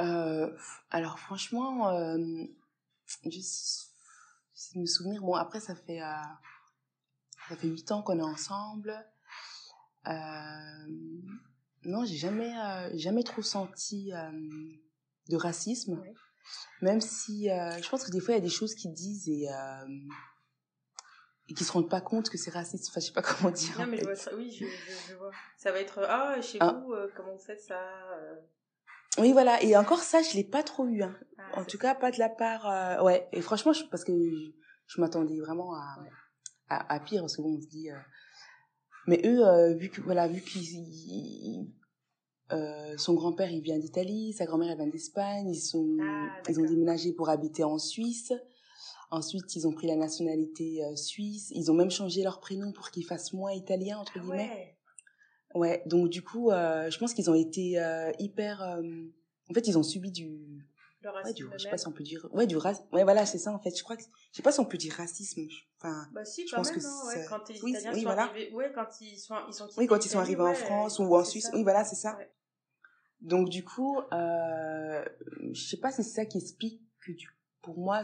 Euh, 0.00 0.50
alors 0.90 1.18
franchement, 1.18 1.90
euh, 1.90 2.44
juste 3.26 3.92
me 4.74 4.86
souvenir. 4.86 5.22
Bon 5.22 5.34
après 5.34 5.60
ça 5.60 5.74
fait 5.74 6.02
euh, 6.02 6.22
ça 7.48 7.56
fait 7.56 7.68
huit 7.68 7.90
ans 7.92 8.02
qu'on 8.02 8.18
est 8.18 8.22
ensemble. 8.22 8.94
Euh, 10.06 10.86
non, 11.84 12.04
j'ai 12.04 12.16
jamais 12.16 12.52
jamais 12.94 13.22
trop 13.22 13.42
senti 13.42 14.12
de 15.28 15.36
racisme. 15.36 16.02
Même 16.82 17.00
si 17.00 17.44
je 17.46 17.88
pense 17.88 18.04
que 18.04 18.10
des 18.10 18.20
fois 18.20 18.34
il 18.34 18.38
y 18.38 18.40
a 18.40 18.44
des 18.44 18.48
choses 18.48 18.74
qu'ils 18.74 18.92
disent 18.92 19.28
et 19.28 19.48
et 21.48 21.54
qui 21.54 21.64
se 21.64 21.72
rendent 21.72 21.88
pas 21.88 22.00
compte 22.00 22.28
que 22.28 22.38
c'est 22.38 22.50
raciste. 22.50 22.88
Enfin, 22.88 23.00
je 23.00 23.06
sais 23.06 23.12
pas 23.12 23.22
comment 23.22 23.50
dire. 23.50 23.78
Non, 23.78 23.86
mais 23.86 23.98
je 23.98 24.04
vois 24.04 24.16
ça. 24.16 24.34
Oui, 24.34 24.50
je, 24.50 24.64
je, 24.64 25.10
je, 25.10 25.14
vois. 25.14 25.30
Ça 25.56 25.72
va 25.72 25.80
être 25.80 26.00
ah 26.08 26.40
chez 26.40 26.58
ah. 26.60 26.72
vous, 26.72 26.92
euh, 26.92 27.10
comment 27.16 27.32
vous 27.32 27.44
faites 27.44 27.60
ça 27.60 27.80
euh... 28.14 28.34
Oui, 29.18 29.32
voilà. 29.32 29.62
Et 29.62 29.76
encore 29.76 30.02
ça, 30.02 30.22
je 30.22 30.36
l'ai 30.36 30.44
pas 30.44 30.62
trop 30.62 30.86
eu. 30.86 31.02
Hein. 31.02 31.16
Ah, 31.38 31.60
en 31.60 31.64
tout 31.64 31.78
cas, 31.78 31.94
pas 31.94 32.10
de 32.10 32.18
la 32.18 32.28
part. 32.28 32.68
Euh, 32.68 33.02
ouais. 33.02 33.28
Et 33.32 33.40
franchement, 33.40 33.72
je, 33.72 33.84
parce 33.84 34.04
que 34.04 34.12
je, 34.12 34.52
je 34.86 35.00
m'attendais 35.00 35.38
vraiment 35.40 35.74
à, 35.74 36.02
ouais. 36.02 36.10
à, 36.68 36.94
à 36.94 37.00
pire, 37.00 37.22
parce 37.22 37.36
que 37.36 37.42
bon, 37.42 37.56
on 37.56 37.60
se 37.60 37.68
dit. 37.68 37.90
Euh... 37.90 37.96
Mais 39.06 39.20
eux, 39.24 39.46
euh, 39.46 39.74
vu 39.74 39.88
que 39.88 40.00
voilà, 40.00 40.28
vu 40.28 40.40
qu'ils 40.42 41.66
son 42.96 43.14
grand-père 43.14 43.50
il 43.50 43.60
vient 43.60 43.78
d'Italie, 43.78 44.32
sa 44.32 44.46
grand-mère 44.46 44.70
elle 44.70 44.78
vient 44.78 44.86
d'Espagne, 44.86 45.48
ils 45.50 45.60
sont 45.60 45.96
ah, 46.00 46.42
ils 46.48 46.60
ont 46.60 46.64
déménagé 46.64 47.12
pour 47.12 47.28
habiter 47.28 47.64
en 47.64 47.78
Suisse. 47.78 48.32
Ensuite, 49.10 49.54
ils 49.54 49.66
ont 49.66 49.72
pris 49.72 49.86
la 49.86 49.96
nationalité 49.96 50.82
suisse. 50.96 51.52
Ils 51.54 51.70
ont 51.70 51.74
même 51.74 51.90
changé 51.90 52.22
leur 52.24 52.40
prénom 52.40 52.72
pour 52.72 52.90
qu'ils 52.90 53.04
fassent 53.04 53.32
moins 53.32 53.52
italien 53.52 53.98
entre 53.98 54.14
ah, 54.16 54.18
guillemets. 54.20 54.36
Ouais. 54.36 54.75
Ouais, 55.56 55.82
donc 55.86 56.08
du 56.10 56.22
coup, 56.22 56.50
euh, 56.50 56.90
je 56.90 56.98
pense 56.98 57.14
qu'ils 57.14 57.30
ont 57.30 57.34
été 57.34 57.78
euh, 57.80 58.12
hyper. 58.18 58.62
euh, 58.62 58.82
en 59.50 59.54
fait, 59.54 59.66
ils 59.68 59.78
ont 59.78 59.82
subi 59.82 60.10
du. 60.12 60.62
Le 61.02 61.10
Ouais, 61.10 61.14
racisme 61.22 61.34
du. 61.36 61.46
Je 61.56 61.62
sais 61.62 61.70
pas 61.70 61.78
si 61.78 61.86
on 61.88 61.92
peut 61.92 62.02
dire. 62.02 62.26
Ouais, 62.32 62.46
du 62.46 62.56
racisme. 62.56 62.86
Ouais, 62.92 63.04
voilà, 63.04 63.24
c'est 63.26 63.38
ça 63.38 63.52
en 63.52 63.58
fait. 63.58 63.76
Je 63.76 63.82
crois 63.82 63.96
que. 63.96 64.02
Je 64.02 64.36
sais 64.36 64.42
pas 64.42 64.52
si 64.52 64.60
on 64.60 64.64
peut 64.64 64.76
dire 64.78 64.92
racisme. 64.94 65.42
je- 65.48 65.56
Enfin. 65.78 66.08
Bah 66.12 66.24
si, 66.24 66.46
Je 66.46 66.50
quand 66.50 66.58
pense 66.62 66.70
même, 66.72 66.80
que 66.80 66.86
hein, 66.86 67.06
ouais, 67.06 67.26
quand 67.28 67.48
les 67.48 67.62
oui, 67.62 67.70
Italiens 67.72 67.92
oui, 67.92 68.00
sont 68.00 68.06
voilà. 68.06 68.22
arrivés, 68.24 68.52
ouais, 68.52 68.72
quand 68.74 68.88
ils 69.00 69.18
sont, 69.18 69.34
ils 69.48 69.52
sont 69.54 69.68
Oui, 69.76 69.86
quand 69.86 70.04
ils 70.04 70.08
sont 70.08 70.18
arrivés 70.18 70.40
en 70.42 70.48
ouais, 70.48 70.54
France 70.54 70.98
ou 70.98 71.14
en 71.14 71.24
Suisse. 71.24 71.44
ça. 71.44 71.50
Oui, 71.54 71.62
voilà, 71.62 71.84
c'est 71.84 71.96
ça. 71.96 72.16
Ouais. 72.16 72.30
Donc 73.20 73.48
du 73.50 73.64
coup, 73.64 73.98
euh, 74.12 75.04
je 75.52 75.68
sais 75.68 75.76
pas 75.78 75.90
si 75.92 76.02
c'est 76.02 76.10
ça 76.10 76.26
qui 76.26 76.38
explique 76.38 76.82
que 77.00 77.12
du, 77.12 77.28
pour 77.62 77.78
moi, 77.78 78.02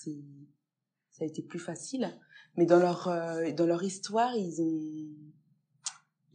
c'est, 0.00 0.18
ça 1.10 1.24
a 1.24 1.26
été 1.26 1.42
plus 1.42 1.58
facile. 1.60 2.08
Mais 2.56 2.66
dans 2.66 2.78
leur, 2.78 3.08
dans 3.54 3.66
leur 3.66 3.82
histoire, 3.84 4.34
ils 4.36 4.60
ont, 4.62 5.29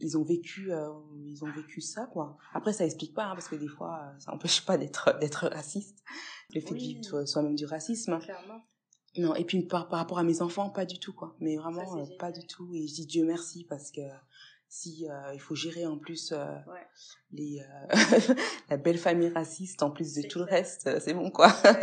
ils 0.00 0.16
ont 0.18 0.22
vécu, 0.24 0.72
euh, 0.72 0.88
ils 1.24 1.44
ont 1.44 1.50
vécu 1.52 1.80
ça 1.80 2.06
quoi. 2.12 2.36
Après, 2.52 2.72
ça 2.72 2.84
explique 2.84 3.14
pas, 3.14 3.24
hein, 3.26 3.34
parce 3.34 3.48
que 3.48 3.56
des 3.56 3.68
fois, 3.68 4.00
euh, 4.04 4.18
ça 4.18 4.32
empêche 4.32 4.64
pas 4.64 4.76
d'être, 4.78 5.18
d'être 5.20 5.48
raciste. 5.48 6.02
Le 6.54 6.60
fait 6.60 6.72
Oui. 6.72 6.78
de 6.78 6.84
vivre 6.84 7.04
soi- 7.04 7.26
soi-même 7.26 7.54
du 7.56 7.66
racisme. 7.66 8.12
hein. 8.14 8.20
Clairement. 8.20 8.62
Non, 9.18 9.34
et 9.34 9.44
puis 9.44 9.62
par, 9.62 9.88
par 9.88 9.98
rapport 9.98 10.18
à 10.18 10.22
mes 10.24 10.42
enfants, 10.42 10.68
pas 10.70 10.84
du 10.84 10.98
tout 10.98 11.12
quoi. 11.14 11.34
Mais 11.40 11.56
vraiment, 11.56 11.86
Ça, 11.96 12.00
euh, 12.12 12.16
pas 12.18 12.32
du 12.32 12.46
tout. 12.46 12.70
Et 12.74 12.86
je 12.86 12.94
dis 12.94 13.06
Dieu 13.06 13.24
merci 13.24 13.64
parce 13.64 13.90
que 13.90 14.02
si 14.68 15.08
euh, 15.08 15.32
il 15.32 15.40
faut 15.40 15.54
gérer 15.54 15.86
en 15.86 15.96
plus 15.96 16.32
euh, 16.32 16.44
Ouais. 16.66 16.86
les 17.32 17.60
euh, 17.60 17.94
la 18.68 18.76
belle 18.76 18.98
famille 18.98 19.28
raciste 19.30 19.82
en 19.82 19.90
plus 19.90 20.12
de 20.14 20.28
tout 20.28 20.38
le 20.40 20.44
reste, 20.44 20.86
euh, 20.88 21.00
c'est 21.00 21.14
bon 21.14 21.30
quoi. 21.30 21.48
Ouais, 21.64 21.80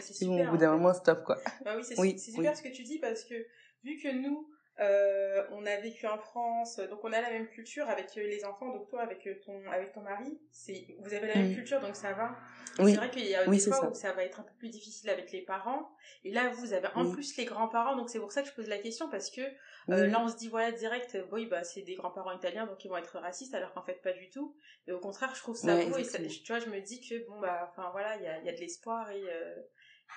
c'est 0.00 0.24
bon, 0.26 0.42
au 0.46 0.50
bout 0.52 0.56
d'un 0.56 0.72
moment 0.72 0.94
stop 0.94 1.22
quoi. 1.24 1.38
Bah 1.64 1.74
oui, 1.76 1.82
c'est 1.84 1.98
Oui, 1.98 2.18
super 2.18 2.52
oui. 2.52 2.56
ce 2.56 2.62
que 2.62 2.74
tu 2.74 2.82
dis 2.82 2.98
parce 2.98 3.24
que 3.24 3.34
vu 3.82 3.98
que 4.02 4.10
nous, 4.22 4.48
euh, 4.80 5.46
on 5.52 5.64
a 5.66 5.76
vécu 5.76 6.06
en 6.06 6.18
France, 6.18 6.78
donc 6.90 7.04
on 7.04 7.12
a 7.12 7.20
la 7.20 7.30
même 7.30 7.46
culture 7.48 7.88
avec 7.88 8.08
euh, 8.16 8.22
les 8.26 8.44
enfants, 8.44 8.68
donc 8.72 8.88
toi 8.88 9.02
avec 9.02 9.24
euh, 9.26 9.34
ton 9.44 9.64
avec 9.70 9.92
ton 9.92 10.00
mari, 10.00 10.40
c'est 10.50 10.96
vous 11.00 11.14
avez 11.14 11.28
la 11.28 11.36
même 11.36 11.54
culture 11.54 11.80
donc 11.80 11.94
ça 11.94 12.12
va. 12.12 12.36
Oui. 12.80 12.90
C'est 12.90 12.96
vrai 12.96 13.10
qu'il 13.10 13.24
y 13.26 13.36
a 13.36 13.48
Oui, 13.48 13.58
des 13.58 13.62
fois 13.70 13.76
ça. 13.76 13.88
où 13.88 13.94
ça 13.94 14.12
va 14.12 14.24
être 14.24 14.40
un 14.40 14.42
peu 14.42 14.52
plus 14.58 14.68
difficile 14.68 15.08
avec 15.10 15.30
les 15.30 15.42
parents 15.42 15.94
et 16.24 16.32
là 16.32 16.48
vous 16.48 16.72
avez 16.72 16.88
en 16.96 17.04
Oui. 17.06 17.12
plus 17.12 17.36
les 17.36 17.44
grands-parents 17.44 17.94
donc 17.94 18.10
c'est 18.10 18.18
pour 18.18 18.32
ça 18.32 18.42
que 18.42 18.48
je 18.48 18.52
pose 18.54 18.66
la 18.68 18.78
question 18.78 19.08
parce 19.08 19.30
que 19.30 19.42
euh, 19.90 20.06
là 20.08 20.20
on 20.20 20.26
se 20.28 20.36
dit 20.36 20.48
voilà 20.48 20.72
direct 20.72 21.16
oui 21.30 21.46
bah 21.46 21.62
c'est 21.62 21.82
des 21.82 21.94
grands-parents 21.94 22.32
italiens 22.32 22.66
donc 22.66 22.84
ils 22.84 22.88
vont 22.88 22.96
être 22.96 23.18
racistes 23.20 23.54
alors 23.54 23.72
qu'en 23.74 23.82
fait 23.84 24.02
pas 24.02 24.12
du 24.12 24.28
tout 24.28 24.56
et 24.88 24.92
au 24.92 24.98
contraire 24.98 25.32
je 25.36 25.40
trouve 25.40 25.54
ça 25.56 25.76
Ouais, 25.76 25.86
beau 25.86 25.98
et 25.98 26.04
ça- 26.04 26.18
tu 26.18 26.46
vois 26.52 26.58
je 26.58 26.68
me 26.68 26.80
dis 26.80 27.00
que 27.00 27.24
bon 27.28 27.38
bah 27.38 27.68
enfin 27.70 27.90
voilà 27.92 28.16
il 28.16 28.22
y 28.22 28.26
a, 28.26 28.40
y 28.42 28.48
a 28.48 28.52
de 28.52 28.58
l'espoir 28.58 29.08
et 29.12 29.22
euh, 29.22 29.54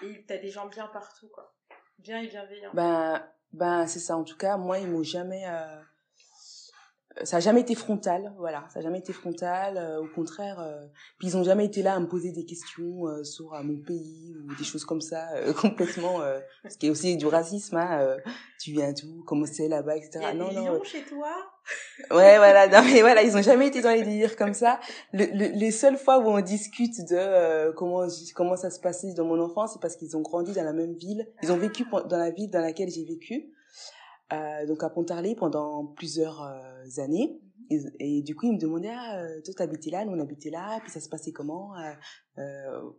et 0.02 0.26
t'as 0.26 0.38
des 0.38 0.50
gens 0.50 0.66
bien 0.66 0.88
partout 0.88 1.30
quoi 1.30 1.54
bien 2.00 2.20
et 2.22 2.28
bienveillants 2.28 2.72
Ben, 2.74 3.24
ben 3.54 3.88
c'est 3.88 4.00
ça. 4.00 4.18
En 4.18 4.24
tout 4.24 4.38
cas, 4.38 4.58
moi, 4.58 4.80
ils 4.80 4.88
m'ont 4.90 5.04
jamais. 5.04 5.44
euh, 5.48 5.82
Ça 7.24 7.38
a 7.38 7.40
jamais 7.40 7.62
été 7.62 7.74
frontal, 7.74 8.32
voilà. 8.38 8.66
Ça 8.72 8.78
a 8.80 8.82
jamais 8.84 9.00
été 9.00 9.12
frontal. 9.12 9.78
euh, 9.78 10.00
au 10.04 10.08
contraire, 10.14 10.60
euh, 10.60 10.86
puis 11.18 11.30
ils 11.30 11.38
ont 11.38 11.44
jamais 11.44 11.66
été 11.66 11.82
là 11.82 11.96
à 11.96 12.00
me 12.00 12.08
poser 12.08 12.32
des 12.32 12.46
questions 12.46 13.08
euh, 13.08 13.24
sur 13.24 13.54
euh, 13.56 13.64
mon 13.64 13.82
pays 13.82 14.36
ou 14.38 14.54
des 14.56 14.64
choses 14.64 14.86
comme 14.86 15.02
ça, 15.02 15.28
euh, 15.36 15.52
complètement. 15.62 16.22
Euh, 16.22 16.40
ce 16.70 16.78
qui 16.78 16.86
est 16.88 16.90
aussi 16.92 17.18
du 17.18 17.26
racisme. 17.26 17.76
Hein, 17.78 18.02
euh, 18.02 18.18
tu 18.60 18.72
viens 18.72 18.94
d'où 18.94 19.24
Comment 19.26 19.48
c'est 19.48 19.68
là-bas, 19.68 19.98
etc. 19.98 20.12
Il 20.18 20.22
y 20.22 20.26
a 20.26 20.34
non, 20.36 20.50
des 20.50 20.56
non. 20.58 20.66
lions 20.76 20.84
chez 20.84 21.04
toi 21.06 21.32
ouais, 22.12 22.38
voilà, 22.38 22.68
non, 22.68 22.82
mais 22.84 23.02
voilà, 23.02 23.24
ils 23.24 23.36
ont 23.36 23.42
jamais 23.42 23.68
été 23.68 23.82
dans 23.82 23.92
les 23.92 24.04
délires 24.04 24.36
comme 24.36 24.54
ça. 24.54 24.80
Le, 25.14 25.26
les 25.34 25.72
seules 25.72 25.98
fois 25.98 26.20
où 26.20 26.28
on 26.30 26.42
discute 26.42 27.00
de 27.10 27.16
euh, 27.16 27.72
comment 27.74 28.08
comment 28.36 28.56
ça 28.56 28.70
se 28.70 28.80
passait 28.80 29.14
dans 29.14 29.26
mon 29.26 29.40
enfance, 29.40 29.74
c'est 29.74 29.82
parce 29.82 29.96
qu'ils 29.96 30.16
ont 30.16 30.22
grandi 30.22 30.54
dans 30.54 30.64
la 30.64 30.74
même 30.74 30.94
ville. 30.94 31.28
Ils 31.44 31.52
ont 31.52 31.58
vécu 31.58 31.86
dans 31.92 32.18
la 32.18 32.32
ville 32.32 32.50
dans 32.50 32.62
laquelle 32.62 32.90
j'ai 32.90 33.06
vécu, 33.06 33.52
euh, 34.34 34.66
donc 34.66 34.84
à 34.84 34.90
Pontarlier 34.90 35.36
pendant 35.36 35.86
plusieurs 35.86 36.44
euh, 36.44 37.02
années. 37.02 37.40
Et, 37.70 38.22
du 38.22 38.36
coup, 38.36 38.48
ils 38.48 38.54
me 38.54 38.60
demandaient, 38.60 38.94
ah, 38.96 39.20
euh, 39.20 39.42
toi, 39.44 39.54
t'habitais 39.56 39.90
là, 39.90 40.06
nous, 40.06 40.14
on 40.14 40.20
habitait 40.20 40.50
là, 40.50 40.80
puis 40.82 40.92
ça 40.92 41.00
se 41.00 41.10
passait 41.10 41.32
comment 41.32 41.74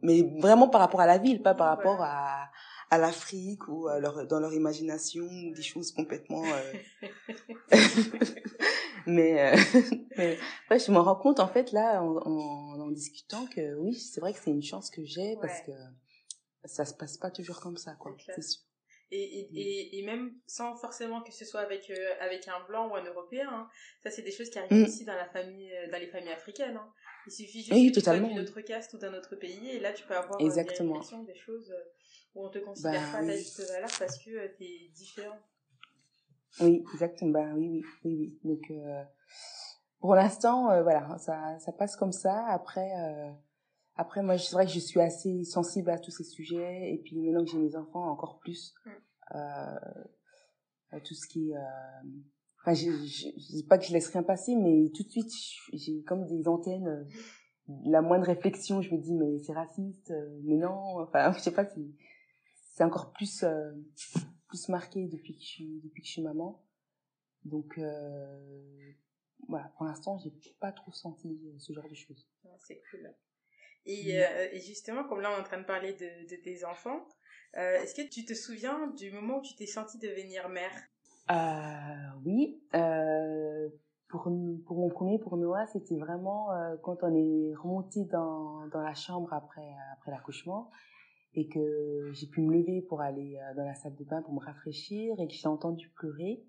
Mais 0.02 0.22
vraiment 0.40 0.68
par 0.68 0.80
rapport 0.80 1.00
à 1.00 1.06
la 1.06 1.18
ville, 1.18 1.42
pas 1.42 1.54
par 1.54 1.68
rapport 1.68 2.02
à 2.02 2.48
à 2.90 2.98
l'Afrique 2.98 3.68
ou 3.68 3.88
à 3.88 4.00
leur, 4.00 4.26
dans 4.26 4.40
leur 4.40 4.54
imagination 4.54 5.26
des 5.54 5.62
choses 5.62 5.92
complètement 5.92 6.42
mais, 9.06 9.52
euh, 9.52 9.56
mais 10.16 10.38
ouais, 10.70 10.78
je 10.78 10.90
me 10.90 10.98
rends 10.98 11.16
compte 11.16 11.40
en 11.40 11.48
fait 11.48 11.72
là 11.72 12.02
en, 12.02 12.16
en, 12.16 12.80
en 12.80 12.90
discutant 12.90 13.46
que 13.46 13.74
oui 13.76 13.94
c'est 13.94 14.20
vrai 14.20 14.32
que 14.32 14.38
c'est 14.38 14.50
une 14.50 14.62
chance 14.62 14.90
que 14.90 15.04
j'ai 15.04 15.36
parce 15.40 15.60
que 15.62 15.72
ça 16.64 16.84
se 16.84 16.94
passe 16.94 17.18
pas 17.18 17.30
toujours 17.30 17.60
comme 17.60 17.76
ça 17.76 17.94
quoi. 17.94 18.16
C'est 18.34 18.42
sûr 18.42 18.62
et, 19.10 19.40
et, 19.40 19.48
mm. 19.50 19.56
et, 19.56 19.98
et, 19.98 20.02
même 20.04 20.34
sans 20.46 20.76
forcément 20.76 21.22
que 21.22 21.32
ce 21.32 21.44
soit 21.44 21.60
avec 21.60 21.90
euh, 21.90 22.14
avec 22.20 22.46
un 22.48 22.60
blanc 22.66 22.90
ou 22.90 22.94
un 22.94 23.04
européen 23.04 23.48
hein. 23.50 23.68
ça 24.02 24.10
c'est 24.10 24.22
des 24.22 24.30
choses 24.30 24.50
qui 24.50 24.58
arrivent 24.58 24.80
mm. 24.80 24.84
aussi 24.84 25.04
dans 25.04 25.16
la 25.16 25.28
famille 25.28 25.72
euh, 25.72 25.90
dans 25.90 25.98
les 25.98 26.08
familles 26.08 26.32
africaines 26.32 26.76
hein. 26.76 26.92
il 27.26 27.32
suffit 27.32 27.62
juste 27.62 27.72
oui, 27.72 27.90
d'une 27.90 28.40
autre 28.40 28.60
caste 28.60 28.94
ou 28.94 28.98
d'un 28.98 29.14
autre 29.14 29.36
pays 29.36 29.70
et 29.70 29.80
là 29.80 29.92
tu 29.92 30.04
peux 30.04 30.16
avoir 30.16 30.40
Exactement. 30.40 31.00
des 31.26 31.34
choses 31.34 31.74
où 32.34 32.46
on 32.46 32.50
te 32.50 32.58
considère 32.58 33.00
bah, 33.00 33.18
pas 33.18 33.24
oui. 33.24 33.28
ta 33.28 33.36
juste 33.36 33.68
valeur 33.70 33.90
parce 33.98 34.18
que 34.18 34.56
tu 34.56 34.64
es 34.64 34.88
différent 34.94 35.38
oui, 36.60 36.84
exactement. 36.92 37.30
Ben 37.32 37.54
oui, 37.56 37.68
oui, 37.68 37.84
oui, 38.04 38.16
oui. 38.18 38.38
Donc 38.44 38.70
euh, 38.70 39.02
pour 40.00 40.14
l'instant, 40.14 40.70
euh, 40.70 40.82
voilà, 40.82 41.16
ça, 41.18 41.58
ça 41.58 41.72
passe 41.72 41.96
comme 41.96 42.12
ça. 42.12 42.46
Après, 42.48 42.90
euh, 42.98 43.30
après 43.98 44.22
moi, 44.22 44.38
c'est 44.38 44.54
vrai 44.54 44.64
que 44.64 44.72
je 44.72 44.78
suis 44.78 45.00
assez 45.00 45.44
sensible 45.44 45.90
à 45.90 45.98
tous 45.98 46.10
ces 46.10 46.24
sujets. 46.24 46.94
Et 46.94 46.98
puis 46.98 47.16
maintenant 47.16 47.44
que 47.44 47.50
j'ai 47.50 47.58
mes 47.58 47.76
enfants, 47.76 48.10
encore 48.10 48.38
plus. 48.38 48.74
Euh, 49.34 51.00
tout 51.04 51.14
ce 51.14 51.26
qui 51.28 51.50
est... 51.50 51.54
Enfin, 52.62 52.72
je, 52.72 52.90
je, 52.90 53.28
je, 53.36 53.52
dis 53.56 53.66
pas 53.68 53.76
que 53.76 53.84
je 53.84 53.92
laisse 53.92 54.08
rien 54.08 54.22
passer, 54.22 54.56
mais 54.56 54.90
tout 54.94 55.02
de 55.02 55.10
suite, 55.10 55.30
j'ai 55.72 56.02
comme 56.02 56.26
des 56.26 56.48
antennes. 56.48 57.06
la 57.84 58.00
moindre 58.00 58.26
réflexion, 58.26 58.80
je 58.80 58.94
me 58.94 59.00
dis 59.00 59.12
mais 59.12 59.38
c'est 59.40 59.52
raciste, 59.52 60.12
mais 60.42 60.56
non. 60.56 61.00
Enfin, 61.00 61.32
je 61.36 61.40
sais 61.40 61.52
pas, 61.52 61.66
c'est 61.66 61.86
c'est 62.74 62.84
encore 62.84 63.12
plus 63.12 63.44
plus 64.48 64.68
marqué 64.68 65.06
depuis 65.06 65.34
que 65.34 65.40
je 65.40 65.46
suis, 65.46 65.80
depuis 65.84 66.02
que 66.02 66.06
je 66.06 66.12
suis 66.12 66.22
maman. 66.22 66.64
Donc, 67.44 67.78
euh, 67.78 68.92
voilà, 69.46 69.68
pour 69.76 69.84
l'instant, 69.84 70.18
j'ai 70.18 70.32
pas 70.58 70.72
trop 70.72 70.92
senti 70.92 71.28
euh, 71.28 71.58
ce 71.58 71.72
genre 71.72 71.88
de 71.88 71.94
choses. 71.94 72.28
C'est 72.58 72.82
cool. 72.90 73.14
Et, 73.88 74.22
euh, 74.22 74.48
et, 74.52 74.60
justement, 74.60 75.02
comme 75.04 75.20
là, 75.20 75.30
on 75.32 75.38
est 75.38 75.40
en 75.40 75.44
train 75.44 75.58
de 75.58 75.66
parler 75.66 75.94
de, 75.94 76.28
de 76.28 76.42
tes 76.42 76.64
enfants, 76.64 77.06
euh, 77.56 77.80
est-ce 77.82 77.94
que 77.94 78.08
tu 78.08 78.24
te 78.24 78.34
souviens 78.34 78.86
du 78.96 79.10
moment 79.10 79.38
où 79.38 79.42
tu 79.42 79.56
t'es 79.56 79.66
sentie 79.66 79.98
devenir 79.98 80.48
mère? 80.48 80.70
Euh, 81.30 82.20
Oui. 82.24 82.62
pour, 84.08 84.30
pour 84.66 84.76
mon 84.76 84.88
premier, 84.90 85.18
pour 85.18 85.36
Noah, 85.36 85.66
c'était 85.66 85.96
vraiment 85.96 86.48
quand 86.82 86.98
on 87.02 87.14
est 87.14 87.54
remonté 87.56 88.04
dans, 88.04 88.66
dans 88.68 88.80
la 88.80 88.94
chambre 88.94 89.32
après, 89.32 89.74
après 89.94 90.10
l'accouchement 90.12 90.70
et 91.34 91.48
que 91.48 92.10
j'ai 92.12 92.26
pu 92.26 92.40
me 92.40 92.52
lever 92.52 92.82
pour 92.82 93.00
aller 93.00 93.36
euh, 93.36 93.54
dans 93.54 93.64
la 93.64 93.74
salle 93.74 93.94
de 93.94 94.04
bain 94.04 94.22
pour 94.22 94.34
me 94.34 94.40
rafraîchir 94.40 95.14
et 95.20 95.26
que 95.26 95.32
j'ai 95.32 95.48
entendu 95.48 95.88
pleurer. 95.90 96.42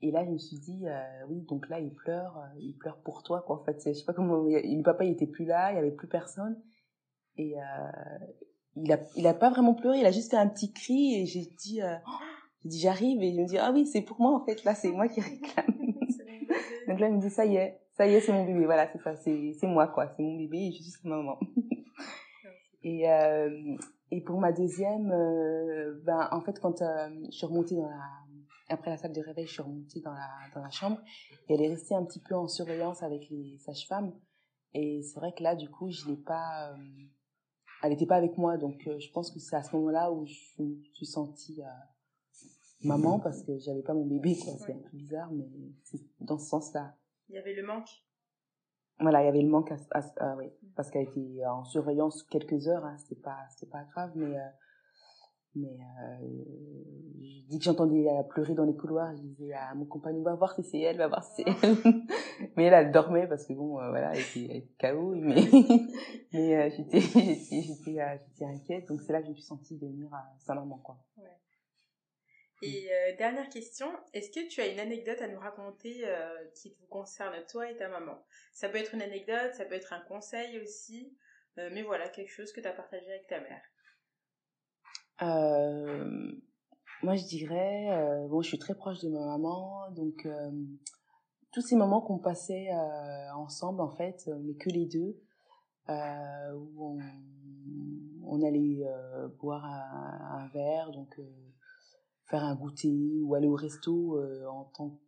Et 0.00 0.10
là, 0.10 0.24
je 0.24 0.30
me 0.30 0.38
suis 0.38 0.58
dit, 0.58 0.88
euh, 0.88 1.26
oui, 1.28 1.42
donc 1.42 1.68
là, 1.68 1.78
il 1.78 1.94
pleure, 1.94 2.38
euh, 2.38 2.58
il 2.58 2.76
pleure 2.76 2.98
pour 3.02 3.22
toi, 3.22 3.42
quoi. 3.42 3.60
En 3.60 3.64
fait, 3.64 3.80
je 3.86 3.92
sais 3.92 4.04
pas 4.04 4.12
comment, 4.12 4.42
le 4.44 4.82
papa, 4.82 5.04
il 5.04 5.12
était 5.12 5.26
plus 5.26 5.44
là, 5.44 5.72
il 5.72 5.76
y 5.76 5.78
avait 5.78 5.92
plus 5.92 6.08
personne. 6.08 6.60
Et 7.36 7.56
euh, 7.58 7.62
il 8.76 8.92
a, 8.92 8.98
il 9.16 9.26
a 9.26 9.34
pas 9.34 9.50
vraiment 9.50 9.74
pleuré, 9.74 10.00
il 10.00 10.06
a 10.06 10.12
juste 10.12 10.30
fait 10.30 10.36
un 10.36 10.48
petit 10.48 10.72
cri 10.72 11.16
et 11.16 11.26
j'ai 11.26 11.46
dit, 11.58 11.82
euh, 11.82 11.96
j'ai 12.62 12.68
dit, 12.68 12.80
j'arrive 12.80 13.22
et 13.22 13.28
il 13.28 13.40
me 13.40 13.46
dit, 13.46 13.58
ah 13.58 13.70
oui, 13.72 13.86
c'est 13.86 14.02
pour 14.02 14.20
moi, 14.20 14.34
en 14.34 14.44
fait, 14.44 14.64
là, 14.64 14.74
c'est 14.74 14.90
moi 14.90 15.08
qui 15.08 15.20
réclame. 15.20 15.94
donc 16.88 17.00
là, 17.00 17.08
il 17.08 17.14
me 17.14 17.20
dit, 17.20 17.30
ça 17.30 17.44
y 17.44 17.56
est, 17.56 17.80
ça 17.96 18.06
y 18.06 18.14
est, 18.14 18.20
c'est 18.20 18.32
mon 18.32 18.44
bébé, 18.44 18.64
voilà, 18.64 18.90
c'est 18.92 19.02
ça, 19.02 19.16
c'est, 19.16 19.52
c'est 19.58 19.66
moi, 19.66 19.88
quoi, 19.88 20.08
c'est 20.16 20.22
mon 20.22 20.36
bébé 20.36 20.58
et 20.58 20.72
je 20.72 20.82
suis 20.82 20.90
sa 20.90 21.08
maman. 21.08 21.38
et, 22.82 23.10
euh, 23.10 23.76
et 24.10 24.20
pour 24.20 24.40
ma 24.40 24.52
deuxième, 24.52 25.10
euh, 25.10 26.00
ben, 26.04 26.28
en 26.32 26.40
fait, 26.40 26.58
quand 26.60 26.82
euh, 26.82 27.08
je 27.26 27.36
suis 27.36 27.46
remontée 27.46 27.76
dans 27.76 27.88
la, 27.88 28.10
après 28.68 28.90
la 28.90 28.96
salle 28.96 29.12
de 29.12 29.20
réveil, 29.20 29.46
je 29.46 29.52
suis 29.52 29.62
remontée 29.62 30.00
dans 30.00 30.12
la, 30.12 30.28
dans 30.54 30.62
la 30.62 30.70
chambre 30.70 30.98
et 31.48 31.54
elle 31.54 31.62
est 31.62 31.68
restée 31.68 31.94
un 31.94 32.04
petit 32.04 32.20
peu 32.20 32.34
en 32.34 32.48
surveillance 32.48 33.02
avec 33.02 33.28
les 33.30 33.58
sages-femmes. 33.58 34.12
Et 34.74 35.02
c'est 35.02 35.20
vrai 35.20 35.32
que 35.36 35.42
là, 35.42 35.54
du 35.54 35.68
coup, 35.68 35.90
je 35.90 36.08
l'ai 36.08 36.16
pas, 36.16 36.74
elle 37.82 37.90
n'était 37.90 38.06
pas 38.06 38.16
avec 38.16 38.38
moi. 38.38 38.56
Donc, 38.56 38.86
euh, 38.86 38.98
je 38.98 39.10
pense 39.10 39.30
que 39.30 39.38
c'est 39.38 39.56
à 39.56 39.62
ce 39.62 39.74
moment-là 39.76 40.12
où 40.12 40.24
je 40.26 40.62
me 40.62 40.82
suis 40.94 41.06
sentie 41.06 41.62
euh, 41.62 42.46
maman 42.84 43.18
parce 43.20 43.42
que 43.42 43.58
j'avais 43.58 43.82
pas 43.82 43.94
mon 43.94 44.06
bébé, 44.06 44.36
quoi. 44.36 44.54
C'est 44.58 44.72
un 44.72 44.78
peu 44.78 44.96
bizarre, 44.96 45.30
mais 45.32 45.48
c'est 45.82 46.00
dans 46.20 46.38
ce 46.38 46.48
sens-là. 46.48 46.96
Il 47.28 47.34
y 47.34 47.38
avait 47.38 47.54
le 47.54 47.66
manque 47.66 47.88
voilà, 49.00 49.22
il 49.22 49.26
y 49.26 49.28
avait 49.28 49.42
le 49.42 49.48
manque, 49.48 49.72
à, 49.72 50.00
à, 50.20 50.36
oui, 50.36 50.46
parce 50.76 50.90
qu'elle 50.90 51.08
était 51.08 51.44
en 51.46 51.64
surveillance 51.64 52.22
quelques 52.24 52.68
heures, 52.68 52.84
hein, 52.84 52.96
c'était 52.98 53.20
pas, 53.20 53.38
c'était 53.50 53.70
pas 53.70 53.84
grave, 53.84 54.12
mais, 54.14 54.38
euh, 54.38 54.48
mais 55.54 55.68
euh, 55.68 56.16
je 57.20 57.48
dis 57.48 57.58
que 57.58 57.64
j'entendais 57.64 58.06
pleurer 58.30 58.54
dans 58.54 58.64
les 58.64 58.74
couloirs, 58.74 59.14
je 59.16 59.22
disais 59.22 59.52
à 59.52 59.74
mon 59.74 59.84
compagnon, 59.84 60.22
va 60.22 60.34
voir 60.34 60.54
si 60.54 60.62
c'est 60.64 60.80
elle, 60.80 60.96
va 60.96 61.08
voir 61.08 61.24
si 61.24 61.42
c'est 61.42 61.50
elle. 61.62 61.76
mais 62.56 62.64
elle, 62.64 62.74
elle 62.74 62.92
dormait 62.92 63.26
parce 63.26 63.46
que 63.46 63.52
bon, 63.52 63.78
euh, 63.78 63.90
voilà, 63.90 64.12
elle 64.14 64.20
était, 64.20 64.68
KO, 64.80 65.14
mais, 65.14 65.34
mais 66.32 66.56
euh, 66.56 66.70
j'étais, 66.70 67.00
j'étais, 67.00 67.62
j'étais, 67.62 68.18
j'étais 68.26 68.44
inquiète, 68.44 68.88
donc 68.88 69.00
c'est 69.02 69.12
là 69.12 69.20
que 69.20 69.26
je 69.26 69.30
me 69.30 69.36
suis 69.36 69.44
sentie 69.44 69.78
devenir 69.78 70.10
sa 70.38 70.54
maman, 70.54 70.78
quoi. 70.78 70.98
Ouais. 71.16 71.24
Et 72.62 72.88
euh, 72.92 73.16
dernière 73.16 73.48
question, 73.48 73.92
est-ce 74.14 74.30
que 74.30 74.48
tu 74.48 74.60
as 74.60 74.68
une 74.68 74.78
anecdote 74.78 75.20
à 75.20 75.26
nous 75.26 75.40
raconter 75.40 76.02
euh, 76.04 76.44
qui 76.54 76.76
vous 76.78 76.86
concerne 76.86 77.34
toi 77.50 77.68
et 77.68 77.76
ta 77.76 77.88
maman? 77.88 78.24
Ça 78.52 78.68
peut 78.68 78.78
être 78.78 78.94
une 78.94 79.02
anecdote, 79.02 79.52
ça 79.54 79.64
peut 79.64 79.74
être 79.74 79.92
un 79.92 80.00
conseil 80.02 80.60
aussi, 80.60 81.18
euh, 81.58 81.70
mais 81.72 81.82
voilà, 81.82 82.08
quelque 82.08 82.30
chose 82.30 82.52
que 82.52 82.60
tu 82.60 82.68
as 82.68 82.72
partagé 82.72 83.06
avec 83.08 83.26
ta 83.26 83.40
mère. 83.40 83.62
Euh, 85.22 86.32
moi, 87.02 87.14
je 87.14 87.24
dirais, 87.24 87.90
euh, 87.90 88.28
bon, 88.28 88.42
je 88.42 88.48
suis 88.48 88.58
très 88.58 88.74
proche 88.74 89.00
de 89.00 89.08
ma 89.08 89.24
maman, 89.24 89.90
donc 89.92 90.26
tous 91.52 91.60
ces 91.60 91.76
moments 91.76 92.00
qu'on 92.00 92.18
passait 92.18 92.68
ensemble, 93.34 93.80
en 93.80 93.90
fait, 93.90 94.28
mais 94.42 94.54
que 94.54 94.70
les 94.70 94.86
deux, 94.86 95.16
où 95.88 96.84
on, 96.84 96.98
on 98.24 98.42
allait 98.46 98.84
boire 99.40 99.64
un, 99.64 100.44
un, 100.44 100.48
verre, 100.48 100.90
donc 100.92 101.20
faire 102.26 102.44
un 102.44 102.54
goûter 102.54 103.20
ou 103.22 103.34
aller 103.34 103.48
au 103.48 103.56
resto 103.56 104.18
en 104.48 104.64
tant 104.76 104.98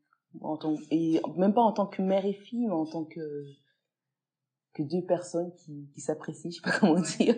en 0.40 0.56
tant 0.56 0.74
et 0.90 1.20
même 1.36 1.54
pas 1.54 1.62
en 1.62 1.72
tant 1.72 1.86
que 1.86 2.02
mère 2.02 2.26
et 2.26 2.32
fille 2.32 2.66
mais 2.66 2.72
en 2.72 2.86
tant 2.86 3.04
que 3.04 3.44
que 4.74 4.82
deux 4.82 5.04
personnes 5.06 5.54
qui 5.54 5.88
qui 5.94 6.00
s'apprécient 6.00 6.50
je 6.50 6.56
sais 6.56 6.62
pas 6.62 6.76
comment 6.80 7.00
dire 7.00 7.36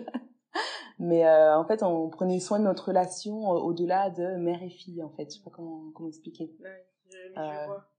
mais 1.07 1.25
euh, 1.25 1.57
en 1.57 1.65
fait 1.65 1.83
on 1.83 2.09
prenait 2.09 2.39
soin 2.39 2.59
de 2.59 2.65
notre 2.65 2.89
relation 2.89 3.53
euh, 3.53 3.59
au-delà 3.59 4.09
de 4.09 4.35
mère 4.35 4.61
et 4.61 4.69
fille 4.69 5.01
en 5.01 5.09
fait. 5.09 5.31
Je 5.31 5.37
sais 5.37 5.43
pas 5.43 5.51
comment 5.51 5.91
comment 5.95 6.09
expliquer. 6.09 6.53
Ouais, 6.59 6.85
je, 7.09 7.17
je 7.33 7.39
euh, 7.39 7.65
vois. 7.65 7.89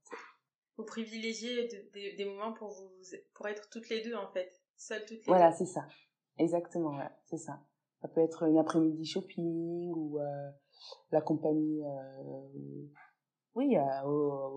Vous 0.77 0.85
privilégiez 0.85 1.69
de, 1.69 1.77
de, 1.77 2.17
des 2.17 2.25
moments 2.27 2.53
pour 2.53 2.69
vous 2.69 2.91
pour 3.35 3.49
être 3.49 3.69
toutes 3.71 3.89
les 3.89 4.03
deux 4.03 4.15
en 4.15 4.29
fait. 4.29 4.53
Seules 4.77 5.05
toutes 5.07 5.19
les 5.19 5.25
voilà 5.27 5.53
c'est 5.53 5.67
ça. 5.67 5.87
Exactement 6.37 6.97
ouais, 6.99 7.11
c'est 7.25 7.39
ça. 7.39 7.61
Ça 8.03 8.09
peut 8.09 8.21
être 8.21 8.45
une 8.45 8.59
après-midi 8.59 9.07
shopping 9.07 9.93
ou 9.95 10.21
euh, 10.21 10.51
l'accompagner 11.11 11.83
oui 13.55 13.75
à, 13.75 14.05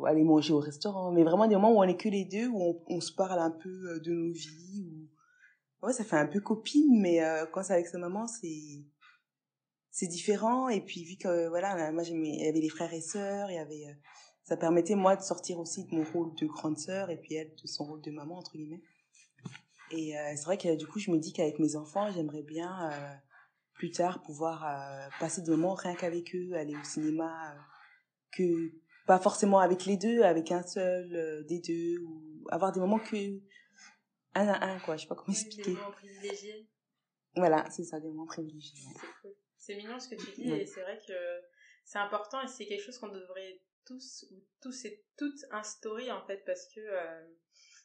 aller 0.06 0.24
manger 0.24 0.54
au 0.54 0.60
restaurant. 0.60 1.12
Mais 1.12 1.24
vraiment 1.24 1.48
des 1.48 1.56
moments 1.56 1.72
où 1.72 1.80
on 1.80 1.84
est 1.84 1.98
que 1.98 2.10
les 2.10 2.26
deux 2.26 2.48
où 2.48 2.62
on, 2.62 2.84
on 2.88 3.00
se 3.00 3.14
parle 3.14 3.40
un 3.40 3.50
peu 3.50 4.00
de 4.02 4.12
nos 4.12 4.34
vies 4.34 4.84
où 4.86 5.01
ouais 5.82 5.94
ça 5.94 6.04
fait 6.04 6.18
un 6.18 6.28
peu 6.28 6.40
copine 6.40 7.00
mais 7.00 7.24
euh, 7.24 7.46
quand 7.46 7.64
c'est 7.64 7.74
avec 7.74 7.88
sa 7.88 7.98
maman 7.98 8.28
c'est 8.28 8.84
c'est 9.94 10.08
différent. 10.08 10.70
Et 10.70 10.80
puis 10.82 11.04
vu 11.04 11.18
que 11.18 11.50
voilà 11.50 11.92
moi 11.92 12.04
j'aimais 12.04 12.30
il 12.30 12.46
y 12.46 12.48
avait 12.48 12.60
les 12.60 12.70
frères 12.70 12.94
et 12.94 13.02
sœurs 13.02 13.50
il 13.52 13.56
y 13.56 13.60
avait 13.60 13.88
euh, 13.88 13.94
ça 14.44 14.58
permettait 14.58 14.96
moi 14.96 15.16
de 15.16 15.22
sortir 15.22 15.60
aussi 15.60 15.86
de 15.86 15.96
mon 15.96 16.04
rôle 16.04 16.34
de 16.36 16.46
grande 16.46 16.78
sœur 16.78 17.10
et 17.10 17.18
puis 17.18 17.36
elle 17.36 17.54
de 17.56 17.68
son 17.68 17.86
rôle 17.86 18.02
de 18.02 18.12
maman 18.12 18.38
entre 18.38 18.58
guillemets. 18.58 18.82
Et 19.92 20.18
euh, 20.18 20.34
c'est 20.36 20.46
vrai 20.46 20.58
que 20.58 20.76
du 20.76 20.88
coup 20.88 21.00
je 21.00 21.12
me 21.12 21.18
dis 21.18 21.34
qu'avec 21.34 21.60
mes 21.60 21.76
enfants 21.76 22.12
j'aimerais 22.12 22.44
bien 22.44 22.90
plus 23.74 23.92
tard 23.92 24.22
pouvoir 24.22 24.66
passer 25.20 25.42
des 25.42 25.52
moments 25.52 25.74
rien 25.74 25.96
qu'avec 25.96 26.36
eux, 26.36 26.54
aller 26.54 26.76
au 26.76 26.84
cinéma, 26.84 27.56
que 28.32 28.72
pas 29.08 29.20
forcément 29.20 29.60
avec 29.60 29.86
les 29.86 29.98
deux, 29.98 30.22
avec 30.22 30.52
un 30.52 30.62
seul 30.62 31.46
des 31.48 31.60
deux, 31.60 32.00
ou 32.04 32.46
avoir 32.50 32.72
des 32.72 32.80
moments 32.80 33.00
que 33.00 33.42
un 34.36 34.48
à 34.48 34.66
un, 34.66 34.80
quoi. 34.80 34.98
Je 34.98 35.04
sais 35.04 35.08
pas 35.08 35.16
comment 35.16 35.34
expliquer. 35.34 35.72
Des 35.72 35.78
moments 35.78 35.92
privilégiés. 35.92 36.68
Voilà, 37.36 37.70
c'est 37.70 37.84
ça, 37.84 38.00
des 38.00 38.08
moments 38.08 38.26
privilégiés. 38.26 38.76
C'est 38.94 39.22
cool. 39.22 39.36
C'est 39.58 39.76
mignon 39.76 40.00
ce 40.00 40.10
que 40.10 40.16
tu 40.16 40.32
dis, 40.32 40.52
ouais. 40.52 40.62
et 40.62 40.66
c'est 40.66 40.82
vrai 40.82 41.00
que 41.08 41.14
c'est 41.86 42.00
important 42.00 42.42
et 42.42 42.48
c'est 42.48 42.66
quelque 42.66 42.84
chose 42.84 42.98
qu'on 42.98 43.10
devrait 43.10 43.62
tous 43.86 44.26
ou 44.32 44.44
tous 44.62 44.86
et 44.86 45.04
toutes 45.18 45.44
instauré 45.52 46.12
en 46.12 46.26
fait 46.26 46.44
parce 46.46 46.68
que 46.74 46.80
euh, 46.80 47.28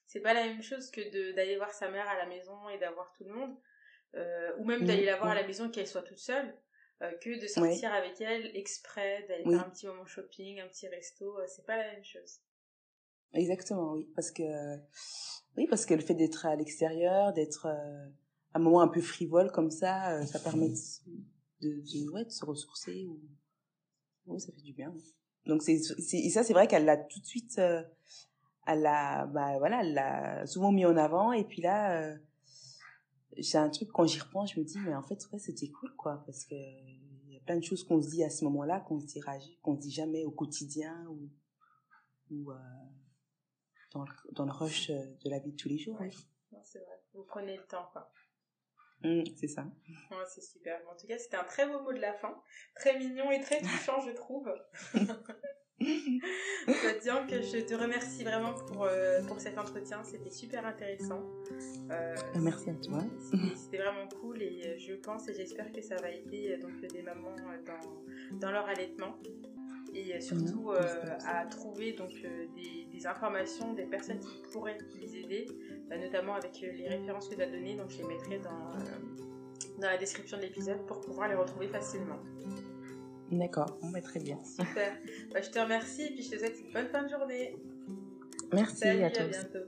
c'est 0.06 0.20
pas 0.20 0.34
la 0.34 0.44
même 0.44 0.62
chose 0.62 0.90
que 0.90 1.34
d'aller 1.34 1.56
voir 1.56 1.72
sa 1.72 1.90
mère 1.90 2.08
à 2.08 2.16
la 2.16 2.26
maison 2.26 2.68
et 2.68 2.78
d'avoir 2.78 3.12
tout 3.12 3.24
le 3.24 3.32
monde 3.32 3.56
euh, 4.14 4.54
ou 4.58 4.64
même 4.64 4.84
d'aller 4.84 5.04
la 5.04 5.16
voir 5.16 5.30
à 5.30 5.34
la 5.34 5.46
maison 5.46 5.70
qu'elle 5.70 5.86
soit 5.86 6.02
toute 6.02 6.18
seule 6.18 6.56
euh, 7.02 7.12
que 7.18 7.40
de 7.40 7.46
sortir 7.46 7.92
avec 7.92 8.20
elle 8.20 8.56
exprès 8.56 9.24
d'aller 9.28 9.44
faire 9.44 9.66
un 9.66 9.70
petit 9.70 9.86
moment 9.86 10.06
shopping 10.06 10.60
un 10.60 10.68
petit 10.68 10.88
resto 10.88 11.38
c'est 11.46 11.66
pas 11.66 11.76
la 11.76 11.92
même 11.92 12.04
chose 12.04 12.40
exactement 13.32 13.92
oui 13.92 14.08
parce 14.14 14.30
que 14.30 14.42
oui 15.56 15.66
parce 15.68 15.86
que 15.86 15.94
le 15.94 16.00
fait 16.00 16.14
d'être 16.14 16.46
à 16.46 16.56
l'extérieur 16.56 17.32
d'être 17.32 17.66
un 18.54 18.58
moment 18.58 18.80
un 18.80 18.88
peu 18.88 19.00
frivole 19.00 19.50
comme 19.52 19.70
ça 19.70 20.24
ça 20.26 20.38
permet 20.38 20.68
de, 21.60 21.68
de, 21.68 22.10
ouais, 22.10 22.24
de 22.24 22.30
se 22.30 22.44
ressourcer 22.44 23.06
ou 23.06 23.20
oui 24.26 24.40
ça 24.40 24.52
fait 24.52 24.62
du 24.62 24.72
bien. 24.72 24.92
Donc 25.46 25.62
c'est 25.62 25.80
et 26.12 26.30
ça 26.30 26.42
c'est 26.42 26.52
vrai 26.52 26.66
qu'elle 26.66 26.84
l'a 26.84 26.96
tout 26.96 27.20
de 27.20 27.24
suite 27.24 27.58
euh, 27.58 27.82
elle 28.66 28.82
l'a 28.82 29.26
bah 29.26 29.58
voilà 29.58 29.80
elle 29.82 29.94
l'a 29.94 30.46
souvent 30.46 30.72
mis 30.72 30.84
en 30.84 30.96
avant 30.96 31.32
et 31.32 31.44
puis 31.44 31.62
là 31.62 32.00
euh, 32.00 32.16
j'ai 33.36 33.58
un 33.58 33.70
truc 33.70 33.90
quand 33.92 34.06
j'y 34.06 34.18
repense 34.18 34.54
je 34.54 34.60
me 34.60 34.64
dis 34.64 34.78
mais 34.80 34.94
en 34.94 35.02
fait 35.02 35.24
ouais, 35.32 35.38
c'était 35.38 35.68
cool 35.68 35.94
quoi 35.96 36.22
parce 36.26 36.44
que 36.44 36.54
il 36.54 37.32
y 37.32 37.36
a 37.36 37.40
plein 37.40 37.56
de 37.56 37.62
choses 37.62 37.84
qu'on 37.84 38.02
se 38.02 38.08
dit 38.08 38.24
à 38.24 38.30
ce 38.30 38.44
moment-là 38.44 38.80
qu'on 38.80 38.98
se 38.98 39.06
dira 39.06 39.34
qu'on 39.62 39.74
dit 39.74 39.92
jamais 39.92 40.24
au 40.24 40.32
quotidien 40.32 41.06
ou 41.08 41.30
ou 42.32 42.50
euh, 42.50 42.56
dans 43.96 44.04
le, 44.04 44.32
dans 44.32 44.44
le 44.44 44.52
rush 44.52 44.90
de 44.90 45.30
la 45.30 45.38
vie 45.38 45.52
de 45.52 45.56
tous 45.56 45.68
les 45.68 45.78
jours 45.78 45.96
oui. 46.00 46.10
c'est 46.62 46.78
vrai 46.78 47.00
vous 47.14 47.24
prenez 47.24 47.56
le 47.56 47.64
temps 47.64 47.88
quoi 47.92 48.10
Mmh, 49.02 49.24
c'est 49.36 49.48
ça. 49.48 49.66
c'est 50.28 50.42
super. 50.42 50.80
En 50.90 50.96
tout 50.96 51.06
cas, 51.06 51.18
c'était 51.18 51.36
un 51.36 51.44
très 51.44 51.66
beau 51.66 51.80
mot 51.80 51.92
de 51.92 52.00
la 52.00 52.14
fin. 52.14 52.34
Très 52.74 52.98
mignon 52.98 53.30
et 53.30 53.40
très 53.40 53.60
touchant, 53.60 54.00
je 54.00 54.12
trouve. 54.12 54.50
Diane, 57.02 57.26
que 57.26 57.42
je 57.42 57.66
te 57.66 57.74
remercie 57.74 58.24
vraiment 58.24 58.54
pour, 58.54 58.84
euh, 58.84 59.22
pour 59.24 59.38
cet 59.38 59.58
entretien. 59.58 60.02
C'était 60.02 60.30
super 60.30 60.64
intéressant. 60.64 61.22
Euh, 61.90 62.14
ah, 62.16 62.38
Merci 62.38 62.70
à 62.70 62.74
toi. 62.74 63.04
C'était 63.54 63.78
vraiment 63.78 64.08
cool 64.20 64.42
et 64.42 64.78
je 64.78 64.94
pense 64.94 65.28
et 65.28 65.34
j'espère 65.34 65.70
que 65.72 65.82
ça 65.82 65.96
va 65.96 66.10
aider 66.10 66.56
donc, 66.56 66.80
des 66.80 67.02
mamans 67.02 67.36
dans, 67.66 68.38
dans 68.38 68.50
leur 68.50 68.66
allaitement 68.66 69.18
et 69.96 70.20
surtout 70.20 70.70
mmh, 70.70 70.76
euh, 70.76 71.18
à 71.26 71.46
trouver 71.46 71.92
donc 71.92 72.10
des, 72.54 72.86
des, 72.92 73.06
informations 73.06 73.72
des 73.72 73.84
personnes 73.84 74.20
qui 74.20 74.42
pourraient 74.52 74.78
les 75.00 75.16
aider 75.16 75.46
bah, 75.88 75.96
notamment 75.98 76.34
avec 76.34 76.62
euh, 76.62 76.72
les 76.72 76.88
références 76.88 77.28
que 77.28 77.34
tu 77.34 77.42
as 77.42 77.50
données, 77.50 77.76
donc 77.76 77.90
je 77.90 77.98
les 77.98 78.04
mettrai 78.04 78.38
dans, 78.38 78.50
euh, 78.50 79.78
dans 79.80 79.88
la 79.88 79.96
description 79.96 80.36
de 80.36 80.42
l'épisode 80.42 80.84
pour 80.86 81.00
pouvoir 81.00 81.28
les 81.28 81.34
retrouver 81.34 81.68
facilement. 81.68 82.18
D'accord, 83.30 83.78
on 83.82 83.90
va 83.90 84.00
très 84.00 84.20
bien. 84.20 84.38
Super. 84.44 84.96
Bah, 85.32 85.40
je 85.40 85.50
te 85.50 85.58
remercie 85.58 86.02
et 86.02 86.10
puis 86.10 86.22
je 86.22 86.30
te 86.30 86.38
souhaite 86.38 86.58
une 86.60 86.72
bonne 86.72 86.88
fin 86.88 87.02
de 87.02 87.08
journée. 87.08 87.56
Merci 88.52 88.76
Salut, 88.76 89.02
à, 89.02 89.06
à 89.06 89.10
bientôt. 89.10 89.58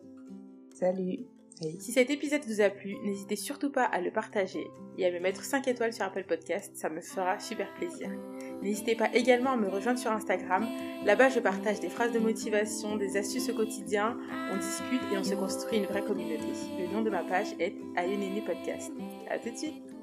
Salut. 0.75 1.27
Si 1.81 1.91
cet 1.91 2.11
épisode 2.11 2.45
vous 2.47 2.61
a 2.61 2.71
plu, 2.71 2.97
n'hésitez 3.03 3.35
surtout 3.35 3.71
pas 3.73 3.85
à 3.85 4.01
le 4.01 4.13
partager 4.13 4.65
et 4.97 5.07
à 5.07 5.11
me 5.11 5.19
mettre 5.19 5.43
5 5.45 5.67
étoiles 5.67 5.93
sur 5.93 6.05
Apple 6.05 6.25
Podcast, 6.25 6.77
ça 6.77 6.89
me 6.89 7.01
fera 7.01 7.41
super 7.41 7.73
plaisir. 7.75 8.11
N'hésitez 8.63 8.97
pas 8.97 9.09
également 9.15 9.53
à 9.53 9.57
me 9.57 9.69
rejoindre 9.69 9.99
sur 9.99 10.11
Instagram. 10.11 10.67
Là-bas, 11.05 11.29
je 11.29 11.41
partage 11.41 11.81
des 11.81 11.89
phrases 11.89 12.13
de 12.13 12.19
motivation, 12.19 12.97
des 12.97 13.17
astuces 13.17 13.49
au 13.51 13.55
quotidien, 13.55 14.17
on 14.53 14.57
discute 14.57 15.01
et 15.13 15.19
on 15.19 15.25
se 15.25 15.35
construit 15.35 15.79
une 15.79 15.87
vraie 15.87 16.03
communauté. 16.03 16.47
Le 16.79 16.93
nom 16.93 17.03
de 17.03 17.11
ma 17.11 17.23
page 17.23 17.55
est 17.61 17.75
Ayonene 17.97 18.45
Podcast. 18.45 18.93
À 19.31 19.39
tout 19.39 19.51
de 19.51 19.57
suite 19.57 19.98